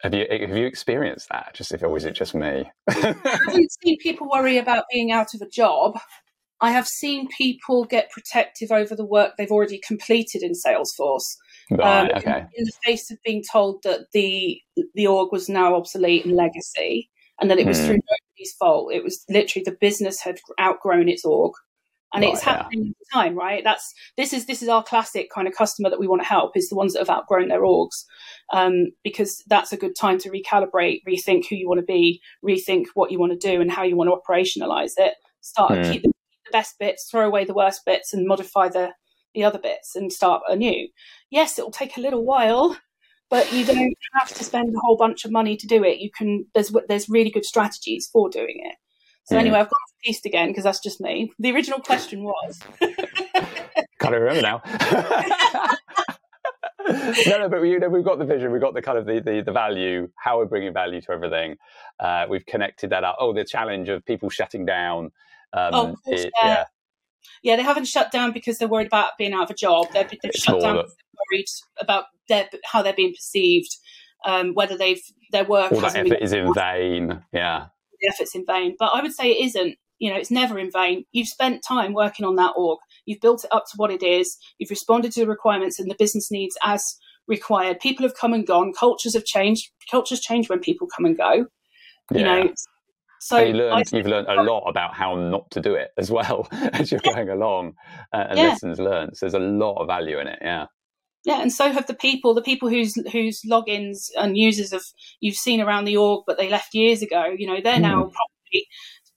have 0.05 0.13
you 0.13 0.27
have 0.29 0.57
you 0.57 0.67
experienced 0.67 1.31
that? 1.31 1.55
Just 1.55 1.73
if 1.73 1.83
or 1.83 1.97
is 1.97 2.05
it 2.05 2.13
just 2.13 2.35
me? 2.35 2.71
I 2.91 3.15
haven't 3.25 3.73
seen 3.83 3.97
people 3.99 4.29
worry 4.31 4.59
about 4.59 4.85
being 4.93 5.13
out 5.13 5.33
of 5.33 5.41
a 5.41 5.49
job. 5.49 5.99
I 6.61 6.73
have 6.73 6.87
seen 6.87 7.27
people 7.29 7.87
get 7.87 8.11
protective 8.11 8.71
over 8.71 8.95
the 8.95 9.05
work 9.05 9.33
they've 9.39 9.51
already 9.51 9.81
completed 9.87 10.43
in 10.43 10.53
Salesforce. 10.53 11.25
Right, 11.71 12.11
um, 12.11 12.19
okay. 12.19 12.41
in, 12.41 12.49
in, 12.59 12.65
the 12.65 12.73
face 12.85 13.11
of 13.11 13.17
being 13.25 13.43
told 13.51 13.83
that 13.85 14.09
the 14.13 14.61
the 14.95 15.07
org 15.07 15.33
was 15.33 15.49
now 15.49 15.75
obsolete 15.75 16.27
and 16.27 16.37
legacy, 16.37 17.09
and 17.41 17.51
that 17.51 17.59
it 17.59 17.67
was 17.67 17.79
mm. 17.79 17.87
through 17.87 17.95
nobody's 17.95 18.55
fault. 18.59 18.93
It 18.93 19.03
was 19.03 19.25
literally 19.31 19.65
the 19.65 19.79
business 19.81 20.21
had 20.21 20.39
outgrown 20.61 21.09
its 21.09 21.25
org, 21.25 21.55
and 22.15 22.25
it's 22.25 22.43
happening 22.43 22.85
yeah. 22.85 22.89
all 22.89 22.95
the 23.01 23.13
time, 23.13 23.37
right? 23.37 23.65
That's 23.65 23.93
this 24.17 24.33
is 24.33 24.47
this 24.47 24.63
is 24.63 24.69
our 24.69 24.83
classic 24.83 25.29
kind 25.35 25.49
of 25.49 25.55
customer 25.55 25.91
that 25.91 25.99
we 25.99 26.07
want 26.07 26.23
to 26.23 26.29
help 26.29 26.57
is 26.57 26.69
the 26.69 26.77
ones 26.77 26.93
that 26.93 27.01
have 27.01 27.11
outgrown 27.11 27.49
their 27.49 27.63
orgs, 27.63 28.05
um, 28.53 28.87
because 29.03 29.43
that's 29.49 29.73
a 29.73 29.77
good 29.77 29.97
time 29.99 30.19
to 30.19 30.31
recalibrate, 30.31 31.01
rethink 31.09 31.47
who 31.49 31.57
you 31.57 31.69
want 31.69 31.81
to 31.81 31.87
be, 31.87 32.21
rethink 32.45 32.87
what 32.95 33.11
you 33.11 33.19
want 33.19 33.39
to 33.39 33.49
do, 33.49 33.61
and 33.61 33.71
how 33.71 33.83
you 33.83 33.97
want 33.97 34.09
to 34.09 34.33
operationalize 34.33 34.93
it. 34.97 35.15
Start 35.41 35.73
mm. 35.73 35.93
keep 35.93 36.03
the, 36.03 36.09
the 36.09 36.53
best 36.53 36.79
bits, 36.79 37.09
throw 37.11 37.27
away 37.27 37.45
the 37.45 37.55
worst 37.55 37.83
bits, 37.85 38.13
and 38.13 38.27
modify 38.27 38.69
the 38.69 38.93
the 39.35 39.45
other 39.45 39.59
bits, 39.59 39.97
and 39.97 40.13
start 40.13 40.43
anew. 40.49 40.89
Yes, 41.31 41.59
it 41.59 41.65
will 41.65 41.73
take 41.73 41.97
a 41.97 42.01
little 42.01 42.25
while, 42.25 42.77
but 43.29 43.53
you 43.53 43.65
don't 43.65 43.95
have 44.15 44.33
to 44.33 44.45
spend 44.45 44.75
a 44.75 44.81
whole 44.81 44.97
bunch 44.97 45.25
of 45.25 45.33
money 45.33 45.57
to 45.57 45.67
do 45.67 45.83
it. 45.83 45.99
You 45.99 46.11
can 46.17 46.47
there's 46.55 46.73
there's 46.89 47.09
really 47.09 47.31
good 47.31 47.45
strategies 47.45 48.09
for 48.13 48.29
doing 48.29 48.61
it. 48.63 48.77
So 49.25 49.39
anyway, 49.39 49.59
I've 49.59 49.71
gone 49.71 49.73
off 49.73 49.93
piste 50.05 50.27
again 50.27 50.49
because 50.49 50.65
that's 50.65 50.81
just 50.81 51.01
me. 51.01 51.33
The 51.39 51.53
original 51.53 51.81
question 51.81 52.23
was. 52.25 52.61
Can't 52.81 54.15
remember 54.15 54.43
now. 54.43 54.63
no, 57.27 57.39
no, 57.39 57.49
but 57.49 57.63
we, 57.63 57.71
you 57.71 57.79
know, 57.79 57.89
we've 57.89 58.05
got 58.05 58.19
the 58.19 58.27
vision, 58.27 58.53
we've 58.53 58.61
got 58.61 58.75
the 58.75 58.83
kind 58.83 58.99
of 58.99 59.07
the, 59.07 59.21
the, 59.21 59.43
the 59.45 59.53
value, 59.53 60.09
how 60.17 60.39
we're 60.39 60.45
bringing 60.45 60.75
value 60.75 61.01
to 61.01 61.13
everything. 61.13 61.57
Uh, 61.99 62.27
we've 62.29 62.45
connected 62.45 62.91
that 62.91 63.05
up. 63.05 63.17
Oh, 63.19 63.33
the 63.33 63.45
challenge 63.45 63.89
of 63.89 64.05
people 64.05 64.29
shutting 64.29 64.67
down. 64.67 65.11
Um, 65.55 65.71
oh, 65.73 65.97
course, 66.05 66.25
it, 66.25 66.33
yeah. 66.43 66.49
yeah. 66.49 66.65
yeah. 67.43 67.57
they 67.57 67.63
haven't 67.63 67.87
shut 67.87 68.13
down 68.13 68.33
because 68.33 68.59
they're 68.59 68.69
worried 68.69 68.89
about 68.89 69.13
being 69.17 69.33
out 69.33 69.45
of 69.45 69.51
a 69.51 69.55
job. 69.55 69.87
They've, 69.95 70.11
they've 70.23 70.33
shut 70.35 70.61
down 70.61 70.77
because 70.77 70.97
they're 70.97 71.21
worried 71.33 71.47
about 71.81 72.05
their, 72.29 72.49
how 72.65 72.83
they're 72.83 72.93
being 72.93 73.15
perceived, 73.15 73.75
um, 74.27 74.53
whether 74.53 74.77
they've 74.77 75.01
their 75.33 75.45
work. 75.45 75.73
All 75.73 75.81
that 75.81 75.97
effort 75.97 76.19
is 76.21 76.33
in 76.35 76.53
vain. 76.53 77.23
Yeah, 77.33 77.67
the 78.05 78.13
effort's 78.13 78.35
in 78.35 78.45
vain. 78.47 78.77
But 78.79 78.91
I 78.95 79.03
would 79.03 79.13
say 79.13 79.31
it 79.31 79.45
isn't. 79.45 79.77
You 79.99 80.11
know, 80.11 80.19
it's 80.19 80.31
never 80.31 80.59
in 80.59 80.71
vain. 80.73 81.05
You've 81.13 81.29
spent 81.29 81.65
time 81.67 81.95
working 81.95 82.27
on 82.27 82.35
that 82.37 82.55
org. 82.57 82.81
You've 83.07 83.21
built 83.21 83.45
it 83.45 83.53
up 83.53 83.65
to 83.71 83.77
what 83.77 83.93
it 83.93 84.03
is. 84.03 84.37
You've 84.59 84.71
responded 84.71 85.13
to 85.13 85.21
the 85.21 85.29
requirements 85.29 85.79
and 85.79 85.89
the 85.89 85.97
business 85.99 86.31
needs 86.31 86.57
as 86.65 86.97
required. 87.29 87.81
People 87.81 88.05
have 88.05 88.17
come 88.17 88.35
and 88.35 88.47
gone. 88.47 88.73
Cultures 88.73 89.15
have 89.15 89.25
changed. 89.25 89.71
Cultures 89.91 90.21
change 90.21 90.49
when 90.49 90.59
people 90.59 90.89
come 90.95 91.07
and 91.07 91.17
go. 91.17 91.47
You 92.13 92.21
yeah. 92.21 92.43
know, 92.43 92.55
so 93.25 93.39
you 93.39 93.55
learned, 93.55 93.91
you've 93.91 94.07
learned 94.07 94.29
a 94.29 94.43
lot 94.43 94.69
about 94.69 94.95
how 94.95 95.15
not 95.15 95.51
to 95.53 95.61
do 95.61 95.75
it 95.75 95.93
as 95.97 96.11
well 96.11 96.47
as 96.53 96.93
you're 96.93 97.01
yeah. 97.03 97.15
going 97.15 97.31
along, 97.31 97.73
uh, 98.13 98.27
and 98.29 98.39
yeah. 98.39 98.49
lessons 98.49 98.79
learned. 98.79 99.17
So 99.17 99.25
there's 99.25 99.33
a 99.33 99.39
lot 99.39 99.81
of 99.81 99.87
value 99.87 100.19
in 100.19 100.27
it. 100.27 100.39
Yeah. 100.43 100.67
Yeah, 101.25 101.41
and 101.41 101.51
so 101.51 101.73
have 101.73 101.87
the 101.87 101.95
people, 101.95 102.35
the 102.35 102.43
people 102.43 102.69
whose 102.69 102.95
whose 103.11 103.43
logins 103.43 104.11
and 104.17 104.37
users 104.37 104.73
of 104.73 104.85
you've 105.21 105.37
seen 105.37 105.61
around 105.61 105.87
the 105.87 105.97
org, 105.97 106.25
but 106.27 106.37
they 106.37 106.51
left 106.51 106.75
years 106.75 107.01
ago. 107.01 107.35
You 107.37 107.47
know, 107.47 107.61
they're 107.63 107.77
mm. 107.77 107.83
now 107.83 108.03
probably 108.03 108.69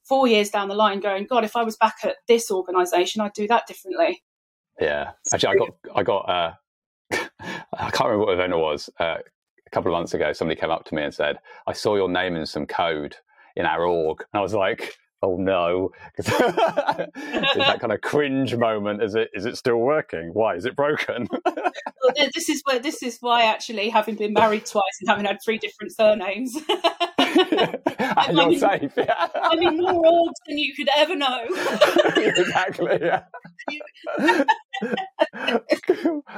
four 0.08 0.28
years 0.28 0.50
down 0.50 0.70
the 0.70 0.76
line, 0.76 1.02
going, 1.02 1.28
God, 1.28 1.44
if 1.44 1.56
I 1.56 1.64
was 1.64 1.76
back 1.76 1.96
at 2.04 2.16
this 2.28 2.50
organisation, 2.50 3.22
I'd 3.22 3.34
do 3.34 3.48
that 3.48 3.68
differently. 3.68 4.24
Yeah, 4.80 5.12
actually, 5.34 5.50
I 5.50 5.56
got 5.56 5.70
I 5.96 6.04
got 6.04 6.30
uh, 6.30 6.54
I 7.42 7.92
can't 7.92 8.06
remember 8.06 8.26
what 8.26 8.34
event 8.34 8.54
it 8.54 8.58
was. 8.58 8.90
Uh, 9.00 9.18
a 9.66 9.70
couple 9.72 9.92
of 9.92 9.98
months 9.98 10.14
ago, 10.14 10.32
somebody 10.32 10.60
came 10.60 10.72
up 10.72 10.86
to 10.86 10.96
me 10.96 11.04
and 11.04 11.14
said, 11.14 11.38
"I 11.68 11.74
saw 11.74 11.96
your 11.96 12.10
name 12.10 12.36
in 12.36 12.46
some 12.46 12.66
code 12.66 13.18
in 13.56 13.66
our 13.66 13.86
org," 13.86 14.22
and 14.22 14.40
I 14.40 14.42
was 14.42 14.54
like, 14.54 14.96
oh 15.22 15.38
no. 15.38 15.92
Is 16.18 16.26
that 16.26 17.78
kind 17.80 17.94
of 17.94 18.02
cringe 18.02 18.56
moment 18.56 19.02
is 19.02 19.16
it 19.16 19.30
is 19.34 19.46
it 19.46 19.58
still 19.58 19.78
working? 19.78 20.30
Why 20.34 20.56
is 20.56 20.66
it 20.66 20.76
broken? 20.76 21.28
Well, 22.04 22.30
this 22.34 22.48
is 22.48 22.62
where 22.66 22.80
this 22.80 23.04
is 23.04 23.18
why 23.20 23.44
actually 23.44 23.90
having 23.90 24.16
been 24.16 24.34
married 24.34 24.66
twice 24.66 24.84
and 25.02 25.10
having 25.10 25.26
had 25.26 25.40
three 25.44 25.58
different 25.58 25.94
surnames 25.94 26.56
you're 28.32 28.42
I'm 28.42 28.56
safe 28.58 28.94
yeah. 28.98 29.28
i'm 29.36 29.62
in 29.62 29.78
more 29.78 30.04
orgs 30.04 30.34
than 30.48 30.58
you 30.58 30.74
could 30.74 30.90
ever 30.98 31.16
know 31.16 31.46
exactly 32.18 33.00
yeah 33.02 33.24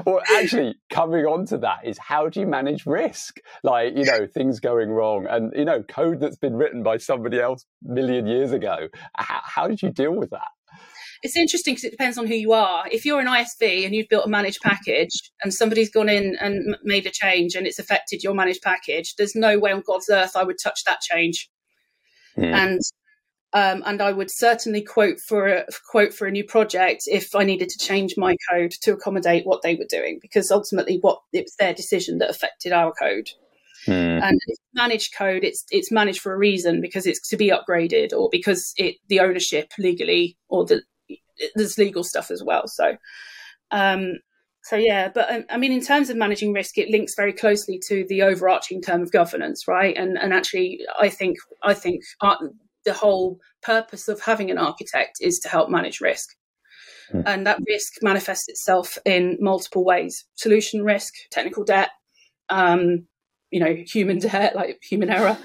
well, 0.05 0.21
actually, 0.35 0.75
coming 0.89 1.25
on 1.25 1.45
to 1.47 1.57
that 1.59 1.79
is 1.85 1.97
how 1.97 2.29
do 2.29 2.39
you 2.39 2.47
manage 2.47 2.85
risk? 2.85 3.39
Like, 3.63 3.95
you 3.95 4.05
know, 4.05 4.27
things 4.27 4.59
going 4.59 4.89
wrong 4.89 5.27
and, 5.29 5.51
you 5.55 5.65
know, 5.65 5.83
code 5.83 6.19
that's 6.19 6.37
been 6.37 6.55
written 6.55 6.83
by 6.83 6.97
somebody 6.97 7.39
else 7.39 7.65
a 7.87 7.93
million 7.93 8.27
years 8.27 8.51
ago. 8.51 8.87
How, 9.15 9.41
how 9.43 9.67
did 9.67 9.81
you 9.81 9.89
deal 9.91 10.13
with 10.13 10.29
that? 10.31 10.47
It's 11.21 11.35
interesting 11.35 11.73
because 11.73 11.85
it 11.85 11.91
depends 11.91 12.17
on 12.17 12.27
who 12.27 12.35
you 12.35 12.53
are. 12.53 12.85
If 12.91 13.05
you're 13.05 13.19
an 13.19 13.27
ISV 13.27 13.85
and 13.85 13.93
you've 13.93 14.09
built 14.09 14.25
a 14.25 14.29
managed 14.29 14.61
package 14.61 15.11
and 15.43 15.53
somebody's 15.53 15.89
gone 15.89 16.07
in 16.07 16.37
and 16.39 16.77
made 16.83 17.05
a 17.05 17.11
change 17.11 17.55
and 17.55 17.67
it's 17.67 17.79
affected 17.79 18.23
your 18.23 18.33
managed 18.33 18.61
package, 18.61 19.15
there's 19.15 19.35
no 19.35 19.59
way 19.59 19.71
on 19.71 19.83
God's 19.85 20.09
earth 20.09 20.35
I 20.35 20.43
would 20.43 20.57
touch 20.61 20.83
that 20.85 21.01
change. 21.01 21.49
Mm. 22.37 22.53
And 22.53 22.81
um, 23.51 23.81
and 23.85 23.99
I 23.99 24.11
would 24.11 24.29
certainly 24.29 24.81
quote 24.81 25.19
for 25.19 25.47
a 25.47 25.65
quote 25.89 26.13
for 26.13 26.27
a 26.27 26.31
new 26.31 26.43
project 26.43 27.03
if 27.07 27.33
I 27.33 27.43
needed 27.43 27.69
to 27.69 27.79
change 27.79 28.13
my 28.15 28.35
code 28.49 28.71
to 28.83 28.93
accommodate 28.93 29.45
what 29.45 29.63
they 29.63 29.75
were 29.75 29.87
doing, 29.89 30.19
because 30.21 30.51
ultimately, 30.51 30.99
what 31.01 31.19
it 31.33 31.45
was 31.45 31.55
their 31.57 31.73
decision 31.73 32.19
that 32.19 32.29
affected 32.29 32.71
our 32.71 32.93
code. 32.93 33.29
Hmm. 33.85 34.19
And 34.21 34.39
managed 34.75 35.15
code, 35.17 35.43
it's 35.43 35.65
it's 35.71 35.91
managed 35.91 36.19
for 36.19 36.33
a 36.33 36.37
reason 36.37 36.79
because 36.79 37.07
it's 37.07 37.27
to 37.29 37.37
be 37.37 37.49
upgraded 37.49 38.13
or 38.13 38.29
because 38.31 38.73
it 38.77 38.97
the 39.07 39.19
ownership 39.19 39.71
legally 39.79 40.37
or 40.47 40.65
the 40.65 40.83
there's 41.55 41.77
legal 41.77 42.03
stuff 42.03 42.31
as 42.31 42.43
well. 42.43 42.67
So, 42.67 42.97
um, 43.71 44.13
so 44.63 44.75
yeah, 44.75 45.09
but 45.13 45.31
um, 45.31 45.45
I 45.49 45.57
mean, 45.57 45.71
in 45.71 45.81
terms 45.81 46.09
of 46.09 46.17
managing 46.17 46.53
risk, 46.53 46.77
it 46.77 46.89
links 46.89 47.13
very 47.15 47.33
closely 47.33 47.79
to 47.87 48.05
the 48.09 48.23
overarching 48.23 48.81
term 48.81 49.01
of 49.01 49.11
governance, 49.11 49.67
right? 49.67 49.95
And 49.95 50.17
and 50.17 50.33
actually, 50.33 50.81
I 50.99 51.09
think 51.09 51.37
I 51.63 51.73
think 51.73 52.01
the 52.85 52.93
whole 52.93 53.39
purpose 53.61 54.07
of 54.07 54.21
having 54.21 54.51
an 54.51 54.57
architect 54.57 55.17
is 55.21 55.39
to 55.39 55.49
help 55.49 55.69
manage 55.69 56.01
risk. 56.01 56.29
Mm. 57.13 57.23
And 57.25 57.47
that 57.47 57.59
risk 57.67 57.93
manifests 58.01 58.47
itself 58.47 58.97
in 59.05 59.37
multiple 59.39 59.83
ways 59.83 60.25
solution 60.35 60.83
risk, 60.83 61.13
technical 61.31 61.63
debt, 61.63 61.89
um, 62.49 63.07
you 63.51 63.59
know, 63.59 63.75
human 63.85 64.19
debt, 64.29 64.55
like 64.55 64.79
human 64.81 65.09
error. 65.09 65.37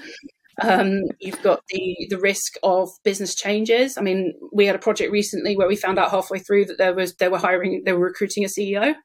Um, 0.61 1.01
you've 1.19 1.41
got 1.41 1.61
the 1.69 2.07
the 2.09 2.17
risk 2.17 2.55
of 2.63 2.89
business 3.03 3.35
changes. 3.35 3.97
I 3.97 4.01
mean, 4.01 4.33
we 4.53 4.65
had 4.65 4.75
a 4.75 4.79
project 4.79 5.11
recently 5.11 5.57
where 5.57 5.67
we 5.67 5.75
found 5.75 5.99
out 5.99 6.11
halfway 6.11 6.39
through 6.39 6.65
that 6.65 6.77
there 6.77 6.93
was 6.93 7.15
they 7.15 7.27
were 7.27 7.37
hiring, 7.37 7.83
they 7.85 7.93
were 7.93 8.05
recruiting 8.05 8.45
a 8.45 8.47
CEO. 8.47 8.95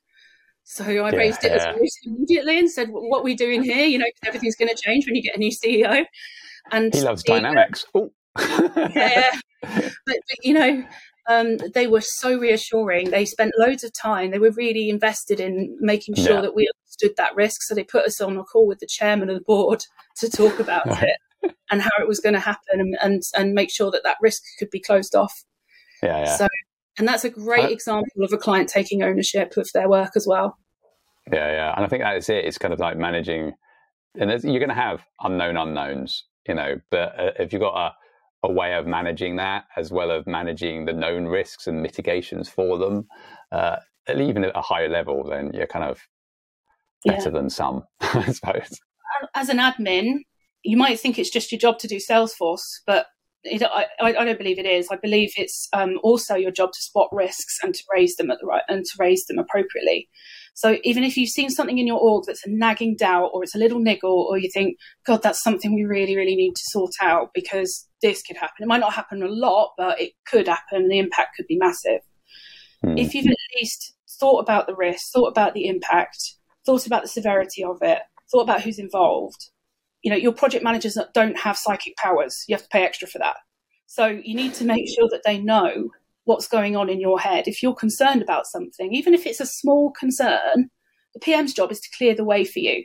So 0.64 0.84
I 0.84 0.92
yeah, 0.92 1.10
raised 1.10 1.44
it 1.44 1.52
yeah. 1.56 1.74
immediately 2.04 2.58
and 2.58 2.70
said, 2.70 2.88
"What 2.90 3.20
are 3.20 3.24
we 3.24 3.34
doing 3.34 3.62
here? 3.62 3.84
You 3.84 3.98
know, 3.98 4.06
everything's 4.24 4.54
going 4.56 4.68
to 4.68 4.80
change 4.80 5.06
when 5.06 5.16
you 5.16 5.22
get 5.22 5.36
a 5.36 5.38
new 5.38 5.50
CEO." 5.50 6.04
And 6.70 6.94
he 6.94 7.00
loves 7.00 7.24
the, 7.24 7.32
dynamics. 7.32 7.84
yeah, 7.94 9.30
but, 9.62 9.92
but, 10.06 10.16
you 10.42 10.54
know, 10.54 10.84
um, 11.28 11.56
they 11.74 11.88
were 11.88 12.02
so 12.02 12.38
reassuring. 12.38 13.10
They 13.10 13.24
spent 13.24 13.52
loads 13.58 13.82
of 13.82 13.92
time. 13.92 14.30
They 14.30 14.38
were 14.38 14.52
really 14.52 14.88
invested 14.88 15.40
in 15.40 15.76
making 15.80 16.14
sure 16.14 16.34
Yeah. 16.34 16.40
that 16.42 16.54
we 16.54 16.70
understood 16.84 17.16
that 17.16 17.34
risk. 17.34 17.62
So 17.62 17.74
they 17.74 17.82
put 17.82 18.04
us 18.04 18.20
on 18.20 18.36
a 18.36 18.44
call 18.44 18.68
with 18.68 18.78
the 18.78 18.86
chairman 18.86 19.30
of 19.30 19.36
the 19.36 19.44
board 19.44 19.84
to 20.18 20.30
talk 20.30 20.60
about 20.60 20.86
it 21.02 21.16
and 21.70 21.82
how 21.82 21.90
it 22.00 22.08
was 22.08 22.20
going 22.20 22.34
to 22.34 22.40
happen 22.40 22.80
and, 22.80 22.96
and 23.02 23.22
and 23.36 23.54
make 23.54 23.70
sure 23.70 23.90
that 23.90 24.02
that 24.04 24.16
risk 24.20 24.42
could 24.58 24.70
be 24.70 24.80
closed 24.80 25.14
off. 25.14 25.44
Yeah, 26.02 26.18
yeah. 26.24 26.36
So, 26.36 26.48
and 26.98 27.06
that's 27.08 27.24
a 27.24 27.30
great 27.30 27.70
example 27.70 28.24
of 28.24 28.32
a 28.32 28.38
client 28.38 28.68
taking 28.68 29.02
ownership 29.02 29.56
of 29.56 29.68
their 29.74 29.88
work 29.88 30.12
as 30.16 30.26
well. 30.26 30.58
Yeah, 31.32 31.50
yeah, 31.52 31.74
and 31.76 31.84
I 31.84 31.88
think 31.88 32.02
that's 32.02 32.28
it. 32.28 32.44
It's 32.44 32.58
kind 32.58 32.74
of 32.74 32.80
like 32.80 32.96
managing, 32.96 33.52
and 34.18 34.30
you're 34.42 34.58
going 34.58 34.68
to 34.68 34.74
have 34.74 35.04
unknown 35.22 35.56
unknowns, 35.56 36.24
you 36.48 36.54
know. 36.54 36.76
But 36.90 37.18
uh, 37.20 37.30
if 37.38 37.52
you've 37.52 37.60
got 37.62 37.76
a 37.76 37.94
a 38.42 38.50
way 38.50 38.72
of 38.74 38.86
managing 38.86 39.36
that, 39.36 39.64
as 39.76 39.92
well 39.92 40.10
as 40.10 40.26
managing 40.26 40.86
the 40.86 40.94
known 40.94 41.26
risks 41.26 41.66
and 41.66 41.82
mitigations 41.82 42.48
for 42.48 42.78
them, 42.78 43.06
uh, 43.52 43.76
even 44.08 44.44
at 44.44 44.56
a 44.56 44.62
higher 44.62 44.88
level, 44.88 45.28
then 45.28 45.50
you're 45.52 45.66
kind 45.66 45.84
of 45.84 46.00
Yeah. 47.04 47.16
better 47.16 47.30
than 47.30 47.50
some, 47.50 47.84
I 48.00 48.32
suppose. 48.32 48.80
as 49.34 49.50
an 49.50 49.58
admin, 49.58 50.20
you 50.62 50.76
might 50.76 51.00
think 51.00 51.18
it's 51.18 51.30
just 51.30 51.52
your 51.52 51.58
job 51.58 51.78
to 51.80 51.88
do 51.88 51.96
Salesforce, 51.96 52.64
but 52.86 53.06
it, 53.42 53.62
I, 53.62 53.86
I 54.00 54.12
don't 54.12 54.38
believe 54.38 54.58
it 54.58 54.66
is. 54.66 54.88
I 54.90 54.96
believe 54.96 55.30
it's 55.36 55.68
um, 55.72 55.98
also 56.02 56.34
your 56.34 56.50
job 56.50 56.72
to 56.72 56.82
spot 56.82 57.08
risks 57.10 57.56
and 57.62 57.74
to 57.74 57.82
raise 57.94 58.16
them 58.16 58.30
at 58.30 58.38
the 58.40 58.46
right 58.46 58.62
and 58.68 58.84
to 58.84 58.96
raise 58.98 59.24
them 59.24 59.38
appropriately. 59.38 60.10
So 60.52 60.76
even 60.84 61.04
if 61.04 61.16
you've 61.16 61.30
seen 61.30 61.48
something 61.48 61.78
in 61.78 61.86
your 61.86 61.98
org 61.98 62.24
that's 62.26 62.44
a 62.44 62.50
nagging 62.50 62.96
doubt 62.98 63.30
or 63.32 63.42
it's 63.42 63.54
a 63.54 63.58
little 63.58 63.78
niggle, 63.78 64.26
or 64.28 64.36
you 64.36 64.50
think, 64.52 64.76
God, 65.06 65.22
that's 65.22 65.42
something 65.42 65.74
we 65.74 65.84
really, 65.84 66.16
really 66.16 66.36
need 66.36 66.52
to 66.52 66.62
sort 66.64 66.92
out 67.00 67.30
because 67.34 67.88
this 68.02 68.20
could 68.20 68.36
happen. 68.36 68.62
It 68.62 68.68
might 68.68 68.80
not 68.80 68.92
happen 68.92 69.22
a 69.22 69.28
lot, 69.28 69.72
but 69.78 69.98
it 69.98 70.12
could 70.26 70.48
happen. 70.48 70.88
The 70.88 70.98
impact 70.98 71.36
could 71.36 71.46
be 71.46 71.56
massive 71.56 72.00
Hmm. 72.82 72.96
if 72.96 73.14
you've 73.14 73.26
at 73.26 73.36
least 73.60 73.94
thought 74.18 74.40
about 74.40 74.66
the 74.66 74.74
risk, 74.74 75.12
thought 75.12 75.28
about 75.28 75.54
the 75.54 75.66
impact, 75.66 76.34
thought 76.64 76.86
about 76.86 77.02
the 77.02 77.08
severity 77.08 77.62
of 77.62 77.78
it, 77.82 78.00
thought 78.30 78.42
about 78.42 78.62
who's 78.62 78.78
involved, 78.78 79.50
you 80.02 80.10
know, 80.10 80.16
your 80.16 80.32
project 80.32 80.64
managers 80.64 80.96
don't 81.14 81.38
have 81.38 81.56
psychic 81.56 81.96
powers. 81.96 82.44
You 82.48 82.54
have 82.54 82.62
to 82.62 82.68
pay 82.68 82.84
extra 82.84 83.06
for 83.08 83.18
that. 83.18 83.36
So 83.86 84.06
you 84.06 84.34
need 84.34 84.54
to 84.54 84.64
make 84.64 84.88
sure 84.88 85.08
that 85.10 85.22
they 85.24 85.38
know 85.38 85.90
what's 86.24 86.46
going 86.46 86.76
on 86.76 86.88
in 86.88 87.00
your 87.00 87.18
head. 87.18 87.48
If 87.48 87.62
you're 87.62 87.74
concerned 87.74 88.22
about 88.22 88.46
something, 88.46 88.94
even 88.94 89.14
if 89.14 89.26
it's 89.26 89.40
a 89.40 89.46
small 89.46 89.90
concern, 89.98 90.70
the 91.12 91.20
PM's 91.20 91.52
job 91.52 91.72
is 91.72 91.80
to 91.80 91.88
clear 91.96 92.14
the 92.14 92.24
way 92.24 92.44
for 92.44 92.60
you. 92.60 92.84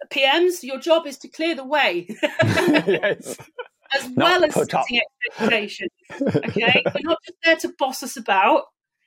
The 0.00 0.20
PMs, 0.20 0.62
your 0.62 0.78
job 0.78 1.06
is 1.06 1.18
to 1.18 1.28
clear 1.28 1.54
the 1.54 1.66
way. 1.66 2.06
yes. 2.22 3.36
as 3.94 4.08
Not 4.10 4.16
well 4.16 4.44
as 4.44 4.54
put 4.54 4.74
up. 4.74 4.84
setting 4.84 5.00
expectations. 5.28 5.90
Okay, 6.20 6.82
you're 6.94 7.10
not 7.10 7.18
just 7.26 7.38
there 7.44 7.56
to 7.56 7.74
boss 7.78 8.02
us 8.02 8.16
about. 8.16 8.62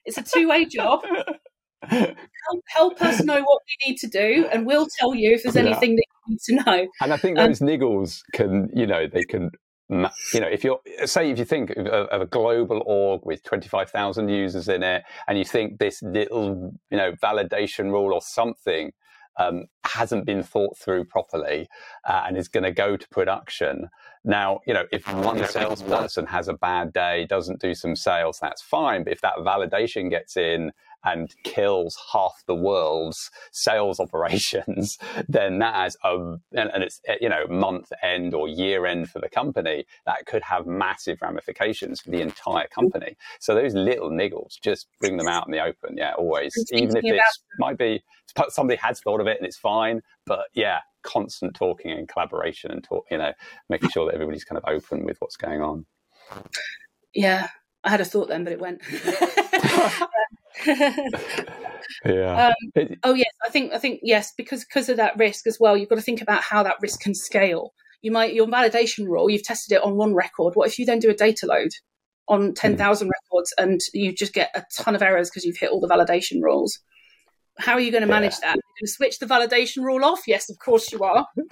It's 0.05 0.17
a 0.17 0.23
two-way 0.23 0.65
job. 0.65 1.01
Help, 1.89 2.63
help 2.67 3.01
us 3.01 3.23
know 3.23 3.41
what 3.41 3.61
we 3.67 3.89
need 3.91 3.97
to 3.97 4.07
do, 4.07 4.47
and 4.51 4.65
we'll 4.65 4.87
tell 4.99 5.13
you 5.13 5.33
if 5.33 5.43
there's 5.43 5.55
Yeah. 5.55 5.63
anything 5.63 5.95
that 5.95 6.05
you 6.27 6.33
need 6.33 6.39
to 6.41 6.55
know. 6.55 6.87
And 7.01 7.13
I 7.13 7.17
think 7.17 7.37
Um, 7.37 7.47
those 7.47 7.59
niggles 7.59 8.21
can, 8.33 8.69
you 8.73 8.87
know, 8.87 9.07
they 9.07 9.23
can, 9.23 9.51
you 9.89 10.39
know, 10.39 10.47
if 10.47 10.63
you're, 10.63 10.79
say, 11.05 11.29
if 11.29 11.39
you 11.39 11.45
think 11.45 11.71
of, 11.71 11.87
of 11.87 12.21
a 12.21 12.25
global 12.25 12.83
org 12.85 13.25
with 13.25 13.43
25,000 13.43 14.29
users 14.29 14.69
in 14.69 14.83
it, 14.83 15.03
and 15.27 15.37
you 15.37 15.45
think 15.45 15.79
this 15.79 16.01
little, 16.01 16.73
you 16.89 16.97
know, 16.97 17.11
validation 17.13 17.91
rule 17.91 18.13
or 18.13 18.21
something 18.21 18.93
um, 19.39 19.65
hasn't 19.83 20.25
been 20.25 20.43
thought 20.43 20.77
through 20.77 21.05
properly 21.05 21.67
uh, 22.07 22.23
and 22.27 22.37
is 22.37 22.47
going 22.47 22.63
to 22.63 22.71
go 22.71 22.97
to 22.97 23.07
production. 23.09 23.89
Now, 24.23 24.61
you 24.65 24.73
know, 24.73 24.85
if 24.91 25.07
one 25.13 25.45
salesperson 25.45 26.25
has 26.25 26.47
a 26.47 26.53
bad 26.53 26.91
day, 26.91 27.25
doesn't 27.27 27.61
do 27.61 27.73
some 27.75 27.95
sales, 27.95 28.39
that's 28.41 28.61
fine. 28.61 29.03
But 29.03 29.13
if 29.13 29.21
that 29.21 29.35
validation 29.37 30.09
gets 30.09 30.35
in 30.37 30.71
and 31.05 31.33
kills 31.43 31.97
half 32.13 32.43
the 32.47 32.55
world's 32.55 33.29
sales 33.51 33.99
operations, 33.99 34.97
then 35.27 35.59
that 35.59 35.75
has 35.75 35.97
a 36.03 36.15
and, 36.53 36.69
and 36.73 36.83
it's 36.83 36.99
you 37.21 37.29
know 37.29 37.45
month 37.47 37.91
end 38.03 38.33
or 38.33 38.47
year 38.47 38.85
end 38.85 39.09
for 39.09 39.19
the 39.19 39.29
company 39.29 39.85
that 40.05 40.25
could 40.25 40.43
have 40.43 40.65
massive 40.65 41.19
ramifications 41.21 42.01
for 42.01 42.11
the 42.11 42.21
entire 42.21 42.67
company. 42.67 43.15
So 43.39 43.55
those 43.55 43.73
little 43.73 44.09
niggles, 44.09 44.59
just 44.61 44.87
bring 44.99 45.17
them 45.17 45.27
out 45.27 45.47
in 45.47 45.51
the 45.51 45.63
open. 45.63 45.97
Yeah, 45.97 46.13
always, 46.17 46.53
even 46.71 46.97
if 46.97 47.03
it 47.03 47.21
might 47.59 47.77
be 47.77 48.03
somebody 48.49 48.77
has 48.77 48.99
thought 48.99 49.21
of 49.21 49.27
it 49.27 49.37
and 49.37 49.45
it's 49.45 49.57
fine, 49.57 50.01
but 50.25 50.45
yeah, 50.53 50.79
constant 51.03 51.55
talking 51.55 51.91
and 51.91 52.07
collaboration 52.07 52.71
and 52.71 52.83
talk, 52.83 53.05
you 53.09 53.17
know, 53.17 53.33
making 53.69 53.89
sure 53.89 54.05
that 54.05 54.13
everybody's 54.13 54.43
kind 54.43 54.57
of 54.57 54.65
open 54.67 55.05
with 55.05 55.17
what's 55.19 55.37
going 55.37 55.61
on. 55.61 55.85
Yeah, 57.13 57.47
I 57.83 57.89
had 57.89 58.01
a 58.01 58.05
thought 58.05 58.27
then, 58.27 58.43
but 58.43 58.53
it 58.53 58.59
went. 58.59 58.81
Yeah. 62.05 62.53
Um, 62.75 62.87
oh 63.03 63.13
yes, 63.13 63.31
I 63.45 63.49
think 63.49 63.73
I 63.73 63.79
think 63.79 63.99
yes 64.03 64.33
because 64.37 64.63
because 64.63 64.89
of 64.89 64.97
that 64.97 65.17
risk 65.17 65.47
as 65.47 65.57
well. 65.59 65.75
You've 65.77 65.89
got 65.89 65.95
to 65.95 66.01
think 66.01 66.21
about 66.21 66.41
how 66.41 66.63
that 66.63 66.77
risk 66.81 66.99
can 66.99 67.15
scale. 67.15 67.73
You 68.01 68.11
might 68.11 68.33
your 68.33 68.47
validation 68.47 69.05
rule. 69.07 69.29
You've 69.29 69.43
tested 69.43 69.75
it 69.75 69.83
on 69.83 69.95
one 69.95 70.13
record. 70.13 70.53
What 70.55 70.67
if 70.67 70.77
you 70.77 70.85
then 70.85 70.99
do 70.99 71.09
a 71.09 71.15
data 71.15 71.45
load 71.45 71.69
on 72.27 72.53
ten 72.53 72.77
thousand 72.77 73.09
records 73.09 73.53
and 73.57 73.79
you 73.93 74.13
just 74.13 74.33
get 74.33 74.51
a 74.55 74.63
ton 74.77 74.95
of 74.95 75.01
errors 75.01 75.29
because 75.29 75.45
you've 75.45 75.57
hit 75.57 75.71
all 75.71 75.79
the 75.79 75.87
validation 75.87 76.41
rules? 76.41 76.77
How 77.59 77.73
are 77.73 77.79
you 77.79 77.91
going 77.91 78.01
to 78.01 78.07
manage 78.07 78.37
that? 78.39 78.55
You're 78.55 78.77
going 78.79 78.83
to 78.83 78.87
switch 78.87 79.17
the 79.19 79.25
validation 79.25 79.83
rule 79.83 80.05
off? 80.05 80.21
Yes, 80.27 80.47
of 80.49 80.59
course 80.59 80.91
you 80.91 80.99
are. 81.03 81.25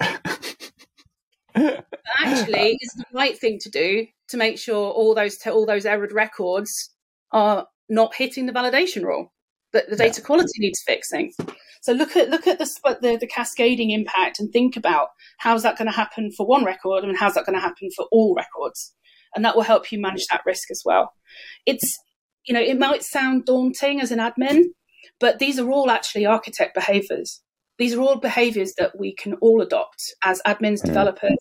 Actually, 1.56 2.78
it's 2.80 2.94
the 2.94 3.04
right 3.12 3.36
thing 3.36 3.58
to 3.62 3.70
do 3.70 4.06
to 4.28 4.36
make 4.36 4.58
sure 4.58 4.92
all 4.92 5.14
those 5.14 5.38
all 5.46 5.66
those 5.66 5.84
errored 5.84 6.12
records 6.12 6.90
are 7.32 7.66
not 7.88 8.14
hitting 8.14 8.46
the 8.46 8.52
validation 8.52 9.02
rule. 9.02 9.32
That 9.72 9.90
the 9.90 9.96
data 9.96 10.22
quality 10.22 10.52
needs 10.58 10.80
fixing. 10.86 11.32
So 11.82 11.92
look 11.92 12.16
at 12.16 12.30
look 12.30 12.46
at 12.46 12.58
the, 12.58 12.98
the 13.02 13.16
the 13.20 13.26
cascading 13.26 13.90
impact 13.90 14.40
and 14.40 14.50
think 14.52 14.76
about 14.76 15.08
how's 15.38 15.62
that 15.64 15.76
going 15.76 15.90
to 15.90 15.96
happen 15.96 16.30
for 16.36 16.46
one 16.46 16.64
record 16.64 17.04
and 17.04 17.16
how's 17.16 17.34
that 17.34 17.46
going 17.46 17.56
to 17.56 17.60
happen 17.60 17.88
for 17.94 18.06
all 18.10 18.34
records, 18.34 18.94
and 19.34 19.44
that 19.44 19.54
will 19.54 19.62
help 19.62 19.92
you 19.92 20.00
manage 20.00 20.26
that 20.30 20.42
risk 20.46 20.70
as 20.70 20.82
well. 20.84 21.12
It's 21.66 21.98
you 22.46 22.54
know 22.54 22.60
it 22.60 22.78
might 22.78 23.02
sound 23.02 23.44
daunting 23.44 24.00
as 24.00 24.10
an 24.12 24.18
admin, 24.18 24.64
but 25.20 25.38
these 25.38 25.58
are 25.58 25.70
all 25.70 25.90
actually 25.90 26.26
architect 26.26 26.74
behaviors. 26.74 27.42
These 27.78 27.94
are 27.94 28.00
all 28.00 28.16
behaviors 28.16 28.72
that 28.78 28.98
we 28.98 29.14
can 29.14 29.34
all 29.34 29.60
adopt 29.60 30.14
as 30.24 30.40
admins, 30.46 30.80
Mm. 30.82 30.86
developers, 30.86 31.36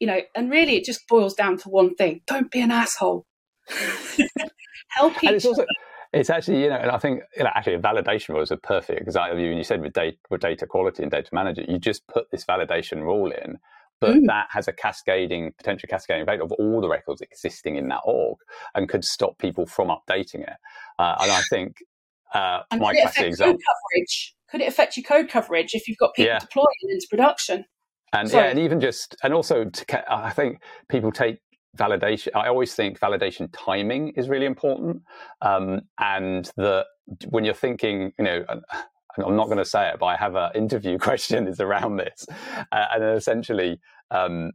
you 0.00 0.06
know, 0.06 0.20
and 0.34 0.50
really 0.50 0.76
it 0.76 0.84
just 0.84 1.06
boils 1.08 1.34
down 1.34 1.58
to 1.58 1.68
one 1.68 1.94
thing 1.96 2.22
don't 2.26 2.50
be 2.50 2.60
an 2.60 2.70
asshole. 2.70 3.26
Help 4.88 5.22
each 5.22 5.30
it's 5.30 5.44
also 5.44 5.64
it's 6.12 6.30
actually 6.30 6.62
you 6.62 6.68
know 6.68 6.76
and 6.76 6.90
i 6.90 6.98
think 6.98 7.20
you 7.36 7.44
know, 7.44 7.50
actually 7.54 7.74
a 7.74 7.78
validation 7.78 8.30
rule 8.30 8.40
is 8.42 8.50
a 8.50 8.56
perfect 8.56 9.00
example 9.00 9.38
you 9.38 9.48
and 9.48 9.58
you 9.58 9.64
said 9.64 9.80
with 9.80 9.92
data 9.92 10.16
with 10.30 10.40
data 10.40 10.66
quality 10.66 11.02
and 11.02 11.10
data 11.10 11.28
manager 11.32 11.62
you 11.68 11.78
just 11.78 12.06
put 12.08 12.30
this 12.30 12.44
validation 12.44 13.02
rule 13.02 13.30
in 13.30 13.58
but 13.98 14.14
Mm. 14.14 14.26
that 14.26 14.46
has 14.50 14.68
a 14.68 14.72
cascading 14.74 15.52
potential 15.56 15.86
cascading 15.88 16.22
effect 16.22 16.42
of 16.42 16.52
all 16.52 16.80
the 16.80 16.88
records 16.88 17.20
existing 17.22 17.76
in 17.76 17.88
that 17.88 18.00
org 18.04 18.38
and 18.74 18.88
could 18.88 19.04
stop 19.04 19.38
people 19.38 19.66
from 19.66 19.88
updating 19.88 20.42
it 20.42 20.56
uh, 20.98 21.16
and 21.20 21.32
i 21.32 21.42
think 21.50 21.76
uh, 22.34 22.60
And 22.70 22.80
my 22.80 22.92
could 22.92 22.98
it 22.98 23.04
affect 23.04 23.28
example 23.28 23.54
code 23.54 23.62
coverage? 23.94 24.34
Could 24.50 24.60
it 24.60 24.68
affect 24.68 24.96
your 24.96 25.04
code 25.04 25.28
coverage 25.28 25.74
if 25.74 25.88
you've 25.88 25.96
got 25.98 26.14
people 26.14 26.32
Yeah. 26.32 26.38
deploying 26.40 26.66
into 26.90 27.06
production? 27.08 27.64
and 28.12 28.28
Sorry. 28.30 28.44
yeah 28.44 28.50
and 28.50 28.58
even 28.58 28.80
just 28.80 29.16
and 29.22 29.32
also 29.34 29.64
to 29.64 30.12
i 30.14 30.30
think 30.30 30.60
people 30.88 31.10
take 31.10 31.38
validation 31.76 32.28
i 32.34 32.48
always 32.48 32.74
think 32.74 32.98
validation 32.98 33.48
timing 33.52 34.08
is 34.10 34.28
really 34.28 34.46
important. 34.46 35.02
Um, 35.42 35.82
and 35.98 36.50
that 36.56 36.86
when 37.28 37.44
you're 37.44 37.54
thinking 37.54 38.12
you 38.18 38.24
know 38.24 38.44
i'm 38.48 39.36
not 39.36 39.46
going 39.46 39.58
to 39.58 39.64
say 39.64 39.88
it 39.88 39.96
but 39.98 40.06
i 40.06 40.16
have 40.16 40.34
an 40.34 40.50
interview 40.54 40.98
question 41.08 41.46
is 41.46 41.60
around 41.60 41.96
this. 41.96 42.26
Uh, 42.72 42.86
and 42.92 43.04
essentially 43.04 43.80
um, 44.10 44.52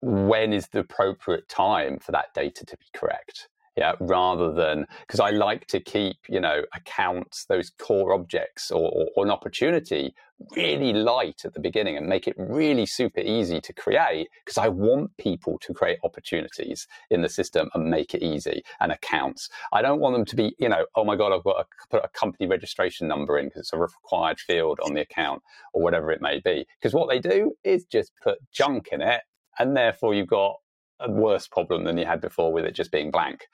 when 0.00 0.52
is 0.52 0.68
the 0.68 0.80
appropriate 0.80 1.48
time 1.48 1.98
for 1.98 2.12
that 2.12 2.32
data 2.34 2.64
to 2.64 2.76
be 2.76 2.86
correct 2.94 3.48
yeah 3.78 3.94
rather 4.00 4.52
than 4.52 4.86
because 5.06 5.20
i 5.20 5.30
like 5.30 5.66
to 5.66 5.80
keep 5.80 6.16
you 6.28 6.40
know 6.40 6.62
accounts 6.74 7.44
those 7.46 7.70
core 7.78 8.12
objects 8.12 8.70
or, 8.70 8.90
or, 8.90 9.06
or 9.16 9.24
an 9.24 9.30
opportunity 9.30 10.14
really 10.54 10.92
light 10.92 11.42
at 11.44 11.54
the 11.54 11.60
beginning 11.60 11.96
and 11.96 12.06
make 12.06 12.28
it 12.28 12.34
really 12.38 12.86
super 12.86 13.20
easy 13.20 13.60
to 13.60 13.72
create 13.72 14.28
because 14.44 14.58
I 14.58 14.68
want 14.68 15.16
people 15.16 15.58
to 15.58 15.74
create 15.74 15.98
opportunities 16.04 16.86
in 17.10 17.22
the 17.22 17.28
system 17.28 17.70
and 17.74 17.90
make 17.90 18.14
it 18.14 18.22
easy 18.22 18.62
and 18.80 18.92
accounts. 18.92 19.48
I 19.72 19.82
don't 19.82 20.00
want 20.00 20.14
them 20.14 20.24
to 20.26 20.36
be, 20.36 20.54
you 20.58 20.68
know, 20.68 20.86
oh 20.94 21.04
my 21.04 21.16
God, 21.16 21.32
I've 21.32 21.44
got 21.44 21.58
to 21.58 21.66
put 21.90 22.04
a 22.04 22.08
company 22.08 22.48
registration 22.48 23.08
number 23.08 23.38
in 23.38 23.46
because 23.46 23.60
it's 23.60 23.72
a 23.72 23.78
required 23.78 24.38
field 24.38 24.78
on 24.84 24.94
the 24.94 25.00
account 25.00 25.42
or 25.72 25.82
whatever 25.82 26.12
it 26.12 26.22
may 26.22 26.40
be. 26.40 26.66
Because 26.80 26.94
what 26.94 27.08
they 27.08 27.18
do 27.18 27.54
is 27.64 27.84
just 27.84 28.12
put 28.22 28.38
junk 28.52 28.88
in 28.92 29.02
it 29.02 29.22
and 29.58 29.76
therefore 29.76 30.14
you've 30.14 30.28
got 30.28 30.56
a 31.00 31.10
worse 31.10 31.46
problem 31.46 31.84
than 31.84 31.98
you 31.98 32.06
had 32.06 32.20
before 32.20 32.52
with 32.52 32.64
it 32.64 32.74
just 32.74 32.92
being 32.92 33.10
blank. 33.10 33.46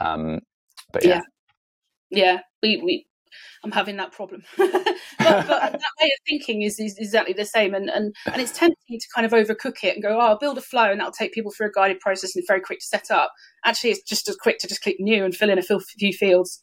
Um, 0.00 0.40
but 0.92 1.04
yeah, 1.04 1.10
Yeah. 1.10 1.22
Yeah, 2.10 2.38
we, 2.62 2.78
we 2.78 3.06
I'm 3.64 3.72
having 3.72 3.96
that 3.96 4.12
problem. 4.12 4.42
but, 4.56 4.68
but, 5.18 5.48
that 5.48 5.92
way 6.00 6.06
of 6.06 6.18
thinking 6.28 6.62
is, 6.62 6.78
is 6.78 6.96
exactly 6.98 7.34
the 7.34 7.44
same. 7.44 7.74
And, 7.74 7.90
and, 7.90 8.14
and 8.26 8.40
it's 8.40 8.56
tempting 8.56 8.98
to 8.98 9.06
kind 9.14 9.26
of 9.26 9.32
overcook 9.32 9.82
it 9.84 9.94
and 9.94 10.02
go, 10.02 10.16
oh, 10.16 10.20
I'll 10.20 10.38
build 10.38 10.58
a 10.58 10.62
flow 10.62 10.90
and 10.90 11.00
that'll 11.00 11.12
take 11.12 11.32
people 11.32 11.52
through 11.52 11.68
a 11.68 11.72
guided 11.72 12.00
process 12.00 12.34
and 12.34 12.40
it's 12.40 12.48
very 12.48 12.60
quick 12.60 12.80
to 12.80 12.86
set 12.86 13.10
up. 13.10 13.32
Actually, 13.64 13.90
it's 13.90 14.02
just 14.02 14.28
as 14.28 14.36
quick 14.36 14.58
to 14.60 14.68
just 14.68 14.82
click 14.82 14.96
new 14.98 15.24
and 15.24 15.34
fill 15.34 15.50
in 15.50 15.58
a 15.58 15.62
few 15.62 16.12
fields. 16.12 16.62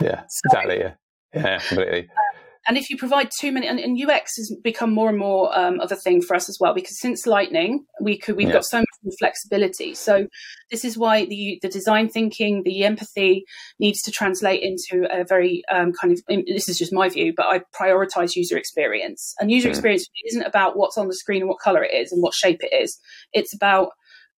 Yeah, 0.00 0.22
so, 0.28 0.40
exactly. 0.46 0.78
Yeah, 0.78 0.94
yeah, 1.34 1.58
completely. 1.58 2.08
Uh, 2.10 2.38
and 2.66 2.78
if 2.78 2.90
you 2.90 2.96
provide 2.96 3.30
too 3.40 3.50
many, 3.50 3.66
and, 3.66 3.80
and 3.80 4.00
UX 4.00 4.36
has 4.36 4.54
become 4.62 4.92
more 4.92 5.08
and 5.08 5.18
more 5.18 5.56
um, 5.58 5.80
of 5.80 5.90
a 5.90 5.96
thing 5.96 6.22
for 6.22 6.36
us 6.36 6.48
as 6.48 6.58
well, 6.60 6.74
because 6.74 6.98
since 7.00 7.26
Lightning, 7.26 7.86
we 8.00 8.16
could 8.16 8.36
we've 8.36 8.48
yeah. 8.48 8.54
got 8.54 8.64
so 8.64 8.78
much 8.78 8.86
more 9.02 9.12
flexibility. 9.18 9.94
So 9.94 10.28
this 10.70 10.84
is 10.84 10.96
why 10.96 11.24
the 11.24 11.58
the 11.62 11.68
design 11.68 12.08
thinking, 12.08 12.62
the 12.62 12.84
empathy 12.84 13.44
needs 13.80 14.00
to 14.02 14.10
translate 14.10 14.62
into 14.62 15.08
a 15.10 15.24
very 15.24 15.62
um, 15.72 15.92
kind 16.00 16.12
of. 16.12 16.20
This 16.46 16.68
is 16.68 16.78
just 16.78 16.92
my 16.92 17.08
view, 17.08 17.32
but 17.36 17.46
I 17.46 17.62
prioritize 17.78 18.36
user 18.36 18.56
experience, 18.56 19.34
and 19.40 19.50
user 19.50 19.68
mm. 19.68 19.72
experience 19.72 20.06
isn't 20.26 20.42
about 20.42 20.76
what's 20.76 20.96
on 20.96 21.08
the 21.08 21.14
screen 21.14 21.42
and 21.42 21.48
what 21.48 21.58
color 21.58 21.82
it 21.82 21.92
is 21.92 22.12
and 22.12 22.22
what 22.22 22.34
shape 22.34 22.62
it 22.62 22.72
is. 22.72 23.00
It's 23.32 23.54
about 23.54 23.90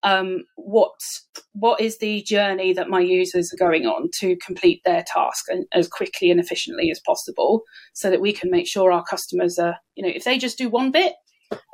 um, 0.05 0.45
what 0.57 0.93
what 1.53 1.81
is 1.81 1.99
the 1.99 2.23
journey 2.23 2.73
that 2.75 2.91
my 2.91 3.01
users 3.01 3.53
are 3.53 3.57
going 3.57 3.87
on 3.87 4.11
to 4.21 4.37
complete 4.37 4.83
their 4.85 5.03
task 5.07 5.47
and, 5.49 5.65
as 5.73 5.89
quickly 5.89 6.31
and 6.31 6.39
efficiently 6.39 6.91
as 6.91 7.01
possible, 7.05 7.63
so 7.95 8.11
that 8.11 8.21
we 8.21 8.33
can 8.33 8.51
make 8.51 8.69
sure 8.69 8.93
our 8.93 9.03
customers 9.03 9.59
are, 9.59 9.77
you 9.97 10.05
know, 10.05 10.13
if 10.15 10.25
they 10.25 10.39
just 10.39 10.59
do 10.59 10.69
one 10.69 10.91
bit 10.91 11.15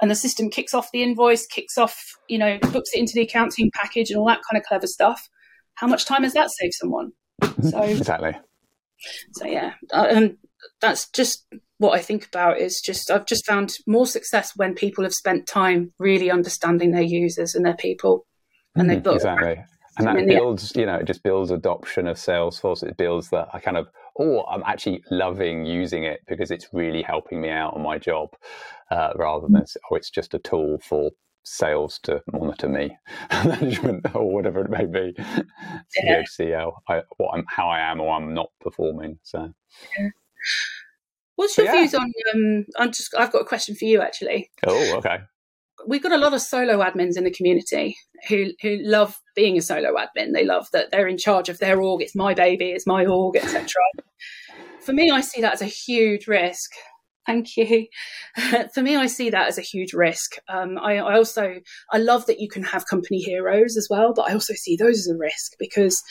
and 0.01 0.11
the 0.11 0.15
system 0.15 0.49
kicks 0.49 0.75
off 0.75 0.93
the 0.93 1.03
invoice, 1.03 1.47
kicks 1.47 1.77
off, 1.77 2.01
you 2.29 2.39
know, 2.39 2.59
books 2.73 2.91
it 2.95 3.01
into 3.01 3.15
the 3.15 3.23
accounting 3.23 3.71
package 3.75 4.11
and 4.11 4.19
all 4.19 4.27
that 4.27 4.41
kind 4.49 4.61
of 4.61 4.67
clever 4.67 4.87
stuff, 4.87 5.29
how 5.75 5.87
much 5.87 6.05
time 6.05 6.23
has 6.23 6.33
that 6.35 6.51
saved 6.51 6.75
someone? 6.75 7.13
So 7.63 7.83
exactly. 7.83 8.37
So 9.33 9.47
yeah, 9.47 9.75
um, 9.93 10.39
that's 10.81 11.09
just 11.11 11.47
what 11.81 11.99
I 11.99 12.03
think 12.03 12.27
about 12.27 12.59
is 12.59 12.79
just 12.79 13.11
I've 13.11 13.25
just 13.25 13.47
found 13.47 13.79
more 13.87 14.07
success 14.07 14.53
when 14.55 14.75
people 14.75 15.03
have 15.03 15.15
spent 15.15 15.47
time 15.47 15.95
really 15.99 16.31
understanding 16.31 16.91
their 16.91 17.01
users 17.01 17.55
and 17.55 17.65
their 17.65 17.75
people, 17.75 18.27
and 18.77 18.89
they've 18.89 19.03
built 19.03 19.17
exactly. 19.17 19.65
And 19.97 20.07
that 20.07 20.27
builds, 20.27 20.73
you 20.77 20.85
know, 20.85 20.97
it 20.97 21.07
just 21.07 21.23
builds 21.23 21.51
adoption 21.51 22.07
of 22.07 22.17
Salesforce. 22.17 22.83
It 22.83 22.99
builds 22.99 23.31
that 23.31 23.49
I 23.53 23.61
kind 23.61 23.79
of, 23.79 23.89
oh, 24.19 24.45
I'm 24.45 24.63
actually 24.65 25.03
loving 25.11 25.65
using 25.65 26.05
it 26.05 26.21
because 26.29 26.51
it's 26.51 26.69
really 26.73 27.03
helping 27.03 27.41
me 27.41 27.49
out 27.49 27.75
on 27.75 27.83
my 27.83 27.99
job, 27.99 28.29
uh, 28.91 29.13
rather 29.17 29.47
than 29.49 29.65
oh, 29.91 29.97
it's 29.97 30.11
just 30.11 30.35
a 30.35 30.39
tool 30.39 30.79
for 30.87 31.11
sales 31.45 31.99
to 32.03 32.23
monitor 32.31 32.69
me, 32.69 32.97
management 33.33 34.15
or 34.15 34.31
whatever 34.31 34.61
it 34.61 34.71
may 34.71 34.85
be, 34.85 35.15
yeah. 36.05 36.23
see 36.27 36.51
how 36.51 36.77
I, 36.87 37.01
what 37.17 37.31
I'm, 37.35 37.45
how 37.49 37.69
I 37.71 37.81
am 37.91 38.01
or 38.01 38.15
I'm 38.15 38.35
not 38.35 38.51
performing. 38.61 39.19
So. 39.23 39.55
Yeah. 39.99 40.11
What's 41.41 41.57
your 41.57 41.69
yeah. 41.69 41.73
views 41.73 41.95
on? 41.95 42.13
Um, 42.35 42.67
I'm 42.77 42.93
just. 42.93 43.15
I've 43.17 43.33
got 43.33 43.41
a 43.41 43.47
question 43.47 43.75
for 43.75 43.87
you 43.87 44.03
actually. 44.03 44.51
Oh, 44.67 44.99
okay. 44.99 45.21
We've 45.87 46.03
got 46.03 46.13
a 46.13 46.19
lot 46.19 46.35
of 46.35 46.43
solo 46.43 46.81
admins 46.81 47.17
in 47.17 47.25
the 47.25 47.31
community 47.31 47.97
who 48.29 48.51
who 48.61 48.77
love 48.83 49.19
being 49.35 49.57
a 49.57 49.63
solo 49.63 49.95
admin. 49.95 50.35
They 50.35 50.45
love 50.45 50.67
that 50.75 50.91
they're 50.91 51.09
in 51.09 51.17
charge 51.17 51.49
of 51.49 51.59
their 51.59 51.81
org. 51.81 52.03
It's 52.03 52.15
my 52.15 52.35
baby. 52.35 52.73
It's 52.73 52.87
my 52.87 53.07
org, 53.07 53.37
etc. 53.39 53.69
for 54.85 54.93
me, 54.93 55.11
I 55.11 55.23
see 55.23 55.41
that 55.41 55.55
as 55.55 55.63
a 55.63 55.65
huge 55.65 56.27
risk. 56.27 56.73
Thank 57.25 57.57
you. 57.57 57.87
for 58.75 58.83
me, 58.83 58.97
I 58.97 59.07
see 59.07 59.31
that 59.31 59.49
as 59.49 59.57
a 59.57 59.63
huge 59.63 59.95
risk. 59.95 60.33
Um, 60.47 60.77
I, 60.77 60.99
I 60.99 61.15
also 61.15 61.55
I 61.91 61.97
love 61.97 62.27
that 62.27 62.41
you 62.41 62.51
can 62.51 62.65
have 62.65 62.85
company 62.85 63.19
heroes 63.19 63.79
as 63.79 63.89
well, 63.89 64.13
but 64.13 64.29
I 64.29 64.35
also 64.35 64.53
see 64.53 64.77
those 64.77 64.99
as 64.99 65.09
a 65.09 65.17
risk 65.17 65.53
because 65.59 66.03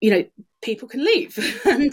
you 0.00 0.10
know 0.10 0.24
people 0.62 0.88
can 0.88 1.04
leave 1.04 1.38
and 1.64 1.92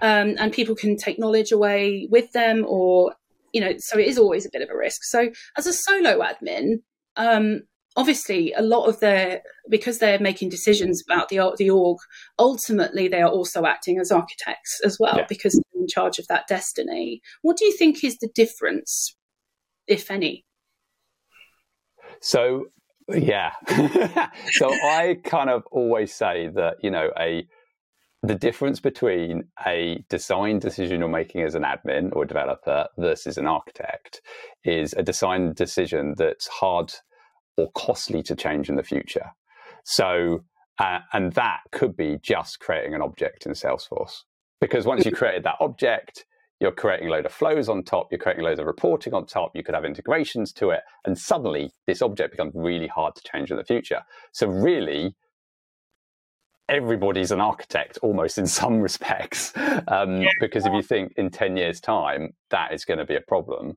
um, 0.00 0.36
and 0.38 0.52
people 0.52 0.74
can 0.74 0.96
take 0.96 1.18
knowledge 1.18 1.52
away 1.52 2.06
with 2.10 2.32
them 2.32 2.64
or 2.66 3.14
you 3.52 3.60
know 3.60 3.72
so 3.78 3.98
it 3.98 4.06
is 4.06 4.18
always 4.18 4.46
a 4.46 4.50
bit 4.52 4.62
of 4.62 4.70
a 4.70 4.76
risk. 4.76 5.04
So 5.04 5.30
as 5.56 5.66
a 5.66 5.72
solo 5.72 6.20
admin 6.20 6.82
um, 7.16 7.62
obviously 7.96 8.52
a 8.52 8.62
lot 8.62 8.86
of 8.86 9.00
their 9.00 9.42
because 9.68 9.98
they're 9.98 10.20
making 10.20 10.48
decisions 10.48 11.02
about 11.06 11.28
the 11.28 11.54
the 11.58 11.70
org 11.70 11.98
ultimately 12.38 13.08
they 13.08 13.20
are 13.20 13.30
also 13.30 13.66
acting 13.66 13.98
as 13.98 14.12
architects 14.12 14.80
as 14.84 14.98
well 15.00 15.16
yeah. 15.16 15.26
because 15.28 15.54
they're 15.54 15.82
in 15.82 15.88
charge 15.88 16.18
of 16.18 16.26
that 16.28 16.46
destiny. 16.46 17.20
What 17.42 17.56
do 17.56 17.64
you 17.64 17.76
think 17.76 18.04
is 18.04 18.16
the 18.18 18.30
difference 18.34 19.16
if 19.86 20.10
any? 20.10 20.44
So 22.20 22.66
yeah 23.14 23.52
so 24.52 24.68
i 24.68 25.16
kind 25.24 25.50
of 25.50 25.64
always 25.70 26.12
say 26.12 26.48
that 26.48 26.76
you 26.82 26.90
know 26.90 27.10
a 27.18 27.46
the 28.22 28.34
difference 28.34 28.80
between 28.80 29.44
a 29.64 30.04
design 30.08 30.58
decision 30.58 31.00
you're 31.00 31.08
making 31.08 31.42
as 31.42 31.54
an 31.54 31.62
admin 31.62 32.14
or 32.14 32.24
developer 32.24 32.88
versus 32.98 33.38
an 33.38 33.46
architect 33.46 34.20
is 34.64 34.92
a 34.94 35.02
design 35.02 35.52
decision 35.52 36.14
that's 36.16 36.48
hard 36.48 36.92
or 37.56 37.70
costly 37.72 38.22
to 38.22 38.34
change 38.34 38.68
in 38.68 38.76
the 38.76 38.82
future. 38.82 39.30
So, 39.84 40.44
uh, 40.78 41.00
and 41.12 41.32
that 41.32 41.60
could 41.72 41.96
be 41.96 42.18
just 42.22 42.60
creating 42.60 42.94
an 42.94 43.02
object 43.02 43.46
in 43.46 43.52
Salesforce. 43.52 44.22
Because 44.60 44.86
once 44.86 45.04
you 45.04 45.12
created 45.12 45.44
that 45.44 45.56
object, 45.60 46.24
you're 46.60 46.72
creating 46.72 47.08
a 47.08 47.10
load 47.10 47.26
of 47.26 47.32
flows 47.32 47.68
on 47.68 47.84
top, 47.84 48.08
you're 48.10 48.18
creating 48.18 48.44
loads 48.44 48.58
of 48.58 48.66
reporting 48.66 49.14
on 49.14 49.26
top, 49.26 49.54
you 49.54 49.62
could 49.62 49.74
have 49.74 49.84
integrations 49.84 50.52
to 50.54 50.70
it, 50.70 50.80
and 51.04 51.16
suddenly 51.16 51.70
this 51.86 52.02
object 52.02 52.32
becomes 52.32 52.52
really 52.54 52.88
hard 52.88 53.14
to 53.14 53.22
change 53.22 53.50
in 53.50 53.56
the 53.56 53.64
future. 53.64 54.02
So, 54.32 54.48
really, 54.48 55.14
everybody's 56.68 57.30
an 57.30 57.40
architect 57.40 57.98
almost 58.02 58.38
in 58.38 58.46
some 58.60 58.80
respects 58.80 59.52
um, 59.88 60.22
yeah. 60.22 60.28
because 60.40 60.66
if 60.66 60.72
you 60.72 60.82
think 60.82 61.12
in 61.16 61.30
10 61.30 61.56
years 61.56 61.80
time 61.80 62.34
that 62.50 62.72
is 62.72 62.84
going 62.84 62.98
to 62.98 63.04
be 63.04 63.16
a 63.16 63.20
problem 63.20 63.76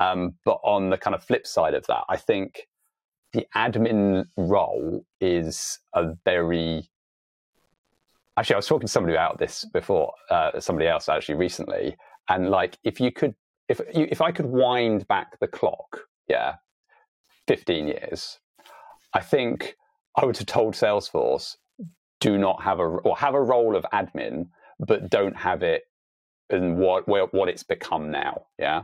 um, 0.00 0.34
but 0.44 0.58
on 0.64 0.90
the 0.90 0.96
kind 0.96 1.14
of 1.14 1.22
flip 1.22 1.46
side 1.46 1.74
of 1.74 1.86
that 1.86 2.04
i 2.08 2.16
think 2.16 2.66
the 3.32 3.46
admin 3.54 4.24
role 4.36 5.04
is 5.20 5.78
a 5.94 6.14
very 6.24 6.88
actually 8.36 8.54
i 8.54 8.58
was 8.58 8.66
talking 8.66 8.86
to 8.86 8.92
somebody 8.92 9.14
about 9.14 9.38
this 9.38 9.66
before 9.72 10.12
uh, 10.30 10.58
somebody 10.58 10.88
else 10.88 11.08
actually 11.08 11.34
recently 11.34 11.96
and 12.30 12.48
like 12.50 12.78
if 12.84 13.00
you 13.00 13.12
could 13.12 13.34
if 13.68 13.80
you, 13.94 14.08
if 14.10 14.22
i 14.22 14.32
could 14.32 14.46
wind 14.46 15.06
back 15.08 15.38
the 15.40 15.46
clock 15.46 16.06
yeah 16.28 16.54
15 17.48 17.88
years 17.88 18.38
i 19.14 19.20
think 19.20 19.76
i 20.16 20.24
would 20.24 20.36
have 20.38 20.46
told 20.46 20.74
salesforce 20.74 21.56
do 22.20 22.36
not 22.38 22.62
have 22.62 22.78
a 22.78 22.84
or 22.84 23.16
have 23.16 23.34
a 23.34 23.42
role 23.42 23.74
of 23.74 23.84
admin, 23.92 24.48
but 24.78 25.10
don't 25.10 25.36
have 25.36 25.62
it 25.62 25.82
in 26.50 26.76
what 26.76 27.08
what 27.08 27.48
it's 27.48 27.62
become 27.62 28.10
now. 28.10 28.42
Yeah, 28.58 28.82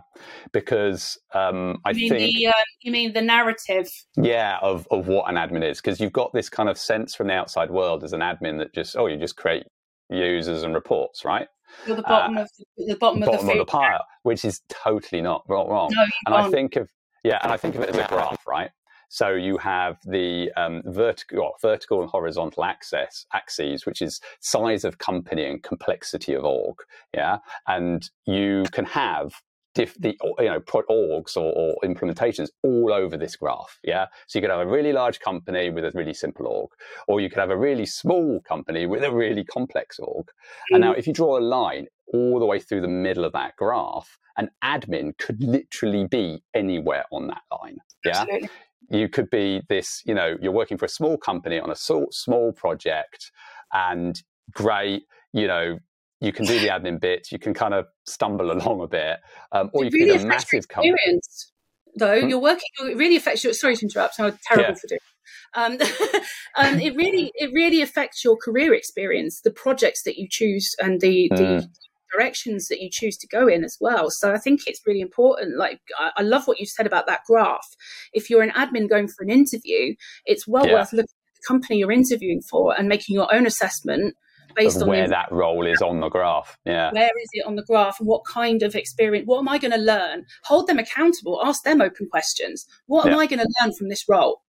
because 0.53 1.19
um, 1.35 1.79
I 1.85 1.91
you 1.91 2.09
think 2.09 2.37
the, 2.37 2.47
uh, 2.49 2.53
you 2.81 2.91
mean 2.91 3.13
the 3.13 3.23
narrative. 3.23 3.89
Yeah, 4.17 4.59
of 4.63 4.89
of 4.91 5.07
what 5.07 5.31
an 5.31 5.37
admin 5.37 5.69
is, 5.69 5.81
because 5.81 6.01
you've 6.01 6.13
got 6.13 6.33
this 6.33 6.49
kind 6.49 6.69
of 6.69 6.79
sense 6.79 7.15
from 7.15 7.29
the 7.29 7.35
outside 7.35 7.71
world 7.71 8.03
as 8.03 8.13
an 8.13 8.21
admin 8.21 8.59
that 8.59 8.75
just 8.75 8.97
oh 8.97 9.07
you 9.07 9.17
just 9.17 9.37
create 9.37 9.65
users 10.09 10.63
and 10.63 10.75
reports, 10.75 11.25
right? 11.25 11.49
You're 11.87 11.97
the 11.97 12.03
bottom 12.03 12.37
uh, 12.37 12.43
of 12.43 12.51
the, 12.57 12.85
the 12.87 12.97
bottom, 12.97 13.21
bottom 13.21 13.41
of 13.41 13.47
the, 13.47 13.53
of 13.53 13.59
the 13.59 13.65
pile, 13.65 14.05
which 14.23 14.45
is 14.45 14.61
totally 14.69 15.23
not 15.23 15.43
wrong. 15.49 15.91
No, 15.95 16.07
and 16.27 16.35
I 16.35 16.51
think 16.51 16.77
of 16.77 16.89
yeah, 17.25 17.39
and 17.43 17.53
I 17.53 17.57
think 17.57 17.75
of 17.75 17.83
it 17.83 17.91
as 17.91 17.97
a 17.97 18.07
graph, 18.09 18.47
right? 18.47 18.71
So 19.09 19.31
you 19.31 19.57
have 19.59 19.99
the 20.05 20.51
um, 20.57 20.83
vertical, 20.85 21.53
vertical 21.63 22.01
and 22.01 22.11
horizontal 22.11 22.65
axis, 22.65 23.27
axes, 23.33 23.87
which 23.87 24.03
is 24.03 24.21
size 24.41 24.85
of 24.85 24.99
company 24.99 25.45
and 25.45 25.63
complexity 25.63 26.35
of 26.35 26.45
org. 26.45 26.77
Yeah, 27.15 27.39
and 27.67 28.09
you 28.27 28.65
can 28.73 28.85
have 28.85 29.33
diff, 29.77 29.95
the 30.01 30.17
you 30.39 30.47
know 30.47 30.61
orgs 30.61 31.37
or, 31.37 31.53
or, 31.53 31.77
implementations 31.85 32.49
all 32.65 32.93
over 32.93 33.17
this 33.17 33.37
graph. 33.37 33.79
Yeah, 33.85 34.07
so 34.27 34.39
you 34.39 34.41
could 34.41 34.51
have 34.51 34.67
a 34.67 34.71
really 34.71 34.93
large 34.93 35.21
company 35.21 35.71
with 35.71 35.85
a 35.85 35.93
really 35.95 36.15
simple 36.15 36.47
org, 36.47 36.71
or 37.07 37.21
you 37.21 37.29
could 37.29 37.39
have 37.39 37.51
a 37.51 37.57
really 37.57 37.87
small 37.87 38.41
company 38.41 38.87
with 38.87 39.05
a 39.05 39.13
really 39.13 39.45
complex 39.45 39.99
org. 39.99 40.27
Mm-hmm. 40.27 40.75
And 40.75 40.81
now, 40.83 40.95
mm. 40.95 40.99
if 40.99 41.07
you 41.07 41.13
draw 41.13 41.39
a 41.39 41.41
line 41.41 41.87
all 42.13 42.41
the 42.41 42.47
way 42.47 42.59
through 42.59 42.81
the 42.81 42.89
middle 42.89 43.25
of 43.25 43.33
that 43.35 43.55
graph, 43.57 44.19
an 44.39 44.49
admin 44.65 45.17
could 45.19 45.43
literally 45.43 46.07
be 46.07 46.43
anywhere 46.55 47.05
on 47.13 47.29
that 47.29 47.43
line. 47.53 47.77
Yeah. 48.05 48.23
Absolutely 48.23 48.51
you 48.89 49.09
could 49.09 49.29
be 49.31 49.63
this, 49.69 50.01
you 50.07 50.15
know, 50.15 50.37
you're 50.41 50.53
working 50.53 50.79
for 50.79 50.85
a 50.85 50.89
small 50.89 51.17
company 51.17 51.59
on 51.59 51.71
a 51.71 51.77
small 51.77 52.53
project 52.53 53.33
and 53.73 54.23
great, 54.53 55.03
you 55.33 55.49
know, 55.49 55.79
you 56.21 56.33
can 56.33 56.47
do 56.47 56.59
the 56.59 56.69
admin 56.69 57.01
bits, 57.01 57.31
you 57.31 57.39
can 57.39 57.55
kind 57.55 57.75
of 57.75 57.87
stumble 58.07 58.51
along 58.57 58.83
a 58.83 58.87
bit, 58.87 59.19
um, 59.53 59.71
or 59.73 59.85
it 59.85 59.93
you 59.93 60.01
really 60.01 60.13
can 60.13 60.23
be 60.23 60.25
a 60.25 60.29
massive 60.29 60.69
company. 60.69 61.21
Though 61.99 62.21
hmm? 62.21 62.29
you're 62.29 62.41
working, 62.41 62.69
it 62.81 62.97
really 62.97 63.17
affects 63.17 63.43
your. 63.43 63.53
Sorry 63.53 63.77
to 63.77 63.83
interrupt. 63.83 64.21
I'm 64.21 64.39
terrible 64.47 64.71
yeah. 64.71 64.75
for 64.75 64.89
doing. 64.89 65.01
Um, 65.55 65.73
um, 66.57 66.81
it 66.81 66.95
really, 66.95 67.33
it 67.35 67.51
really 67.55 67.81
affects 67.81 68.23
your 68.25 68.37
career 68.37 68.75
experience, 68.75 69.41
the 69.43 69.51
projects 69.51 70.03
that 70.05 70.17
you 70.17 70.29
choose, 70.31 70.75
and 70.79 71.01
the, 71.01 71.31
mm. 71.33 71.37
the 71.37 71.69
directions 72.13 72.69
that 72.69 72.81
you 72.81 72.89
choose 72.91 73.17
to 73.19 73.27
go 73.27 73.49
in 73.49 73.65
as 73.65 73.77
well. 73.81 74.09
So 74.11 74.33
I 74.33 74.39
think 74.39 74.67
it's 74.67 74.81
really 74.87 75.01
important. 75.01 75.57
Like 75.57 75.81
I, 75.99 76.11
I 76.19 76.23
love 76.23 76.47
what 76.47 76.61
you 76.61 76.67
said 76.67 76.87
about 76.87 77.07
that 77.07 77.21
graph. 77.27 77.67
If 78.13 78.31
you're 78.31 78.43
an 78.43 78.51
admin 78.51 78.89
going 78.89 79.09
for 79.09 79.23
an 79.23 79.31
interview, 79.31 79.95
it's 80.25 80.47
well 80.47 80.67
yeah. 80.67 80.75
worth 80.75 80.93
looking 80.93 81.05
at 81.05 81.37
the 81.37 81.47
company 81.47 81.79
you're 81.79 81.93
interviewing 81.93 82.43
for 82.43 82.79
and 82.79 82.89
making 82.89 83.15
your 83.15 83.33
own 83.35 83.47
assessment 83.47 84.15
based 84.57 84.83
on 84.83 84.89
where 84.89 85.09
that 85.09 85.31
role 85.31 85.67
is 85.67 85.83
on 85.83 86.01
the 86.01 86.09
graph. 86.09 86.57
Yeah. 86.65 86.91
Where 86.93 87.05
is 87.07 87.29
it 87.33 87.47
on 87.47 87.57
the 87.57 87.63
graph 87.63 88.01
and 88.01 88.09
what 88.09 88.23
kind 88.25 88.63
of 88.63 88.75
experience? 88.75 89.27
What 89.27 89.39
am 89.39 89.49
I 89.49 89.59
going 89.59 89.73
to 89.73 89.79
learn? 89.79 90.25
Hold 90.45 90.67
them 90.67 90.79
accountable. 90.79 91.41
Ask 91.45 91.63
them 91.63 91.81
open 91.81 92.09
questions. 92.11 92.67
What 92.87 93.07
am 93.07 93.19
I 93.19 93.27
going 93.27 93.41
to 93.41 93.49
learn 93.61 93.73
from 93.75 93.89
this 93.89 94.05
role? 94.09 94.43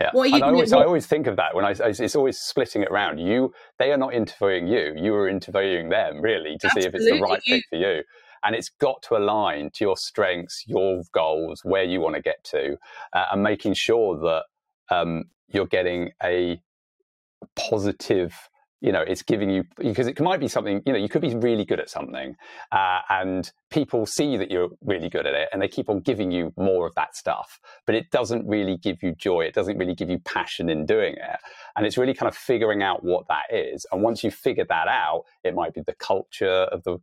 Yeah. 0.00 0.10
What 0.12 0.32
I 0.32 0.40
always, 0.40 0.72
I 0.72 0.82
always 0.82 1.06
think 1.06 1.28
of 1.28 1.36
that 1.36 1.54
when 1.54 1.64
I, 1.64 1.70
it's 1.70 2.16
always 2.16 2.38
splitting 2.38 2.82
it 2.82 2.88
around. 2.90 3.18
You, 3.18 3.52
they 3.78 3.92
are 3.92 3.96
not 3.96 4.12
interviewing 4.12 4.66
you. 4.66 4.92
You 4.96 5.14
are 5.14 5.28
interviewing 5.28 5.88
them 5.88 6.20
really 6.20 6.56
to 6.58 6.66
Absolutely. 6.66 6.82
see 6.82 6.88
if 6.88 6.94
it's 6.94 7.04
the 7.04 7.22
right 7.22 7.42
fit 7.46 7.62
for 7.70 7.76
you. 7.76 8.02
And 8.42 8.54
it's 8.56 8.68
got 8.68 9.02
to 9.04 9.16
align 9.16 9.70
to 9.74 9.84
your 9.84 9.96
strengths, 9.96 10.64
your 10.66 11.02
goals, 11.14 11.60
where 11.62 11.84
you 11.84 12.00
want 12.00 12.16
to 12.16 12.20
get 12.20 12.42
to, 12.50 12.76
uh, 13.12 13.24
and 13.32 13.42
making 13.42 13.74
sure 13.74 14.18
that 14.18 14.94
um, 14.94 15.24
you're 15.48 15.66
getting 15.66 16.10
a 16.22 16.60
positive 17.56 18.34
you 18.84 18.92
know 18.92 19.00
it's 19.00 19.22
giving 19.22 19.48
you 19.48 19.64
because 19.78 20.06
it 20.06 20.20
might 20.20 20.38
be 20.38 20.46
something 20.46 20.82
you 20.84 20.92
know 20.92 20.98
you 20.98 21.08
could 21.08 21.22
be 21.22 21.34
really 21.34 21.64
good 21.64 21.80
at 21.80 21.88
something 21.88 22.36
uh, 22.70 23.00
and 23.08 23.50
people 23.70 24.04
see 24.04 24.36
that 24.36 24.50
you're 24.50 24.68
really 24.82 25.08
good 25.08 25.26
at 25.26 25.32
it 25.32 25.48
and 25.52 25.62
they 25.62 25.68
keep 25.68 25.88
on 25.88 26.00
giving 26.00 26.30
you 26.30 26.52
more 26.58 26.86
of 26.86 26.94
that 26.94 27.16
stuff 27.16 27.58
but 27.86 27.94
it 27.94 28.10
doesn't 28.10 28.46
really 28.46 28.76
give 28.76 29.02
you 29.02 29.14
joy 29.14 29.40
it 29.40 29.54
doesn't 29.54 29.78
really 29.78 29.94
give 29.94 30.10
you 30.10 30.18
passion 30.18 30.68
in 30.68 30.84
doing 30.84 31.14
it 31.14 31.38
and 31.76 31.86
it's 31.86 31.96
really 31.96 32.12
kind 32.12 32.28
of 32.28 32.36
figuring 32.36 32.82
out 32.82 33.02
what 33.02 33.26
that 33.26 33.46
is 33.50 33.86
and 33.90 34.02
once 34.02 34.22
you 34.22 34.30
figure 34.30 34.66
that 34.68 34.86
out 34.86 35.24
it 35.44 35.54
might 35.54 35.72
be 35.72 35.80
the 35.80 35.94
culture 35.94 36.68
of 36.70 36.84
the 36.84 36.98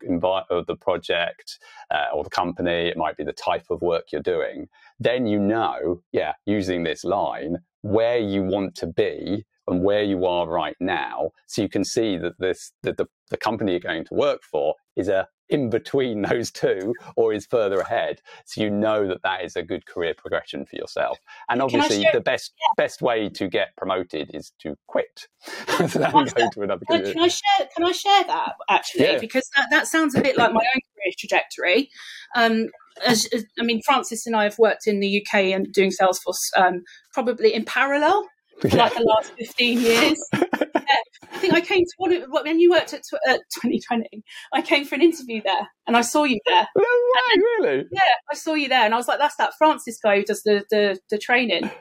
of 0.52 0.66
the 0.68 0.76
project 0.76 1.58
uh, 1.90 2.06
or 2.14 2.24
the 2.24 2.30
company 2.30 2.88
it 2.88 2.96
might 2.96 3.18
be 3.18 3.24
the 3.24 3.34
type 3.34 3.66
of 3.72 3.82
work 3.82 4.12
you're 4.12 4.22
doing 4.22 4.68
then 5.00 5.26
you 5.26 5.40
know 5.40 6.04
yeah 6.12 6.34
using 6.46 6.84
this 6.84 7.04
line 7.04 7.58
where 7.82 8.20
you 8.20 8.44
want 8.44 8.76
to 8.76 8.86
be 8.86 9.44
and 9.68 9.84
where 9.84 10.04
you 10.04 10.26
are 10.26 10.48
right 10.48 10.76
now 10.80 11.32
so 11.48 11.62
you 11.62 11.70
can 11.70 11.84
see 11.84 12.18
that 12.18 12.34
this 12.40 12.72
that 12.84 12.98
the, 12.98 13.08
the 13.30 13.38
company 13.38 13.72
you're 13.72 13.80
going 13.80 14.06
to 14.06 14.14
work 14.14 14.42
for 14.44 14.76
is 14.96 15.08
a 15.08 15.28
in 15.52 15.70
between 15.70 16.22
those 16.30 16.50
two 16.50 16.96
or 17.16 17.34
is 17.34 17.46
further 17.46 17.80
ahead. 17.82 18.22
So 18.46 18.62
you 18.62 18.72
know 18.72 19.08
that 19.08 19.22
that 19.24 19.44
is 19.44 19.56
a 19.56 19.62
good 19.62 19.86
career 19.86 20.16
progression 20.18 20.66
for 20.66 20.78
yourself. 20.78 21.20
And 21.50 21.62
obviously 21.62 22.08
the 22.12 22.22
best 22.22 22.54
yeah. 22.60 22.84
best 22.84 23.02
way 23.02 23.30
to 23.30 23.48
get 23.48 23.76
promoted 23.78 24.32
is 24.34 24.54
to 24.62 24.76
quit. 24.88 25.28
Go 25.78 25.88
to 25.88 26.62
another 26.62 26.86
can, 26.90 27.04
can 27.04 27.20
i 27.20 27.28
share 27.28 27.68
can 27.76 27.86
i 27.86 27.92
share 27.92 28.24
that 28.24 28.54
actually? 28.70 29.04
Yeah. 29.04 29.20
because 29.20 29.48
that, 29.56 29.68
that 29.70 29.88
sounds 29.88 30.16
a 30.16 30.22
bit 30.22 30.38
like 30.38 30.54
my 30.54 30.64
own 30.74 30.82
career 30.96 31.14
trajectory. 31.20 31.90
Um, 32.36 32.68
as, 33.06 33.28
as, 33.34 33.46
I 33.60 33.64
mean, 33.64 33.82
Francis 33.86 34.26
and 34.26 34.36
I 34.36 34.44
have 34.44 34.58
worked 34.58 34.86
in 34.88 35.00
the 35.00 35.22
UK 35.22 35.36
and 35.46 35.72
doing 35.72 35.92
Salesforce 35.92 36.50
um, 36.58 36.84
probably 37.14 37.54
in 37.54 37.66
parallel 37.66 38.28
for 38.62 38.68
yeah. 38.68 38.84
like 38.84 38.96
the 38.96 39.04
last 39.04 39.34
15 39.38 39.82
years. 39.82 40.30
yeah. 40.34 40.96
I 41.34 41.38
think 41.38 41.54
I 41.54 41.62
came 41.62 41.84
to 41.84 41.94
one 41.98 42.14
of, 42.14 42.24
when 42.30 42.60
you 42.60 42.70
worked 42.70 42.94
at, 42.94 43.02
at 43.28 43.40
2020, 43.56 44.24
I 44.54 44.62
came 44.62 44.86
for 44.86 44.96
an 44.96 45.02
interview 45.02 45.42
there 45.44 45.68
and 45.88 45.98
I 45.98 46.02
saw 46.02 46.24
you 46.24 46.40
there. 46.46 46.68
No 46.76 46.84
way, 46.84 47.22
then, 47.34 47.44
really? 47.44 47.86
Yeah, 47.92 48.00
I 48.32 48.36
saw 48.36 48.54
you 48.54 48.70
there 48.70 48.86
and 48.86 48.94
I 48.94 48.98
was 48.98 49.08
like, 49.08 49.20
that's 49.20 49.36
that 49.38 49.54
Francis 49.58 50.00
guy 50.02 50.18
who 50.18 50.24
does 50.24 50.44
the, 50.44 50.64
the, 50.70 51.00
the 51.10 51.18
training. 51.18 51.72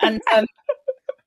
And, 0.00 0.20
um, 0.34 0.46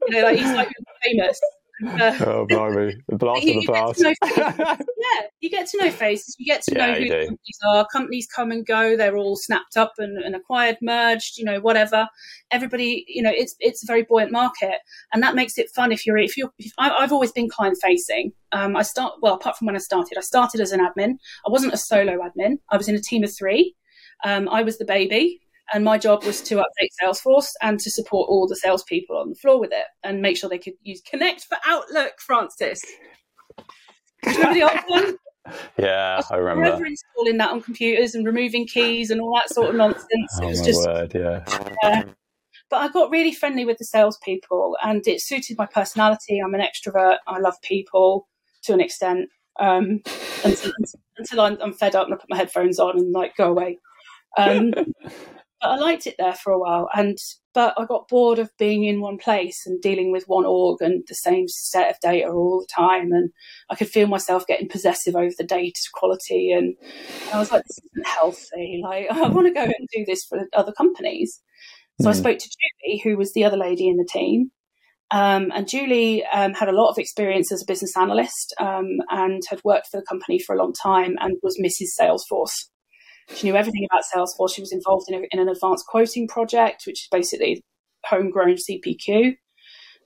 you 0.08 0.16
know, 0.16 0.24
like, 0.24 0.38
he's 0.38 0.54
like 0.54 0.70
famous. 1.04 1.40
Uh, 1.86 2.18
oh, 2.26 2.46
blimey. 2.48 2.96
The 3.08 3.18
blast 3.18 3.44
you, 3.44 3.60
of 3.60 3.66
the 3.66 3.72
past. 3.72 4.82
yeah, 4.98 5.28
you 5.42 5.50
get 5.50 5.68
to 5.68 5.78
know 5.78 5.92
faces. 5.92 6.36
You 6.40 6.46
get 6.46 6.64
to 6.64 6.76
yeah, 6.76 6.88
know 6.88 6.94
who 6.94 7.10
companies 7.10 7.60
are. 7.68 7.88
Companies 7.92 8.28
come 8.28 8.52
and 8.52 8.66
go. 8.66 8.98
They're 8.98 9.18
all 9.18 9.36
snapped 9.36 9.78
up 9.78 9.94
and, 9.98 10.18
and, 10.18 10.36
acquired, 10.36 10.78
merged, 10.82 11.38
you 11.38 11.46
know, 11.46 11.60
whatever. 11.60 12.08
Everybody, 12.52 13.06
you 13.08 13.22
know, 13.22 13.32
it's 13.34 13.56
it's 13.60 13.84
a 13.84 13.88
very 13.88 14.04
buoyant 14.04 14.32
market. 14.32 14.80
And 15.14 15.22
that 15.22 15.36
makes 15.36 15.58
it 15.58 15.70
fun 15.76 15.92
if 15.92 16.06
you're, 16.06 16.18
if 16.18 16.36
you're, 16.36 16.52
if, 16.58 16.72
I, 16.78 16.90
have 17.00 17.12
always 17.12 17.32
been 17.32 17.50
client 17.50 17.78
facing. 17.82 18.32
Um, 18.52 18.76
I 18.76 18.82
start, 18.82 19.14
well, 19.22 19.36
apart 19.36 19.58
from 19.58 19.68
when 19.68 19.76
I 19.76 19.80
started, 19.80 20.18
I 20.18 20.22
started 20.22 20.62
as 20.62 20.72
an 20.72 20.80
admin. 20.80 21.18
I 21.46 21.50
wasn't 21.50 21.74
a 21.74 21.78
solo 21.78 22.18
admin. 22.20 22.58
I 22.70 22.78
was 22.78 22.88
in 22.88 22.96
a 22.96 23.02
team 23.02 23.24
of 23.24 23.36
three. 23.36 23.76
Um, 24.24 24.50
I 24.50 24.64
was 24.64 24.80
the 24.80 24.86
baby 24.86 25.42
and 25.74 25.84
my 25.84 25.98
job 25.98 26.24
was 26.24 26.42
to 26.42 26.56
update 26.56 26.90
Salesforce 27.02 27.52
and 27.62 27.80
to 27.80 27.92
support 27.92 28.30
all 28.30 28.48
the 28.48 28.56
salespeople 28.56 29.18
on 29.18 29.30
the 29.30 29.36
floor 29.36 29.60
with 29.60 29.72
it 29.72 29.86
and 30.04 30.22
make 30.22 30.38
sure 30.38 30.50
they 30.50 30.58
could 30.58 30.74
use 30.82 31.02
Connect 31.02 31.44
for 31.44 31.58
Outlook, 31.66 32.14
Francis. 32.20 32.82
remember 34.26 34.54
the 34.54 34.64
old 34.64 34.80
one? 34.88 35.18
Yeah, 35.80 36.22
I, 36.30 36.34
I 36.34 36.38
remember. 36.40 36.72
Forever 36.72 36.86
installing 36.88 37.38
that 37.38 37.52
on 37.52 37.62
computers 37.62 38.16
and 38.16 38.26
removing 38.26 38.68
keys 38.68 39.10
and 39.10 39.22
all 39.22 39.34
that 39.36 39.50
sort 39.50 39.70
of 39.70 39.76
nonsense. 39.76 40.10
Oh, 40.42 40.44
it 40.44 40.48
was 40.48 40.62
just, 40.62 40.86
word, 40.86 41.14
yeah. 41.16 41.46
yeah. 41.84 42.04
But 42.70 42.78
I 42.82 42.90
got 42.90 43.12
really 43.12 43.32
friendly 43.32 43.64
with 43.64 43.78
the 43.78 43.86
salespeople 43.86 44.78
and 44.84 45.08
it 45.08 45.22
suited 45.22 45.58
my 45.58 45.66
personality. 45.66 46.40
I'm 46.40 46.54
an 46.54 46.60
extrovert. 46.60 47.20
I 47.28 47.40
love 47.40 47.56
people 47.62 48.28
to 48.64 48.74
an 48.74 48.82
extent. 48.82 49.30
Um, 49.60 50.02
until, 50.44 50.72
until 51.18 51.42
I'm, 51.42 51.58
I'm, 51.62 51.74
fed 51.74 51.96
up 51.96 52.06
and 52.06 52.14
I 52.14 52.18
put 52.18 52.30
my 52.30 52.38
headphones 52.38 52.78
on 52.78 52.98
and 52.98 53.12
like 53.12 53.36
go 53.38 53.50
away. 53.50 53.80
Um, 54.38 54.74
but 55.62 55.70
I 55.70 55.76
liked 55.78 56.08
it 56.08 56.16
there 56.18 56.34
for 56.34 56.52
a 56.52 56.60
while, 56.60 56.90
and 56.94 57.18
but 57.54 57.74
I 57.78 57.86
got 57.86 58.08
bored 58.08 58.40
of 58.40 58.52
being 58.58 58.84
in 58.84 59.02
one 59.02 59.18
place 59.18 59.64
and 59.66 59.82
dealing 59.82 60.12
with 60.12 60.26
one 60.28 60.46
org 60.46 60.82
and 60.82 61.04
the 61.08 61.16
same 61.16 61.48
set 61.48 61.90
of 61.90 62.00
data 62.02 62.30
all 62.30 62.60
the 62.60 62.68
time, 62.74 63.12
and 63.12 63.32
I 63.70 63.76
could 63.76 63.90
feel 63.90 64.08
myself 64.08 64.48
getting 64.48 64.70
possessive 64.70 65.16
over 65.16 65.34
the 65.38 65.44
data 65.44 65.80
quality, 65.94 66.52
and, 66.52 66.76
and 67.26 67.34
I 67.34 67.40
was 67.40 67.52
like, 67.52 67.64
this 67.64 67.80
isn't 67.92 68.08
healthy. 68.08 68.82
Like 68.84 69.08
I 69.12 69.28
want 69.30 69.48
to 69.48 69.54
go 69.54 69.64
and 69.64 69.88
do 69.94 70.06
this 70.06 70.24
for 70.24 70.40
other 70.54 70.72
companies. 70.72 71.42
So 72.00 72.08
mm. 72.08 72.12
I 72.12 72.14
hmm. 72.14 72.20
spoke 72.20 72.38
to 72.38 72.50
Julie, 72.86 73.02
who 73.04 73.18
was 73.18 73.34
the 73.34 73.44
other 73.44 73.58
lady 73.58 73.88
in 73.88 73.98
the 73.98 74.08
team, 74.08 74.52
um, 75.12 75.52
and 75.56 75.68
Julie 75.68 76.26
um, 76.26 76.54
had 76.54 76.68
a 76.68 76.74
lot 76.74 76.90
of 76.90 76.98
experience 76.98 77.52
as 77.52 77.62
a 77.62 77.66
business 77.66 77.96
analyst 77.96 78.54
um, 78.60 78.98
and 79.10 79.42
had 79.50 79.62
worked 79.64 79.88
for 79.88 79.98
the 79.98 80.06
company 80.06 80.40
for 80.40 80.54
a 80.54 80.60
long 80.60 80.74
time 80.74 81.16
and 81.20 81.38
was 81.42 81.60
Mrs. 81.64 81.98
Salesforce. 82.00 82.66
She 83.34 83.48
knew 83.48 83.56
everything 83.56 83.86
about 83.90 84.04
Salesforce. 84.04 84.56
She 84.56 84.62
was 84.62 84.72
involved 84.72 85.10
in, 85.10 85.16
a, 85.16 85.28
in 85.32 85.40
an 85.40 85.50
advanced 85.50 85.86
quoting 85.88 86.28
project, 86.28 86.84
which 86.88 87.04
is 87.04 87.08
basically 87.12 87.62
homegrown 88.06 88.56
CPQ. 88.56 89.36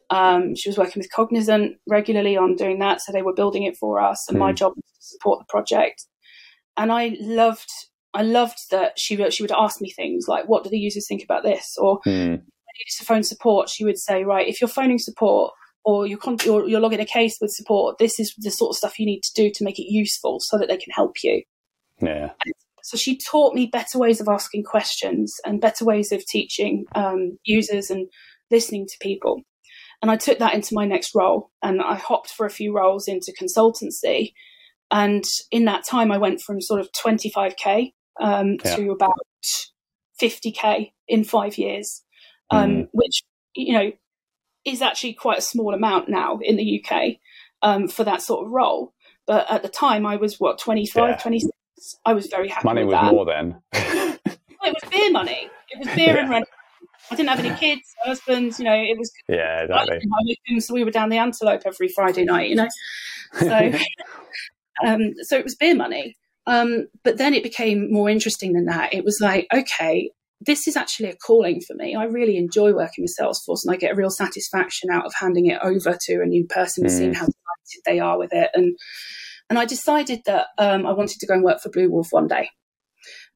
Um, 0.10 0.56
she 0.56 0.68
was 0.68 0.78
working 0.78 1.00
with 1.00 1.12
Cognizant 1.12 1.78
regularly 1.88 2.36
on 2.36 2.56
doing 2.56 2.80
that, 2.80 3.02
so 3.02 3.12
they 3.12 3.22
were 3.22 3.34
building 3.34 3.64
it 3.64 3.78
for 3.78 4.02
us, 4.02 4.26
and 4.28 4.38
mm. 4.38 4.42
my 4.42 4.52
hmm. 4.52 4.56
job 4.56 4.74
was 4.76 4.84
to 4.84 5.06
support 5.06 5.40
the 5.40 5.46
project. 5.48 6.06
And 6.76 6.92
I 6.92 7.16
loved, 7.22 7.70
I 8.14 8.24
loved 8.24 8.58
that 8.72 9.00
she 9.00 9.16
she 9.30 9.44
would 9.44 9.54
ask 9.54 9.80
me 9.80 9.92
things 9.92 10.26
like, 10.28 10.50
"What 10.50 10.66
do 10.66 10.70
the 10.70 10.78
users 10.78 11.08
think 11.08 11.24
about 11.24 11.44
this?" 11.44 11.78
or 11.78 12.02
mm. 12.06 12.34
"I 12.34 12.34
needed 12.34 12.98
to 12.98 13.06
phone 13.06 13.24
support." 13.24 13.70
She 13.70 13.86
would 13.86 13.98
say, 13.98 14.26
"Right, 14.26 14.50
if 14.50 14.60
you're 14.60 14.68
phoning 14.68 15.00
support, 15.00 15.54
or 15.84 16.06
you're, 16.06 16.18
con- 16.18 16.38
you're, 16.46 16.68
you're 16.68 16.80
logging 16.80 17.00
a 17.00 17.06
case 17.06 17.38
with 17.42 17.52
support, 17.52 17.98
this 17.98 18.20
is 18.20 18.34
the 18.38 18.52
sort 18.52 18.72
of 18.72 18.78
stuff 18.78 19.00
you 19.00 19.06
need 19.06 19.22
to 19.24 19.32
do 19.34 19.50
to 19.54 19.64
make 19.64 19.80
it 19.80 19.92
useful 19.92 20.40
so 20.40 20.58
that 20.58 20.68
they 20.68 20.78
can 20.78 20.92
help 20.92 21.24
you. 21.24 21.42
Yeah. 22.00 22.32
So 22.84 22.98
she 22.98 23.18
taught 23.18 23.54
me 23.54 23.68
better 23.68 23.98
ways 23.98 24.22
of 24.22 24.28
asking 24.28 24.64
questions 24.64 25.34
and 25.46 25.62
better 25.62 25.86
ways 25.86 26.12
of 26.12 26.26
teaching 26.26 26.86
um, 26.96 27.38
users 27.44 27.90
and 27.90 28.08
listening 28.50 28.88
to 28.88 28.98
people. 29.00 29.42
And 30.02 30.10
I 30.10 30.18
took 30.18 30.40
that 30.40 30.54
into 30.54 30.74
my 30.74 30.86
next 30.86 31.14
role 31.14 31.52
and 31.62 31.82
I 31.82 31.96
hopped 31.96 32.32
for 32.32 32.46
a 32.46 32.52
few 32.52 32.76
roles 32.76 33.08
into 33.08 33.34
consultancy. 33.40 34.34
And 34.90 35.24
in 35.52 35.66
that 35.66 35.86
time, 35.86 36.12
I 36.12 36.18
went 36.18 36.42
from 36.42 36.60
sort 36.60 36.80
of 36.80 36.90
25K 36.92 37.94
um, 38.20 38.58
yeah. 38.64 38.76
to 38.76 38.92
about 38.92 39.14
50K 40.22 40.92
in 41.08 41.24
five 41.24 41.58
years, 41.58 42.04
um, 42.50 42.70
mm. 42.72 42.88
which, 42.92 43.24
you 43.56 43.74
know, 43.74 43.92
is 44.66 44.82
actually 44.82 45.14
quite 45.14 45.40
a 45.40 45.44
small 45.44 45.74
amount 45.74 46.10
now 46.10 46.40
in 46.42 46.58
the 46.58 46.84
UK 46.84 47.18
um, 47.62 47.88
for 47.88 48.04
that 48.04 48.22
sort 48.22 48.46
of 48.46 48.52
role. 48.52 48.94
But 49.28 49.50
at 49.52 49.62
the 49.62 49.70
time, 49.70 50.06
I 50.06 50.16
was 50.18 50.40
what, 50.40 50.60
25, 50.60 51.10
yeah. 51.10 51.16
26? 51.18 51.51
I 52.06 52.14
was 52.14 52.28
very 52.28 52.48
happy. 52.48 52.66
Money 52.66 52.84
was 52.84 52.94
that. 52.94 53.12
more 53.12 53.26
then. 53.26 53.62
well, 53.74 54.18
it 54.64 54.76
was 54.82 54.90
beer 54.90 55.12
money. 55.12 55.50
It 55.70 55.80
was 55.80 55.88
beer 55.96 56.16
yeah. 56.16 56.22
and 56.22 56.30
rent. 56.30 56.48
I 57.10 57.16
didn't 57.16 57.30
have 57.30 57.40
any 57.40 57.56
kids, 57.56 57.94
husbands. 58.04 58.60
You 58.60 58.66
know, 58.66 58.74
it 58.74 58.98
was. 58.98 59.12
Yeah, 59.28 59.64
exactly. 59.64 60.60
So 60.60 60.74
we 60.74 60.84
were 60.84 60.92
down 60.92 61.10
the 61.10 61.18
Antelope 61.18 61.64
every 61.66 61.90
Friday 61.90 62.24
night. 62.24 62.50
You 62.50 62.56
know, 62.56 62.68
so 63.40 63.72
um, 64.86 65.14
so 65.24 65.38
it 65.38 65.44
was 65.44 65.56
beer 65.56 65.76
money. 65.76 66.16
Um, 66.48 66.88
but 67.04 67.18
then 67.18 67.34
it 67.34 67.44
became 67.44 67.92
more 67.92 68.10
interesting 68.10 68.54
than 68.54 68.66
that. 68.66 68.94
It 68.94 69.04
was 69.04 69.20
like, 69.22 69.48
okay, 69.54 70.10
this 70.40 70.68
is 70.68 70.76
actually 70.76 71.10
a 71.10 71.16
calling 71.16 71.62
for 71.62 71.76
me. 71.76 71.96
I 71.96 72.06
really 72.06 72.38
enjoy 72.38 72.74
working 72.74 73.04
with 73.04 73.16
Salesforce, 73.20 73.64
and 73.64 73.74
I 73.74 73.78
get 73.78 73.94
a 73.94 73.96
real 73.96 74.10
satisfaction 74.10 74.90
out 74.90 75.06
of 75.06 75.14
handing 75.14 75.48
it 75.48 75.60
over 75.62 75.98
to 76.08 76.22
a 76.22 76.26
new 76.26 76.46
person 76.46 76.84
and 76.84 76.92
seeing 76.92 77.12
mm. 77.12 77.16
how 77.16 77.26
delighted 77.26 77.82
they 77.86 78.00
are 78.00 78.18
with 78.18 78.34
it. 78.34 78.50
And 78.54 78.76
and 79.52 79.60
I 79.60 79.66
decided 79.66 80.22
that 80.28 80.48
um, 80.58 80.86
I 80.86 80.94
wanted 80.94 81.20
to 81.20 81.28
go 81.28 81.34
and 81.34 81.44
work 81.44 81.60
for 81.60 81.70
Bluewolf 81.70 82.06
one 82.12 82.26
day. 82.26 82.50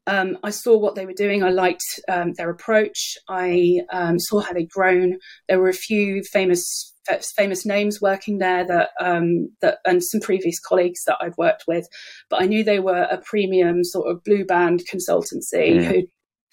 Um, 0.08 0.38
I 0.46 0.50
saw 0.50 0.78
what 0.78 0.96
they 0.96 1.06
were 1.06 1.12
doing. 1.12 1.44
I 1.44 1.50
liked 1.50 1.84
um, 2.08 2.32
their 2.38 2.50
approach. 2.50 3.18
I 3.28 3.82
um, 3.92 4.18
saw 4.18 4.40
how 4.40 4.54
they'd 4.54 4.70
grown. 4.70 5.18
There 5.50 5.60
were 5.60 5.68
a 5.68 5.74
few 5.74 6.24
famous 6.24 6.94
famous 7.36 7.66
names 7.66 8.00
working 8.02 8.38
there 8.38 8.66
that 8.66 8.92
um, 9.02 9.50
that 9.62 9.80
and 9.86 10.02
some 10.02 10.22
previous 10.22 10.58
colleagues 10.58 11.02
that 11.06 11.18
I'd 11.20 11.36
worked 11.38 11.66
with, 11.68 11.86
but 12.30 12.42
I 12.42 12.46
knew 12.46 12.64
they 12.64 12.80
were 12.80 13.10
a 13.12 13.22
premium 13.26 13.84
sort 13.84 14.10
of 14.10 14.24
blue 14.24 14.46
band 14.46 14.84
consultancy 14.90 15.76
mm. 15.76 15.84
who 15.84 16.04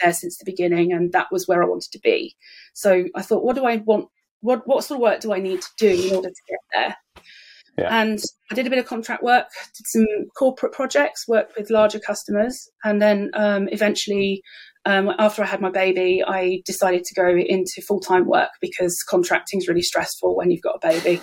there 0.01 0.13
since 0.13 0.39
the 0.39 0.45
beginning, 0.45 0.93
and 0.93 1.13
that 1.13 1.29
was 1.31 1.47
where 1.47 1.63
I 1.63 1.69
wanted 1.69 1.93
to 1.93 2.01
be. 2.01 2.35
So 2.75 3.05
I 3.15 3.23
thought, 3.23 3.45
what 3.45 3.55
do 3.55 3.65
I 3.65 3.77
want? 3.77 4.07
What 4.41 4.67
what 4.67 4.83
sort 4.83 4.99
of 4.99 5.03
work 5.03 5.21
do 5.21 5.33
I 5.33 5.39
need 5.39 5.63
to 5.63 5.71
do 5.79 6.09
in 6.09 6.17
order 6.17 6.31
to 6.31 6.43
get 6.49 6.59
there? 6.75 6.97
Yeah. 7.79 7.89
And 7.91 8.23
I 8.51 8.55
did 8.55 8.67
a 8.67 8.71
bit 8.71 8.79
of 8.79 8.87
contract 8.87 9.23
work, 9.23 9.47
did 9.77 9.87
some 9.87 10.07
corporate 10.37 10.73
projects, 10.73 11.27
worked 11.27 11.57
with 11.57 11.71
larger 11.71 11.99
customers, 11.99 12.69
and 12.85 13.01
then 13.01 13.31
um, 13.35 13.69
eventually, 13.73 14.43
um, 14.85 15.11
after 15.19 15.43
I 15.43 15.47
had 15.47 15.61
my 15.61 15.71
baby, 15.71 16.23
I 16.27 16.61
decided 16.67 17.05
to 17.05 17.15
go 17.15 17.29
into 17.29 17.83
full 17.87 18.01
time 18.01 18.27
work 18.27 18.51
because 18.61 18.97
contracting 19.09 19.61
is 19.61 19.69
really 19.69 19.83
stressful 19.83 20.37
when 20.37 20.51
you've 20.51 20.63
got 20.63 20.81
a 20.83 20.87
baby. 20.87 21.21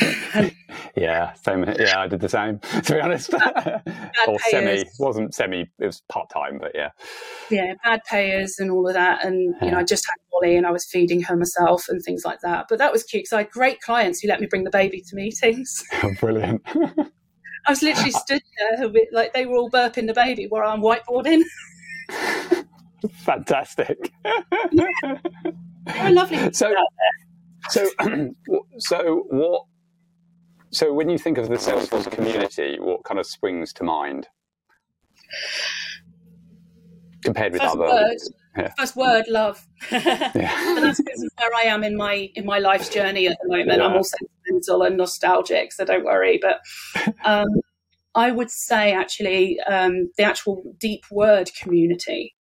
yeah, 0.96 1.32
same. 1.34 1.64
Yeah, 1.78 2.00
I 2.00 2.08
did 2.08 2.20
the 2.20 2.28
same. 2.28 2.60
To 2.84 2.94
be 2.94 3.00
honest, 3.00 3.32
or 4.28 4.38
semi 4.50 4.84
wasn't 4.98 5.34
semi. 5.34 5.62
It 5.78 5.86
was 5.86 6.02
part 6.08 6.28
time, 6.30 6.58
but 6.58 6.72
yeah. 6.74 6.90
Yeah, 7.50 7.74
bad 7.82 8.00
payers 8.08 8.58
and 8.58 8.70
all 8.70 8.86
of 8.86 8.94
that, 8.94 9.24
and 9.24 9.54
you 9.62 9.70
know, 9.70 9.78
I 9.78 9.84
just 9.84 10.04
had 10.06 10.16
Molly 10.32 10.56
and 10.56 10.66
I 10.66 10.70
was 10.70 10.84
feeding 10.84 11.22
her 11.22 11.36
myself 11.36 11.84
and 11.88 12.02
things 12.02 12.24
like 12.24 12.40
that. 12.40 12.66
But 12.68 12.78
that 12.78 12.92
was 12.92 13.02
cute 13.04 13.24
because 13.24 13.32
I 13.32 13.38
had 13.38 13.50
great 13.50 13.80
clients 13.80 14.20
who 14.20 14.28
let 14.28 14.40
me 14.40 14.46
bring 14.46 14.64
the 14.64 14.70
baby 14.70 15.00
to 15.00 15.16
meetings. 15.16 15.82
Oh, 16.02 16.12
brilliant. 16.20 16.62
I 17.66 17.70
was 17.70 17.82
literally 17.82 18.10
stood 18.10 18.42
there 18.58 18.90
like 19.12 19.32
they 19.32 19.46
were 19.46 19.56
all 19.56 19.70
burping 19.70 20.06
the 20.06 20.14
baby 20.14 20.46
while 20.48 20.68
I'm 20.68 20.82
whiteboarding. 20.82 21.42
Fantastic. 23.24 24.12
yeah. 24.72 25.18
They're 25.86 26.12
lovely. 26.12 26.52
So, 26.52 26.74
so, 27.68 27.88
so 28.78 29.26
what 29.30 29.64
so 30.74 30.92
when 30.92 31.08
you 31.08 31.18
think 31.18 31.38
of 31.38 31.48
the 31.48 31.54
Salesforce 31.54 32.10
community, 32.10 32.78
what 32.80 33.04
kind 33.04 33.20
of 33.20 33.26
springs 33.26 33.72
to 33.74 33.84
mind 33.84 34.26
compared 37.22 37.52
with 37.52 37.62
first 37.62 37.76
other? 37.76 37.84
Word, 37.84 38.16
yeah. 38.56 38.72
First 38.76 38.96
word, 38.96 39.24
love. 39.28 39.66
yeah. 39.92 40.32
but 40.34 40.80
that's 40.80 41.00
because 41.00 41.30
where 41.38 41.54
I 41.56 41.62
am 41.62 41.84
in 41.84 41.96
my 41.96 42.28
in 42.34 42.44
my 42.44 42.58
life's 42.58 42.88
journey 42.88 43.28
at 43.28 43.36
the 43.42 43.48
moment. 43.48 43.78
Yeah. 43.78 43.86
I'm 43.86 43.96
all 43.96 44.04
sentimental 44.04 44.82
and 44.82 44.96
nostalgic, 44.96 45.72
so 45.72 45.84
don't 45.84 46.04
worry. 46.04 46.40
But 46.42 46.60
um, 47.24 47.46
I 48.16 48.32
would 48.32 48.50
say 48.50 48.92
actually 48.92 49.60
um, 49.60 50.10
the 50.16 50.24
actual 50.24 50.74
deep 50.78 51.04
word 51.10 51.50
community. 51.60 52.34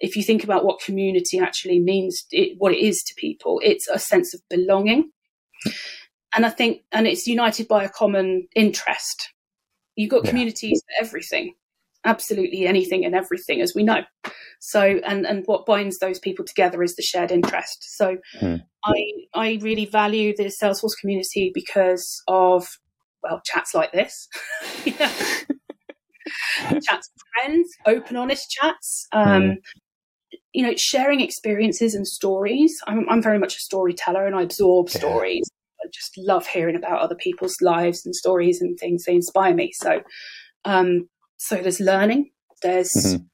If 0.00 0.16
you 0.16 0.22
think 0.22 0.44
about 0.44 0.64
what 0.64 0.80
community 0.80 1.38
actually 1.38 1.78
means, 1.78 2.24
it, 2.30 2.56
what 2.58 2.72
it 2.72 2.78
is 2.78 3.02
to 3.02 3.14
people, 3.16 3.60
it's 3.62 3.86
a 3.88 3.98
sense 3.98 4.32
of 4.32 4.40
belonging 4.48 5.10
and 6.34 6.46
I 6.46 6.50
think, 6.50 6.82
and 6.92 7.06
it's 7.06 7.26
united 7.26 7.68
by 7.68 7.84
a 7.84 7.88
common 7.88 8.46
interest. 8.54 9.32
You've 9.96 10.10
got 10.10 10.24
yeah. 10.24 10.30
communities 10.30 10.82
for 10.82 11.04
everything, 11.04 11.54
absolutely 12.04 12.66
anything 12.66 13.04
and 13.04 13.14
everything, 13.14 13.60
as 13.60 13.74
we 13.74 13.82
know. 13.82 14.02
So, 14.60 14.80
and 14.80 15.26
and 15.26 15.44
what 15.46 15.66
binds 15.66 15.98
those 15.98 16.18
people 16.18 16.44
together 16.44 16.82
is 16.82 16.96
the 16.96 17.02
shared 17.02 17.32
interest. 17.32 17.96
So, 17.96 18.18
hmm. 18.38 18.56
I 18.84 19.04
I 19.34 19.58
really 19.60 19.86
value 19.86 20.34
the 20.36 20.44
Salesforce 20.44 20.98
community 21.00 21.50
because 21.52 22.22
of 22.28 22.68
well 23.22 23.42
chats 23.44 23.74
like 23.74 23.92
this. 23.92 24.28
chats 24.84 25.46
with 27.12 27.24
friends, 27.34 27.70
open, 27.86 28.16
honest 28.16 28.50
chats. 28.50 29.06
Um, 29.12 29.42
mm. 29.42 29.56
You 30.52 30.66
know, 30.66 30.74
sharing 30.76 31.20
experiences 31.20 31.94
and 31.94 32.06
stories. 32.06 32.80
I'm, 32.86 33.08
I'm 33.08 33.22
very 33.22 33.38
much 33.38 33.56
a 33.56 33.60
storyteller, 33.60 34.26
and 34.26 34.34
I 34.34 34.42
absorb 34.42 34.88
yeah. 34.88 34.98
stories 34.98 35.50
just 35.92 36.12
love 36.18 36.46
hearing 36.46 36.76
about 36.76 37.00
other 37.00 37.14
people's 37.14 37.56
lives 37.60 38.04
and 38.04 38.14
stories 38.14 38.60
and 38.60 38.78
things. 38.78 39.04
They 39.04 39.14
inspire 39.14 39.54
me. 39.54 39.72
So, 39.74 40.02
um, 40.64 41.08
so 41.36 41.56
there's 41.56 41.80
learning. 41.80 42.30
There's, 42.62 42.92
mm-hmm. 42.92 43.24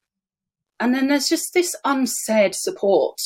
and 0.81 0.95
then 0.95 1.09
there's 1.09 1.29
just 1.29 1.55
this 1.55 1.75
unsaid 1.85 2.55
support. 2.55 3.19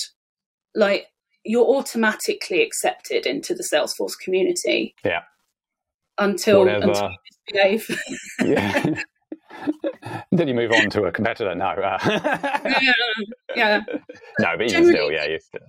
Like 0.75 1.07
you're 1.45 1.67
automatically 1.67 2.63
accepted 2.63 3.27
into 3.27 3.55
the 3.55 3.67
Salesforce 3.73 4.15
community. 4.23 4.95
Yeah. 5.05 5.23
Until, 6.19 6.69
until 6.69 7.11
you 7.11 7.17
misbehave. 7.47 8.01
yeah. 8.45 8.95
then 10.33 10.49
you 10.49 10.55
move 10.55 10.71
on 10.73 10.89
to 10.91 11.05
a 11.05 11.13
competitor. 11.13 11.55
No. 11.55 11.67
Uh. 11.67 11.99
yeah. 12.81 12.93
yeah. 13.57 13.81
No, 14.39 14.57
but 14.57 14.71
even 14.71 14.87
still, 14.87 15.11
yeah, 15.11 15.27
you 15.27 15.39
still 15.41 15.61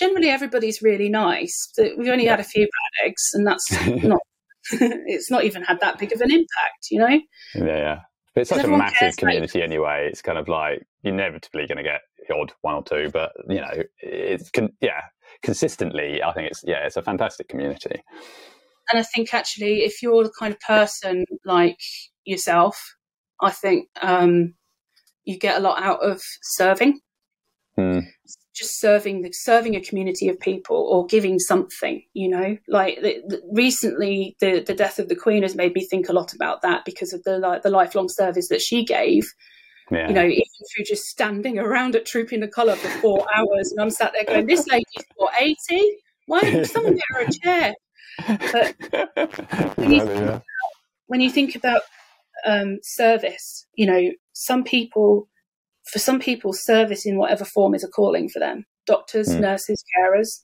generally 0.00 0.30
everybody's 0.30 0.82
really 0.82 1.08
nice. 1.08 1.72
We've 1.78 2.08
only 2.08 2.26
had 2.26 2.40
a 2.40 2.44
few 2.44 2.62
bad 2.62 3.06
eggs, 3.06 3.30
and 3.34 3.46
that's 3.46 3.70
not. 4.02 4.20
it's 4.72 5.30
not 5.30 5.44
even 5.44 5.62
had 5.62 5.80
that 5.80 5.98
big 5.98 6.12
of 6.12 6.20
an 6.20 6.30
impact, 6.30 6.88
you 6.90 6.98
know. 6.98 7.20
Yeah, 7.54 7.76
yeah. 7.76 8.00
But 8.34 8.42
it's 8.42 8.50
such 8.50 8.64
a 8.64 8.68
massive 8.68 9.16
community 9.16 9.62
anyway. 9.62 10.08
It's 10.10 10.22
kind 10.22 10.38
of 10.38 10.48
like 10.48 10.86
you're 11.02 11.14
inevitably 11.14 11.66
going 11.66 11.78
to 11.78 11.82
get 11.82 12.02
the 12.28 12.34
odd 12.34 12.52
one 12.60 12.74
or 12.74 12.82
two, 12.82 13.10
but 13.12 13.32
you 13.48 13.60
know, 13.60 13.82
it's 13.98 14.50
con- 14.50 14.76
yeah, 14.80 15.02
consistently. 15.42 16.22
I 16.22 16.32
think 16.32 16.50
it's 16.50 16.62
yeah, 16.64 16.86
it's 16.86 16.96
a 16.96 17.02
fantastic 17.02 17.48
community. 17.48 18.02
And 18.92 19.00
I 19.00 19.02
think 19.02 19.34
actually, 19.34 19.82
if 19.82 20.02
you're 20.02 20.24
the 20.24 20.32
kind 20.38 20.52
of 20.52 20.60
person 20.60 21.24
like 21.44 21.78
yourself, 22.24 22.96
I 23.40 23.50
think 23.50 23.88
um, 24.02 24.54
you 25.24 25.38
get 25.38 25.56
a 25.56 25.60
lot 25.60 25.82
out 25.82 26.04
of 26.04 26.22
serving. 26.42 27.00
Hmm 27.76 28.00
just 28.60 28.78
serving 28.78 29.22
the 29.22 29.32
serving 29.32 29.74
a 29.74 29.80
community 29.80 30.28
of 30.28 30.38
people 30.38 30.76
or 30.76 31.06
giving 31.06 31.38
something 31.38 32.02
you 32.12 32.28
know? 32.28 32.56
Like 32.68 32.96
the, 33.02 33.22
the, 33.26 33.42
recently 33.52 34.36
the 34.40 34.60
the 34.60 34.74
death 34.74 34.98
of 34.98 35.08
the 35.08 35.16
queen 35.16 35.42
has 35.42 35.56
made 35.56 35.74
me 35.74 35.86
think 35.86 36.08
a 36.08 36.12
lot 36.12 36.32
about 36.34 36.62
that 36.62 36.84
because 36.84 37.12
of 37.12 37.22
the 37.24 37.38
like 37.38 37.62
the 37.62 37.70
lifelong 37.70 38.08
service 38.08 38.48
that 38.48 38.60
she 38.60 38.84
gave. 38.84 39.24
Yeah. 39.90 40.06
you 40.06 40.14
know 40.14 40.24
even 40.24 40.44
through 40.72 40.84
just 40.84 41.02
standing 41.06 41.58
around 41.58 41.96
at 41.96 42.06
trooping 42.06 42.38
the 42.38 42.46
colour 42.46 42.76
for 42.76 42.88
four 43.00 43.26
hours 43.34 43.72
and 43.72 43.80
i'm 43.80 43.90
sat 43.90 44.12
there 44.12 44.22
going 44.22 44.46
this 44.46 44.64
lady's 44.68 45.04
what 45.16 45.32
80 45.36 45.56
why 46.26 46.42
didn't 46.42 46.66
someone 46.66 46.94
get 46.94 47.04
her 47.10 47.26
a 47.26 47.32
chair? 47.32 47.74
But 48.52 49.76
when 49.76 49.90
you 49.90 50.00
think 50.06 50.22
about, 50.22 50.42
when 51.08 51.20
you 51.20 51.30
think 51.30 51.56
about 51.56 51.82
um, 52.46 52.78
service 52.82 53.66
you 53.74 53.84
know 53.84 54.10
some 54.32 54.62
people 54.62 55.28
for 55.90 55.98
some 55.98 56.20
people, 56.20 56.52
service 56.52 57.04
in 57.06 57.16
whatever 57.16 57.44
form 57.44 57.74
is 57.74 57.84
a 57.84 57.88
calling 57.88 58.28
for 58.28 58.38
them 58.38 58.64
doctors, 58.86 59.28
mm. 59.28 59.40
nurses, 59.40 59.84
carers. 59.96 60.42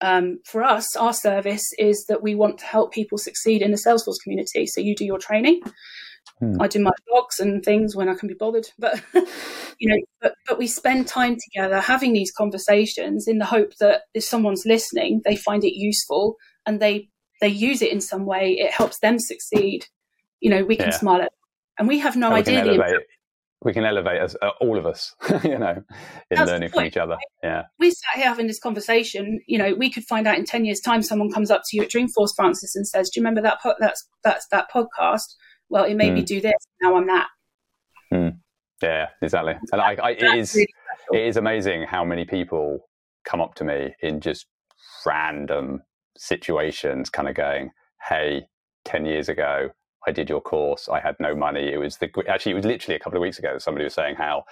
Um, 0.00 0.38
for 0.44 0.62
us, 0.62 0.94
our 0.96 1.12
service 1.12 1.66
is 1.76 2.04
that 2.08 2.22
we 2.22 2.36
want 2.36 2.58
to 2.58 2.64
help 2.64 2.92
people 2.92 3.18
succeed 3.18 3.62
in 3.62 3.72
the 3.72 3.82
Salesforce 3.84 4.22
community. 4.22 4.66
So 4.66 4.80
you 4.80 4.94
do 4.94 5.04
your 5.04 5.18
training. 5.18 5.60
Mm. 6.40 6.56
I 6.60 6.68
do 6.68 6.78
my 6.78 6.92
blogs 7.10 7.40
and 7.40 7.64
things 7.64 7.96
when 7.96 8.08
I 8.08 8.14
can 8.14 8.28
be 8.28 8.34
bothered, 8.34 8.68
but 8.78 9.02
you 9.14 9.88
know, 9.88 9.96
but, 10.20 10.34
but 10.46 10.58
we 10.58 10.68
spend 10.68 11.08
time 11.08 11.36
together 11.36 11.80
having 11.80 12.12
these 12.12 12.30
conversations 12.30 13.26
in 13.26 13.38
the 13.38 13.44
hope 13.44 13.72
that 13.80 14.02
if 14.14 14.22
someone's 14.22 14.64
listening, 14.64 15.20
they 15.24 15.34
find 15.34 15.64
it 15.64 15.74
useful 15.74 16.36
and 16.64 16.80
they 16.80 17.08
they 17.40 17.48
use 17.48 17.82
it 17.82 17.92
in 17.92 18.00
some 18.00 18.24
way. 18.24 18.52
It 18.52 18.72
helps 18.72 19.00
them 19.00 19.18
succeed. 19.18 19.86
You 20.40 20.50
know, 20.50 20.64
we 20.64 20.76
can 20.76 20.90
yeah. 20.90 20.98
smile 20.98 21.22
at, 21.22 21.32
and 21.78 21.88
we 21.88 21.98
have 21.98 22.16
no 22.16 22.32
idea 22.32 22.62
the 22.62 23.00
we 23.64 23.72
can 23.72 23.84
elevate 23.84 24.20
us, 24.20 24.36
uh, 24.40 24.50
all 24.60 24.78
of 24.78 24.86
us, 24.86 25.14
you 25.44 25.58
know, 25.58 25.74
in 26.30 26.36
That's 26.36 26.50
learning 26.50 26.68
from 26.68 26.84
each 26.84 26.96
other. 26.96 27.16
Yeah. 27.42 27.64
We 27.78 27.90
sat 27.90 28.16
here 28.16 28.26
having 28.26 28.46
this 28.46 28.60
conversation. 28.60 29.40
You 29.46 29.58
know, 29.58 29.74
we 29.74 29.90
could 29.90 30.04
find 30.04 30.26
out 30.28 30.38
in 30.38 30.44
ten 30.44 30.64
years' 30.64 30.80
time, 30.80 31.02
someone 31.02 31.30
comes 31.30 31.50
up 31.50 31.62
to 31.66 31.76
you 31.76 31.82
at 31.82 31.90
Dreamforce, 31.90 32.34
Francis, 32.36 32.76
and 32.76 32.86
says, 32.86 33.10
"Do 33.10 33.20
you 33.20 33.22
remember 33.22 33.42
that? 33.42 33.60
Po- 33.62 33.74
that's 33.80 34.06
that's 34.22 34.46
that 34.52 34.68
podcast. 34.72 35.34
Well, 35.68 35.84
it 35.84 35.96
made 35.96 36.12
mm. 36.12 36.16
me 36.16 36.22
do 36.22 36.40
this. 36.40 36.54
Now 36.80 36.96
I'm 36.96 37.06
that." 37.08 37.26
Mm. 38.12 38.38
Yeah, 38.82 39.08
exactly. 39.22 39.54
And 39.72 39.80
I, 39.80 39.94
I, 39.94 40.10
it 40.12 40.38
is 40.38 40.54
really 40.54 40.68
it 41.12 41.26
is 41.26 41.36
amazing 41.36 41.82
how 41.82 42.04
many 42.04 42.24
people 42.24 42.88
come 43.24 43.40
up 43.40 43.54
to 43.56 43.64
me 43.64 43.94
in 44.02 44.20
just 44.20 44.46
random 45.04 45.82
situations, 46.16 47.10
kind 47.10 47.28
of 47.28 47.34
going, 47.34 47.70
"Hey, 48.08 48.46
ten 48.84 49.04
years 49.04 49.28
ago, 49.28 49.70
I 50.08 50.12
did 50.12 50.30
your 50.30 50.40
course. 50.40 50.88
I 50.88 51.00
had 51.00 51.16
no 51.20 51.34
money. 51.36 51.70
It 51.70 51.76
was 51.76 51.98
the 51.98 52.10
actually 52.26 52.52
it 52.52 52.54
was 52.56 52.64
literally 52.64 52.96
a 52.96 52.98
couple 52.98 53.18
of 53.18 53.20
weeks 53.20 53.38
ago. 53.38 53.52
that 53.52 53.60
Somebody 53.60 53.84
was 53.84 53.92
saying 53.92 54.16
how 54.16 54.44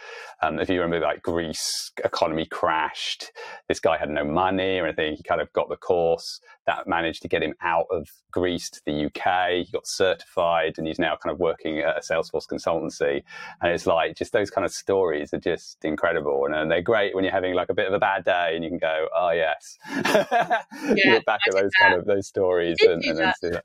um, 0.42 0.59
if 0.61 0.68
you 0.68 0.80
remember 0.82 1.04
like 1.07 1.22
Greece 1.22 1.90
economy 2.04 2.44
crashed, 2.44 3.32
this 3.66 3.80
guy 3.80 3.96
had 3.96 4.11
no 4.11 4.22
money 4.22 4.78
or 4.78 4.84
anything. 4.84 5.16
He 5.16 5.22
kind 5.22 5.40
of 5.40 5.50
got 5.54 5.70
the 5.70 5.78
course 5.78 6.40
that 6.66 6.86
managed 6.86 7.22
to 7.22 7.28
get 7.28 7.42
him 7.42 7.54
out 7.62 7.86
of 7.90 8.07
Greece 8.32 8.68
to 8.68 8.80
the 8.84 9.07
UK. 9.07 9.64
He 9.64 9.72
got 9.72 9.86
certified 9.86 10.74
and 10.76 10.86
he's 10.86 10.98
now 10.98 11.16
kind 11.16 11.32
of 11.32 11.38
working 11.38 11.78
at 11.78 11.96
a 11.96 12.00
Salesforce 12.00 12.46
consultancy. 12.46 13.22
And 13.62 13.72
it's 13.72 13.86
like 13.86 14.14
just 14.14 14.34
those 14.34 14.50
kind 14.50 14.66
of 14.66 14.72
stories 14.72 15.32
are 15.32 15.40
just 15.40 15.78
incredible 15.84 16.44
and, 16.44 16.66
they're 16.66 16.82
great 16.82 17.14
when 17.14 17.22
you're 17.22 17.32
having 17.32 17.54
like 17.54 17.68
a 17.68 17.74
bit 17.74 17.86
of 17.86 17.94
a 17.94 17.98
bad 17.98 18.24
day 18.24 18.52
and 18.57 18.64
you 18.64 18.70
can 18.70 18.78
go, 18.78 19.07
oh 19.14 19.30
yes, 19.30 19.78
yeah, 20.04 21.12
look 21.12 21.24
back 21.24 21.38
at 21.46 21.52
those 21.54 21.70
that. 21.78 21.80
kind 21.80 21.94
of 21.94 22.04
those 22.07 22.26
stories 22.26 22.76
and, 22.80 23.04
and 23.04 23.16
then 23.16 23.32
see 23.40 23.50
that. 23.50 23.64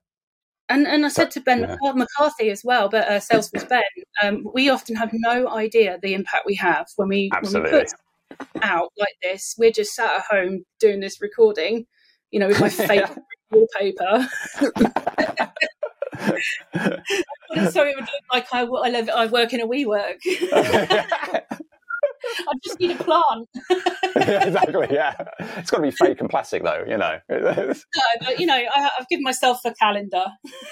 And 0.71 0.87
and 0.87 1.05
I 1.05 1.09
said 1.09 1.31
to 1.31 1.41
Ben 1.41 1.61
yeah. 1.61 1.91
McCarthy 1.93 2.49
as 2.49 2.63
well, 2.63 2.87
but 2.89 3.07
uh, 3.07 3.19
Salesforce 3.19 3.67
Ben, 3.67 3.83
um, 4.23 4.47
we 4.53 4.69
often 4.69 4.95
have 4.95 5.09
no 5.11 5.49
idea 5.49 5.99
the 6.01 6.13
impact 6.13 6.45
we 6.45 6.55
have 6.55 6.87
when 6.95 7.09
we 7.09 7.29
Absolutely. 7.33 7.71
when 7.71 7.81
we 7.81 7.85
put 8.37 8.63
out 8.63 8.91
like 8.97 9.15
this. 9.21 9.55
We're 9.57 9.71
just 9.71 9.93
sat 9.93 10.15
at 10.15 10.23
home 10.29 10.63
doing 10.79 11.01
this 11.01 11.21
recording, 11.21 11.85
you 12.31 12.39
know, 12.39 12.47
with 12.47 12.61
my 12.61 12.69
fake 12.69 13.05
wallpaper. 13.51 14.29
so 17.71 17.83
it 17.85 17.95
would 17.95 17.99
look 17.99 18.23
like 18.31 18.47
I, 18.53 18.61
I 18.61 18.89
live 18.89 19.09
I 19.09 19.25
work 19.27 19.53
in 19.53 19.61
a 19.61 19.67
WeWork. 19.67 20.19
I 22.39 22.53
just 22.63 22.79
need 22.79 22.91
a 22.91 23.03
plant. 23.03 23.49
yeah, 23.69 23.73
exactly. 24.47 24.87
Yeah, 24.91 25.15
it's 25.57 25.71
got 25.71 25.77
to 25.77 25.83
be 25.83 25.91
fake 25.91 26.19
and 26.19 26.29
plastic, 26.29 26.63
though. 26.63 26.83
You 26.87 26.97
know. 26.97 27.19
no, 27.29 27.73
but 28.21 28.39
you 28.39 28.45
know, 28.45 28.55
I, 28.55 28.89
have 28.97 29.07
given 29.09 29.23
myself 29.23 29.59
a 29.65 29.73
calendar. 29.73 30.25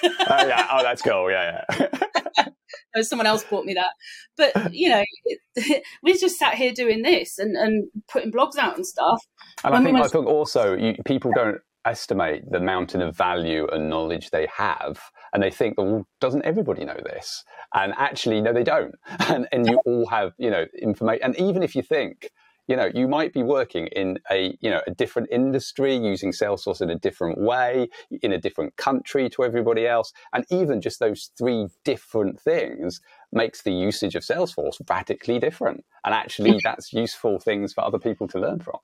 oh 0.04 0.10
yeah. 0.30 0.68
Oh, 0.72 0.84
that's 0.84 1.02
cool. 1.02 1.30
Yeah, 1.32 1.64
yeah. 1.80 2.46
someone 3.02 3.28
else 3.28 3.44
bought 3.44 3.66
me 3.66 3.76
that, 3.76 3.92
but 4.36 4.74
you 4.74 4.90
know, 4.90 5.04
it, 5.26 5.84
we 6.04 6.18
just 6.18 6.38
sat 6.38 6.56
here 6.56 6.72
doing 6.74 7.02
this 7.02 7.38
and, 7.38 7.56
and 7.56 7.90
putting 8.12 8.32
blogs 8.32 8.58
out 8.58 8.76
and 8.76 8.86
stuff. 8.86 9.20
And 9.64 9.76
I 9.76 9.84
think, 9.84 9.98
I 9.98 10.08
think 10.08 10.28
also 10.28 10.76
you, 10.76 10.96
people 11.06 11.32
don't 11.34 11.60
estimate 11.86 12.44
the 12.50 12.60
mountain 12.60 13.02
of 13.02 13.16
value 13.16 13.68
and 13.72 13.90
knowledge 13.90 14.30
they 14.30 14.48
have 14.56 15.00
and 15.34 15.42
they 15.42 15.52
think 15.52 15.78
well 15.78 16.06
doesn't 16.20 16.46
everybody 16.46 16.86
know 16.86 17.00
this? 17.04 17.44
And 17.74 17.94
actually 17.98 18.42
no 18.42 18.54
they 18.54 18.64
don't. 18.64 18.96
And, 19.30 19.48
and 19.52 19.68
you 19.70 19.80
all 19.86 20.08
have 20.08 20.34
you 20.38 20.50
know 20.50 20.66
information 20.82 21.24
and 21.24 21.36
even 21.38 21.64
if 21.64 21.76
you 21.76 21.82
think 21.82 22.32
you 22.68 22.76
know 22.76 22.90
you 22.94 23.08
might 23.08 23.34
be 23.34 23.44
working 23.44 23.88
in 23.88 24.20
a 24.32 24.58
you 24.62 24.70
know 24.70 24.82
a 24.88 24.92
different 24.92 25.30
industry 25.32 25.96
using 25.96 26.32
salesforce 26.32 26.82
in 26.82 26.90
a 26.90 26.96
different 26.96 27.38
way 27.38 27.90
in 28.22 28.32
a 28.32 28.38
different 28.38 28.76
country 28.78 29.30
to 29.30 29.44
everybody 29.44 29.88
else 29.88 30.12
and 30.34 30.46
even 30.50 30.82
just 30.82 31.00
those 31.00 31.32
three 31.38 31.68
different 31.84 32.40
things 32.40 33.02
makes 33.32 33.62
the 33.62 33.72
usage 33.72 34.16
of 34.16 34.24
salesforce 34.24 34.82
radically 34.90 35.40
different. 35.40 35.86
And 36.04 36.14
actually 36.14 36.60
that's 36.64 36.94
useful 36.94 37.40
things 37.40 37.74
for 37.74 37.84
other 37.84 38.00
people 38.00 38.28
to 38.30 38.40
learn 38.40 38.60
from. 38.60 38.78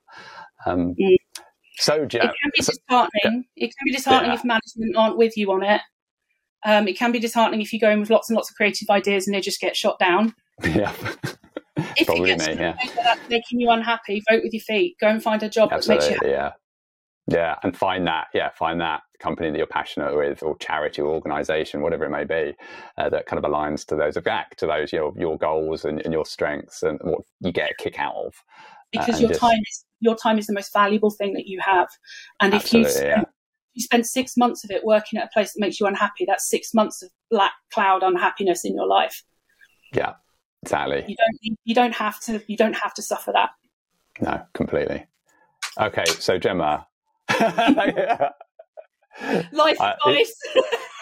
Um, 0.64 0.94
So, 1.78 2.02
It 2.02 2.10
can 2.10 2.30
be 2.54 2.60
disheartening. 2.60 3.44
Yeah. 3.54 3.66
It 3.66 3.74
can 3.76 3.84
be 3.84 3.92
disheartening 3.92 4.32
yeah. 4.32 4.38
if 4.38 4.44
management 4.44 4.96
aren't 4.96 5.18
with 5.18 5.36
you 5.36 5.52
on 5.52 5.62
it. 5.62 5.80
Um, 6.64 6.88
it 6.88 6.98
can 6.98 7.12
be 7.12 7.18
disheartening 7.18 7.60
if 7.60 7.72
you 7.72 7.78
go 7.78 7.90
in 7.90 8.00
with 8.00 8.10
lots 8.10 8.28
and 8.28 8.36
lots 8.36 8.50
of 8.50 8.56
creative 8.56 8.88
ideas 8.90 9.26
and 9.26 9.34
they 9.34 9.40
just 9.40 9.60
get 9.60 9.76
shot 9.76 9.98
down. 9.98 10.34
Yeah. 10.64 10.90
if 11.98 12.06
Probably 12.06 12.30
it 12.30 12.38
gets 12.38 12.48
me, 12.48 12.54
yeah. 12.54 12.76
That 12.96 13.18
making 13.28 13.60
you 13.60 13.68
unhappy, 13.68 14.22
vote 14.30 14.42
with 14.42 14.54
your 14.54 14.62
feet. 14.62 14.96
Go 14.98 15.08
and 15.08 15.22
find 15.22 15.42
a 15.42 15.50
job 15.50 15.70
Absolutely, 15.70 16.06
that 16.06 16.10
makes 16.10 16.24
you 16.24 16.28
happy. 16.30 16.40
Yeah. 16.40 16.52
Yeah, 17.28 17.56
and 17.64 17.76
find 17.76 18.06
that, 18.06 18.28
yeah, 18.32 18.50
find 18.50 18.80
that 18.80 19.02
company 19.18 19.50
that 19.50 19.58
you're 19.58 19.66
passionate 19.66 20.16
with, 20.16 20.42
or 20.42 20.56
charity 20.58 21.02
or 21.02 21.12
organization, 21.12 21.80
whatever 21.80 22.04
it 22.04 22.10
may 22.10 22.24
be, 22.24 22.54
uh, 22.98 23.08
that 23.08 23.26
kind 23.26 23.44
of 23.44 23.50
aligns 23.50 23.84
to 23.86 23.96
those, 23.96 24.16
back 24.18 24.54
to 24.56 24.66
those 24.66 24.92
your 24.92 25.12
your 25.16 25.36
goals 25.36 25.84
and, 25.84 26.00
and, 26.04 26.12
your 26.12 26.24
strengths 26.24 26.84
and 26.84 27.00
what 27.02 27.22
you 27.40 27.50
get 27.50 27.72
a 27.72 27.74
kick 27.82 27.98
out 27.98 28.14
of. 28.14 28.34
Because 28.92 29.20
your 29.20 29.30
just, 29.30 29.40
time 29.40 29.58
is 29.58 29.84
your 30.00 30.16
time 30.16 30.38
is 30.38 30.46
the 30.46 30.52
most 30.52 30.72
valuable 30.72 31.10
thing 31.10 31.34
that 31.34 31.46
you 31.46 31.60
have. 31.60 31.88
And 32.40 32.54
if 32.54 32.72
you 32.72 32.88
spend, 32.88 33.06
yeah. 33.06 33.24
you 33.74 33.82
spend 33.82 34.06
six 34.06 34.36
months 34.36 34.64
of 34.64 34.70
it 34.70 34.84
working 34.84 35.18
at 35.18 35.26
a 35.26 35.28
place 35.32 35.52
that 35.52 35.60
makes 35.60 35.80
you 35.80 35.86
unhappy, 35.86 36.24
that's 36.26 36.48
six 36.48 36.72
months 36.72 37.02
of 37.02 37.10
black 37.30 37.52
cloud 37.72 38.02
unhappiness 38.02 38.64
in 38.64 38.74
your 38.74 38.86
life. 38.86 39.22
Yeah, 39.92 40.14
exactly. 40.62 41.04
You 41.08 41.16
don't 41.16 41.58
you 41.64 41.74
don't 41.74 41.94
have 41.94 42.20
to 42.22 42.42
you 42.46 42.56
don't 42.56 42.76
have 42.76 42.94
to 42.94 43.02
suffer 43.02 43.32
that. 43.32 43.50
No, 44.20 44.42
completely. 44.54 45.06
Okay, 45.78 46.04
so 46.06 46.38
Gemma. 46.38 46.86
Life 49.52 49.80
uh, 49.80 49.94
advice. 50.06 50.34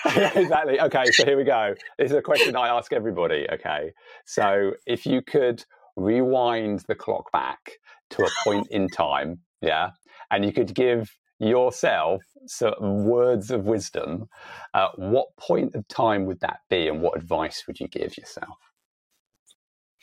exactly. 0.37 0.81
Okay, 0.81 1.05
so 1.07 1.25
here 1.25 1.37
we 1.37 1.45
go. 1.45 1.75
This 1.99 2.11
is 2.11 2.17
a 2.17 2.23
question 2.23 2.57
I 2.57 2.69
ask 2.69 2.93
everybody. 2.93 3.47
Okay, 3.53 3.93
so 4.25 4.73
if 4.87 5.07
you 5.07 5.23
could 5.23 5.65
rewind 5.97 6.81
the 6.89 6.95
clock 6.95 7.31
back 7.33 7.79
to 8.11 8.23
a 8.23 8.31
point 8.45 8.69
in 8.71 8.89
time, 8.89 9.41
yeah, 9.61 9.91
and 10.31 10.45
you 10.45 10.53
could 10.53 10.75
give 10.75 11.17
yourself 11.39 12.23
some 12.47 13.05
words 13.05 13.51
of 13.51 13.67
wisdom, 13.67 14.29
uh, 14.75 14.89
what 14.97 15.35
point 15.37 15.75
of 15.75 15.87
time 15.89 16.27
would 16.27 16.41
that 16.41 16.61
be, 16.69 16.89
and 16.89 17.01
what 17.01 17.17
advice 17.17 17.65
would 17.67 17.81
you 17.81 17.89
give 17.89 18.17
yourself? 18.17 18.59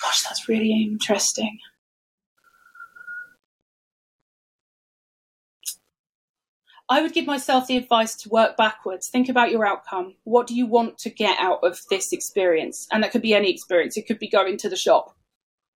Gosh, 0.01 0.23
that's 0.23 0.49
really 0.49 0.71
interesting. 0.71 1.59
I 6.89 7.01
would 7.01 7.13
give 7.13 7.25
myself 7.25 7.67
the 7.67 7.77
advice 7.77 8.15
to 8.15 8.29
work 8.29 8.57
backwards. 8.57 9.07
Think 9.07 9.29
about 9.29 9.49
your 9.49 9.65
outcome. 9.65 10.15
What 10.25 10.45
do 10.45 10.55
you 10.55 10.65
want 10.65 10.97
to 10.99 11.09
get 11.09 11.39
out 11.39 11.59
of 11.63 11.79
this 11.89 12.11
experience? 12.11 12.85
And 12.91 13.01
that 13.01 13.11
could 13.11 13.21
be 13.21 13.33
any 13.33 13.49
experience. 13.49 13.95
It 13.95 14.07
could 14.07 14.19
be 14.19 14.27
going 14.27 14.57
to 14.57 14.67
the 14.67 14.75
shop 14.75 15.15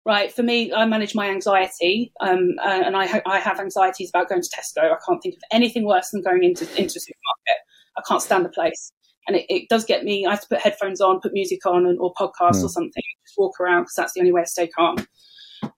right? 0.05 0.31
For 0.31 0.43
me, 0.43 0.73
I 0.73 0.85
manage 0.85 1.15
my 1.15 1.29
anxiety, 1.29 2.11
um, 2.19 2.55
uh, 2.63 2.81
and 2.85 2.95
I, 2.95 3.07
ha- 3.07 3.21
I 3.25 3.39
have 3.39 3.59
anxieties 3.59 4.09
about 4.09 4.29
going 4.29 4.41
to 4.41 4.49
Tesco. 4.49 4.83
I 4.83 4.97
can't 5.07 5.21
think 5.21 5.35
of 5.35 5.41
anything 5.51 5.85
worse 5.85 6.09
than 6.09 6.21
going 6.21 6.43
into 6.43 6.65
into 6.71 6.97
a 6.97 7.01
supermarket. 7.01 7.59
I 7.97 8.01
can't 8.07 8.21
stand 8.21 8.45
the 8.45 8.49
place, 8.49 8.91
and 9.27 9.37
it, 9.37 9.45
it 9.49 9.69
does 9.69 9.85
get 9.85 10.03
me. 10.03 10.25
I 10.25 10.31
have 10.31 10.41
to 10.41 10.47
put 10.47 10.59
headphones 10.59 10.99
on, 10.99 11.21
put 11.21 11.33
music 11.33 11.65
on, 11.65 11.85
and, 11.85 11.99
or 11.99 12.13
podcasts 12.13 12.57
mm. 12.57 12.63
or 12.63 12.69
something, 12.69 13.03
just 13.25 13.37
walk 13.37 13.59
around 13.59 13.83
because 13.83 13.95
that's 13.95 14.13
the 14.13 14.19
only 14.19 14.33
way 14.33 14.41
to 14.41 14.47
stay 14.47 14.67
calm. 14.67 14.97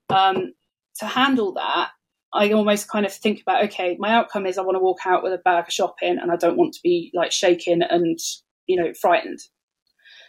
Um, 0.09 0.53
to 0.99 1.05
handle 1.05 1.53
that, 1.53 1.91
I 2.33 2.51
almost 2.51 2.89
kind 2.89 3.05
of 3.05 3.13
think 3.13 3.41
about 3.41 3.63
okay, 3.65 3.95
my 3.99 4.11
outcome 4.11 4.45
is 4.45 4.57
I 4.57 4.61
want 4.61 4.75
to 4.75 4.83
walk 4.83 4.99
out 5.05 5.23
with 5.23 5.33
a 5.33 5.37
bag 5.37 5.65
of 5.67 5.73
shopping, 5.73 6.17
and 6.19 6.31
I 6.31 6.35
don't 6.35 6.57
want 6.57 6.73
to 6.73 6.79
be 6.83 7.11
like 7.13 7.31
shaken 7.31 7.83
and 7.83 8.17
you 8.65 8.81
know 8.81 8.91
frightened. 8.99 9.39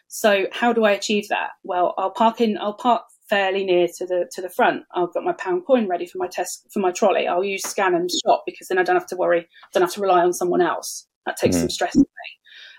So 0.09 0.47
how 0.53 0.73
do 0.73 0.85
I 0.85 0.93
achieve 0.93 1.29
that? 1.29 1.51
Well, 1.65 1.95
I'll 1.97 2.11
park 2.11 2.41
in. 2.41 2.59
I'll 2.59 2.75
park 2.75 3.03
fairly 3.29 3.65
near 3.65 3.87
to 3.99 4.07
the 4.07 4.29
to 4.33 4.43
the 4.43 4.51
front. 4.51 4.85
I've 4.95 5.13
got 5.13 5.25
my 5.25 5.33
pound 5.33 5.67
coin 5.67 5.89
ready 5.89 6.07
for 6.07 6.19
my 6.19 6.29
test 6.29 6.67
for 6.73 6.81
my 6.81 6.93
trolley. 6.93 7.27
I'll 7.27 7.45
use 7.45 7.63
scan 7.63 7.95
and 7.95 8.11
shop 8.25 8.45
because 8.47 8.69
then 8.69 8.79
I 8.79 8.83
don't 8.83 8.97
have 8.97 9.07
to 9.09 9.17
worry. 9.17 9.41
I 9.41 9.69
don't 9.73 9.83
have 9.83 9.95
to 9.95 10.01
rely 10.01 10.23
on 10.23 10.33
someone 10.33 10.63
else. 10.63 11.07
That 11.27 11.37
takes 11.37 11.57
mm-hmm. 11.57 11.63
some 11.63 11.71
stress 11.71 11.97
away. 11.97 12.07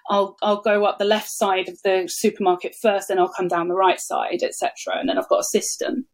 I'll 0.09 0.37
I'll 0.41 0.61
go 0.61 0.85
up 0.85 0.99
the 0.99 1.05
left 1.05 1.29
side 1.29 1.67
of 1.67 1.81
the 1.83 2.07
supermarket 2.07 2.75
first, 2.81 3.09
then 3.09 3.19
I'll 3.19 3.31
come 3.31 3.47
down 3.47 3.67
the 3.67 3.75
right 3.75 3.99
side, 3.99 4.41
etc. 4.41 4.71
And 4.99 5.09
then 5.09 5.17
I've 5.17 5.29
got 5.29 5.41
a 5.41 5.51
system. 5.51 6.05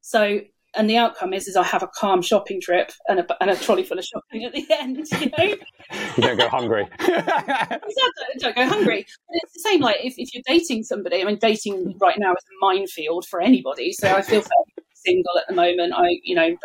So 0.00 0.40
and 0.74 0.88
the 0.88 0.96
outcome 0.96 1.32
is 1.32 1.48
is 1.48 1.56
I 1.56 1.62
have 1.64 1.82
a 1.82 1.88
calm 1.88 2.22
shopping 2.22 2.60
trip 2.60 2.92
and 3.08 3.20
a, 3.20 3.42
and 3.42 3.50
a 3.50 3.56
trolley 3.56 3.82
full 3.82 3.98
of 3.98 4.04
shopping 4.04 4.44
at 4.44 4.52
the 4.52 4.66
end. 4.70 5.06
You 5.20 5.30
know, 5.30 5.44
you 6.16 6.22
don't 6.22 6.38
go 6.38 6.48
hungry. 6.48 6.88
exactly, 6.98 7.82
don't 8.38 8.56
go 8.56 8.66
hungry. 8.66 9.04
But 9.28 9.36
it's 9.42 9.52
the 9.54 9.60
same. 9.60 9.80
Like 9.80 9.98
if, 10.02 10.14
if 10.16 10.34
you're 10.34 10.42
dating 10.46 10.84
somebody, 10.84 11.20
I 11.20 11.24
mean, 11.24 11.38
dating 11.38 11.96
right 12.00 12.18
now 12.18 12.32
is 12.32 12.44
a 12.44 12.64
minefield 12.64 13.26
for 13.26 13.40
anybody. 13.40 13.92
So 13.92 14.14
I 14.14 14.22
feel 14.22 14.42
single 14.94 15.38
at 15.38 15.48
the 15.48 15.54
moment. 15.54 15.92
I, 15.96 16.18
you 16.22 16.34
know, 16.34 16.56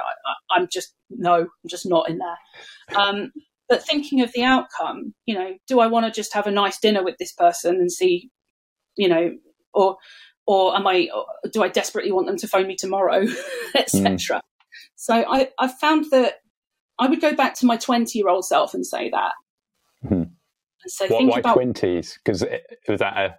I, 0.52 0.58
am 0.58 0.68
just 0.72 0.94
no, 1.10 1.42
I'm 1.42 1.70
just 1.70 1.88
not 1.88 2.10
in 2.10 2.20
there. 2.20 3.00
Um, 3.00 3.32
but 3.70 3.84
thinking 3.84 4.22
of 4.22 4.32
the 4.34 4.44
outcome, 4.44 5.14
you 5.26 5.36
know, 5.36 5.56
do 5.68 5.80
I 5.80 5.88
want 5.88 6.06
to 6.06 6.12
just 6.12 6.34
have 6.34 6.48
a 6.48 6.52
nice 6.52 6.80
dinner 6.80 7.04
with 7.04 7.18
this 7.18 7.34
person 7.34 7.76
and 7.76 7.92
see, 7.92 8.30
you 8.96 9.10
know, 9.10 9.36
or 9.74 9.98
or 10.48 10.76
am 10.76 10.88
I? 10.88 11.10
Do 11.52 11.62
I 11.62 11.68
desperately 11.68 12.12
want 12.12 12.28
them 12.28 12.38
to 12.38 12.48
phone 12.48 12.68
me 12.68 12.76
tomorrow, 12.76 13.26
etc. 13.76 14.38
Mm. 14.38 14.42
So 14.96 15.14
I, 15.14 15.50
I 15.60 15.68
found 15.68 16.06
that 16.12 16.36
I 16.98 17.08
would 17.08 17.22
go 17.22 17.36
back 17.36 17.54
to 17.56 17.66
my 17.66 17.78
twenty-year-old 17.78 18.46
self 18.46 18.74
and 18.74 18.86
say 18.86 19.10
that. 19.12 19.34
Mm. 20.06 20.32
So 20.88 21.08
what, 21.08 21.26
why 21.26 21.40
about 21.40 21.54
twenties? 21.54 22.18
Because 22.24 22.44
was 22.88 23.00
that 23.00 23.18
a 23.18 23.36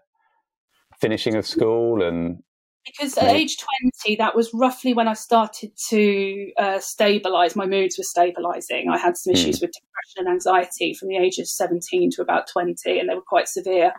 finishing 1.01 1.35
of 1.35 1.47
school 1.47 2.03
and 2.03 2.43
because 2.85 3.19
at 3.19 3.35
age 3.35 3.57
20 4.05 4.17
that 4.17 4.35
was 4.35 4.51
roughly 4.53 4.95
when 4.95 5.09
i 5.09 5.13
started 5.13 5.71
to 5.89 6.51
uh, 6.59 6.79
stabilize 6.79 7.55
my 7.55 7.67
moods 7.67 7.97
were 7.99 8.05
stabilizing 8.05 8.89
i 8.91 8.99
had 8.99 9.17
some 9.17 9.33
hmm. 9.33 9.39
issues 9.39 9.59
mm. 9.59 9.63
with 9.63 9.71
depression 9.73 10.27
and 10.27 10.29
anxiety 10.29 10.95
from 10.95 11.09
the 11.09 11.17
age 11.17 11.39
of 11.39 11.47
17 11.47 12.11
to 12.11 12.23
about 12.23 12.49
20 12.53 12.99
and 12.99 13.09
they 13.09 13.15
were 13.15 13.21
quite 13.21 13.49
severe 13.49 13.93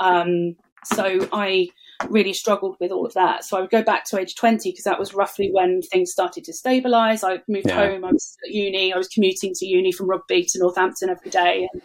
um, 0.00 0.54
so 0.84 1.28
i 1.32 1.68
really 2.08 2.32
struggled 2.32 2.76
with 2.80 2.92
all 2.92 3.04
of 3.04 3.14
that. 3.14 3.44
So 3.44 3.56
I 3.56 3.60
would 3.60 3.70
go 3.70 3.82
back 3.82 4.04
to 4.06 4.18
age 4.18 4.34
20 4.36 4.70
because 4.70 4.84
that 4.84 4.98
was 4.98 5.14
roughly 5.14 5.50
when 5.52 5.80
things 5.82 6.12
started 6.12 6.44
to 6.44 6.52
stabilize. 6.52 7.24
I 7.24 7.40
moved 7.48 7.66
yeah. 7.66 7.74
home, 7.74 8.04
I 8.04 8.12
was 8.12 8.36
at 8.46 8.52
uni, 8.52 8.92
I 8.92 8.96
was 8.96 9.08
commuting 9.08 9.52
to 9.54 9.66
uni 9.66 9.92
from 9.92 10.08
Rugby 10.08 10.44
to 10.44 10.58
Northampton 10.58 11.10
every 11.10 11.30
day. 11.30 11.68
And, 11.72 11.82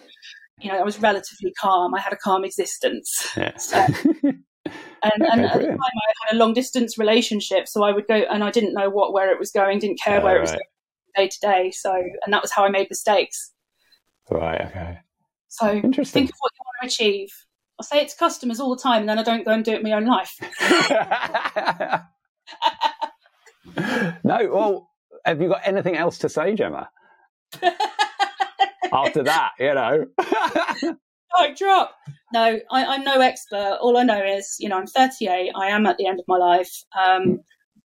you 0.60 0.72
know, 0.72 0.78
I 0.78 0.84
was 0.84 1.02
relatively 1.02 1.52
calm. 1.60 1.94
I 1.96 2.00
had 2.00 2.14
a 2.14 2.18
calm 2.18 2.44
existence. 2.46 3.10
Yeah. 3.36 3.52
So, 3.58 3.86
and, 5.04 5.24
and 5.34 5.46
at 5.46 5.60
the 5.60 5.68
time 5.68 5.78
I 5.78 6.28
had 6.28 6.36
a 6.36 6.38
long 6.38 6.54
distance 6.54 6.98
relationship. 6.98 7.68
So 7.68 7.84
I 7.84 7.92
would 7.92 8.08
go 8.08 8.16
and 8.16 8.44
I 8.44 8.52
didn't 8.52 8.74
know 8.74 8.90
what, 8.90 9.12
where 9.12 9.32
it 9.32 9.40
was 9.40 9.52
going, 9.52 9.80
didn't 9.80 10.00
care 10.02 10.22
oh, 10.22 10.24
where 10.24 10.36
right. 10.36 10.38
it 10.38 10.42
was 10.42 10.52
going 10.52 10.62
day 11.16 11.28
to 11.28 11.40
day. 11.42 11.72
So, 11.72 11.94
and 11.94 12.34
that 12.34 12.42
was 12.42 12.52
how 12.52 12.64
I 12.64 12.70
made 12.70 12.88
mistakes. 12.90 13.52
Right. 14.30 14.62
Okay. 14.62 15.00
So 15.50 15.72
Interesting. 15.72 16.22
think 16.22 16.30
of 16.32 16.36
what 16.40 16.52
you 16.54 16.62
want 16.66 16.92
to 16.92 17.04
achieve 17.04 17.30
I 17.84 17.98
say 17.98 18.02
it 18.02 18.10
to 18.10 18.18
customers 18.18 18.60
all 18.62 18.74
the 18.76 18.82
time, 18.82 19.02
and 19.02 19.10
then 19.10 19.20
I 19.20 19.24
don't 19.24 19.44
go 19.44 19.52
and 19.52 19.64
do 19.64 19.74
it 19.74 19.78
in 19.78 19.84
my 19.84 19.92
own 19.92 20.06
life. 20.06 20.32
no, 24.24 24.50
well, 24.52 24.90
have 25.26 25.42
you 25.42 25.50
got 25.50 25.62
anything 25.66 25.98
else 25.98 26.18
to 26.20 26.30
say, 26.30 26.56
Gemma? 26.56 26.90
After 28.94 29.24
that, 29.24 29.52
you 29.60 29.74
know. 29.74 30.06
oh, 31.36 31.54
drop. 31.58 31.96
No, 32.32 32.60
I, 32.72 32.96
am 32.96 33.04
no 33.04 33.20
expert. 33.20 33.80
All 33.82 33.98
I 33.98 34.04
know 34.04 34.24
is, 34.24 34.56
you 34.60 34.70
know, 34.70 34.78
I'm 34.78 34.88
38. 34.88 35.52
I 35.54 35.68
am 35.68 35.86
at 35.86 35.98
the 35.98 36.08
end 36.08 36.20
of 36.20 36.26
my 36.28 36.38
life. 36.38 36.72
Um, 36.98 37.42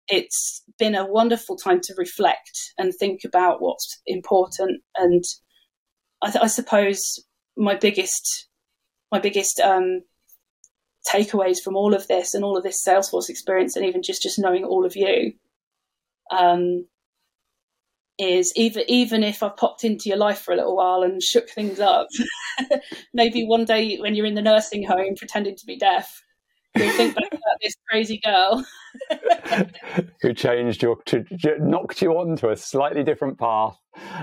it's 0.08 0.64
been 0.80 0.96
a 0.96 1.06
wonderful 1.06 1.58
time 1.58 1.82
to 1.82 1.94
reflect 1.98 2.74
and 2.78 2.94
think 2.94 3.22
about 3.26 3.62
what's 3.62 4.00
important. 4.06 4.82
And 4.96 5.24
I, 6.22 6.34
I 6.44 6.48
suppose 6.48 7.26
my 7.58 7.76
biggest 7.76 8.48
my 9.12 9.20
biggest 9.20 9.59
um, 9.59 10.01
takeaways 11.07 11.59
from 11.59 11.76
all 11.76 11.93
of 11.93 12.07
this 12.07 12.34
and 12.34 12.43
all 12.43 12.57
of 12.57 12.64
this 12.64 12.84
Salesforce 12.86 13.30
experience, 13.30 13.76
and 13.76 13.86
even 13.86 14.01
just 14.01 14.22
just 14.22 14.39
knowing 14.39 14.64
all 14.64 14.86
of 14.86 14.95
you, 14.95 15.34
um, 16.32 16.86
is 18.18 18.53
even 18.55 18.84
even 18.88 19.24
if 19.24 19.43
I've 19.43 19.57
popped 19.57 19.84
into 19.84 20.09
your 20.09 20.18
life 20.18 20.39
for 20.39 20.53
a 20.53 20.57
little 20.57 20.76
while 20.76 21.03
and 21.03 21.22
shook 21.22 21.49
things 21.49 21.80
up, 21.80 22.07
maybe 23.14 23.45
one 23.45 23.66
day 23.66 23.97
when 23.97 24.16
you're 24.16 24.26
in 24.26 24.36
the 24.36 24.41
nursing 24.41 24.84
home 24.84 25.16
pretending 25.18 25.55
to 25.55 25.66
be 25.66 25.78
deaf, 25.78 26.24
you'll 26.76 26.91
think 26.91 27.16
back 27.16 27.28
about 27.28 27.57
this 27.62 27.76
crazy 27.89 28.20
girl 28.24 28.66
who 30.22 30.34
changed 30.34 30.84
your, 30.84 30.97
to, 31.05 31.26
knocked 31.59 32.01
you 32.01 32.12
onto 32.12 32.49
a 32.49 32.55
slightly 32.55 33.03
different 33.03 33.39
path. 33.39 33.78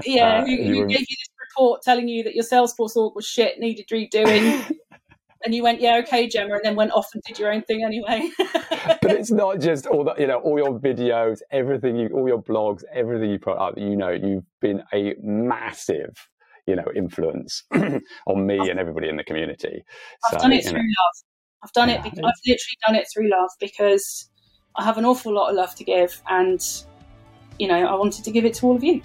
Yeah, 0.04 0.42
uh, 0.42 0.46
who, 0.46 0.56
who 0.56 0.86
gave 0.86 1.00
you 1.00 1.16
this 1.16 1.28
report 1.58 1.82
telling 1.82 2.08
you 2.08 2.22
that 2.24 2.34
your 2.34 2.44
Salesforce 2.44 2.96
org 2.96 3.14
was 3.14 3.26
shit, 3.26 3.58
needed 3.58 3.86
redoing. 3.88 4.70
and 5.44 5.54
you 5.54 5.62
went, 5.62 5.80
yeah, 5.80 5.96
okay, 5.98 6.28
Gemma, 6.28 6.54
and 6.54 6.64
then 6.64 6.76
went 6.76 6.92
off 6.92 7.08
and 7.14 7.22
did 7.26 7.38
your 7.38 7.52
own 7.52 7.62
thing 7.62 7.84
anyway. 7.84 8.30
but 8.38 9.12
it's 9.12 9.30
not 9.30 9.60
just 9.60 9.86
all 9.86 10.04
that, 10.04 10.18
you 10.18 10.26
know, 10.26 10.38
all 10.38 10.58
your 10.58 10.78
videos, 10.78 11.40
everything 11.50 11.96
you, 11.96 12.08
all 12.08 12.28
your 12.28 12.42
blogs, 12.42 12.82
everything 12.92 13.30
you 13.30 13.38
put 13.38 13.58
up. 13.58 13.74
You 13.76 13.96
know, 13.96 14.10
you've 14.10 14.44
been 14.60 14.82
a 14.92 15.14
massive, 15.22 16.14
you 16.66 16.76
know, 16.76 16.86
influence 16.94 17.64
on 17.72 18.46
me 18.46 18.70
and 18.70 18.78
everybody 18.78 19.08
in 19.08 19.16
the 19.16 19.24
community. 19.24 19.82
I've 20.26 20.38
so, 20.40 20.42
done 20.42 20.52
it 20.52 20.64
through 20.64 20.78
know. 20.78 20.84
love. 20.84 21.14
I've 21.64 21.72
done 21.72 21.90
it. 21.90 22.02
Because, 22.02 22.20
I've 22.20 22.40
literally 22.46 22.78
done 22.86 22.94
it 22.94 23.06
through 23.12 23.30
love 23.30 23.50
because 23.58 24.30
I 24.76 24.84
have 24.84 24.96
an 24.96 25.04
awful 25.04 25.34
lot 25.34 25.50
of 25.50 25.56
love 25.56 25.74
to 25.76 25.84
give, 25.84 26.20
and 26.28 26.60
you 27.58 27.66
know, 27.66 27.86
I 27.86 27.94
wanted 27.96 28.24
to 28.24 28.30
give 28.30 28.44
it 28.44 28.54
to 28.54 28.66
all 28.66 28.76
of 28.76 28.84
you. 28.84 29.02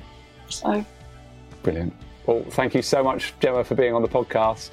So 0.49 0.85
brilliant. 1.63 1.93
Well, 2.25 2.43
thank 2.51 2.73
you 2.73 2.81
so 2.81 3.03
much, 3.03 3.33
Gemma, 3.39 3.63
for 3.63 3.75
being 3.75 3.93
on 3.93 4.01
the 4.01 4.07
podcast. 4.07 4.71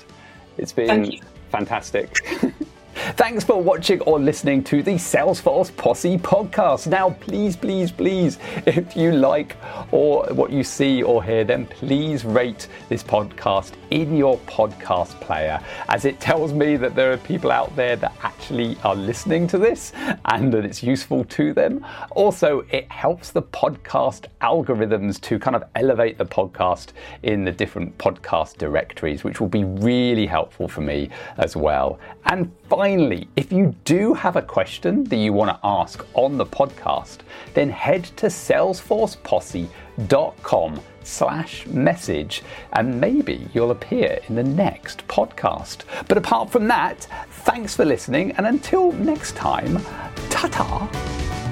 It's 0.57 0.72
been 0.72 1.20
fantastic. 1.51 2.16
Thanks 3.16 3.44
for 3.44 3.62
watching 3.62 4.01
or 4.03 4.20
listening 4.20 4.62
to 4.64 4.82
the 4.82 4.92
Salesforce 4.92 5.74
Posse 5.74 6.18
podcast. 6.18 6.86
Now, 6.86 7.11
please, 7.11 7.57
please, 7.57 7.90
please, 7.90 8.38
if 8.66 8.94
you 8.94 9.12
like 9.12 9.57
or 9.90 10.26
what 10.34 10.53
you 10.53 10.62
see 10.62 11.03
or 11.03 11.24
hear, 11.24 11.42
then 11.42 11.64
please 11.64 12.26
rate 12.26 12.68
this 12.90 13.03
podcast 13.03 13.72
in 13.90 14.14
your 14.14 14.36
podcast 14.40 15.18
player, 15.20 15.59
as 15.88 16.05
it 16.05 16.20
tells 16.20 16.53
me 16.53 16.76
that 16.76 16.94
there 16.94 17.11
are 17.11 17.16
people 17.16 17.51
out 17.51 17.74
there 17.74 17.96
that 17.96 18.14
actually 18.22 18.76
are 18.84 18.94
listening 18.94 19.46
to 19.46 19.57
this 19.57 19.92
and 20.26 20.53
that 20.53 20.66
it's 20.66 20.82
useful 20.82 21.24
to 21.24 21.55
them. 21.55 21.84
Also, 22.11 22.61
it 22.70 22.90
helps 22.92 23.30
the 23.30 23.42
podcast 23.42 24.26
algorithms 24.42 25.18
to 25.22 25.38
kind 25.38 25.57
of 25.57 25.64
elevate 25.74 26.18
the 26.18 26.26
podcast 26.26 26.88
in 27.22 27.44
the 27.44 27.53
different 27.53 27.96
podcast 27.96 28.59
directories, 28.59 29.24
which 29.24 29.40
will 29.40 29.48
be 29.48 29.64
really 29.64 30.26
helpful 30.26 30.68
for 30.68 30.82
me 30.82 31.09
as 31.38 31.57
well. 31.57 31.98
And 32.26 32.53
finally, 32.70 33.28
if 33.34 33.52
you 33.52 33.74
do 33.84 34.14
have 34.14 34.36
a 34.36 34.42
question 34.42 35.02
that 35.04 35.16
you 35.16 35.32
want 35.32 35.50
to 35.50 35.58
ask 35.64 36.06
on 36.14 36.38
the 36.38 36.46
podcast, 36.46 37.18
then 37.52 37.68
head 37.68 38.04
to 38.04 38.26
salesforceposse.com 38.26 40.80
slash 41.02 41.66
message 41.66 42.44
and 42.74 43.00
maybe 43.00 43.48
you'll 43.52 43.72
appear 43.72 44.20
in 44.28 44.36
the 44.36 44.44
next 44.44 45.04
podcast. 45.08 45.82
But 46.06 46.16
apart 46.16 46.50
from 46.50 46.68
that, 46.68 47.08
thanks 47.44 47.74
for 47.74 47.84
listening 47.84 48.30
and 48.32 48.46
until 48.46 48.92
next 48.92 49.34
time, 49.34 49.80
ta-ta. 50.30 51.49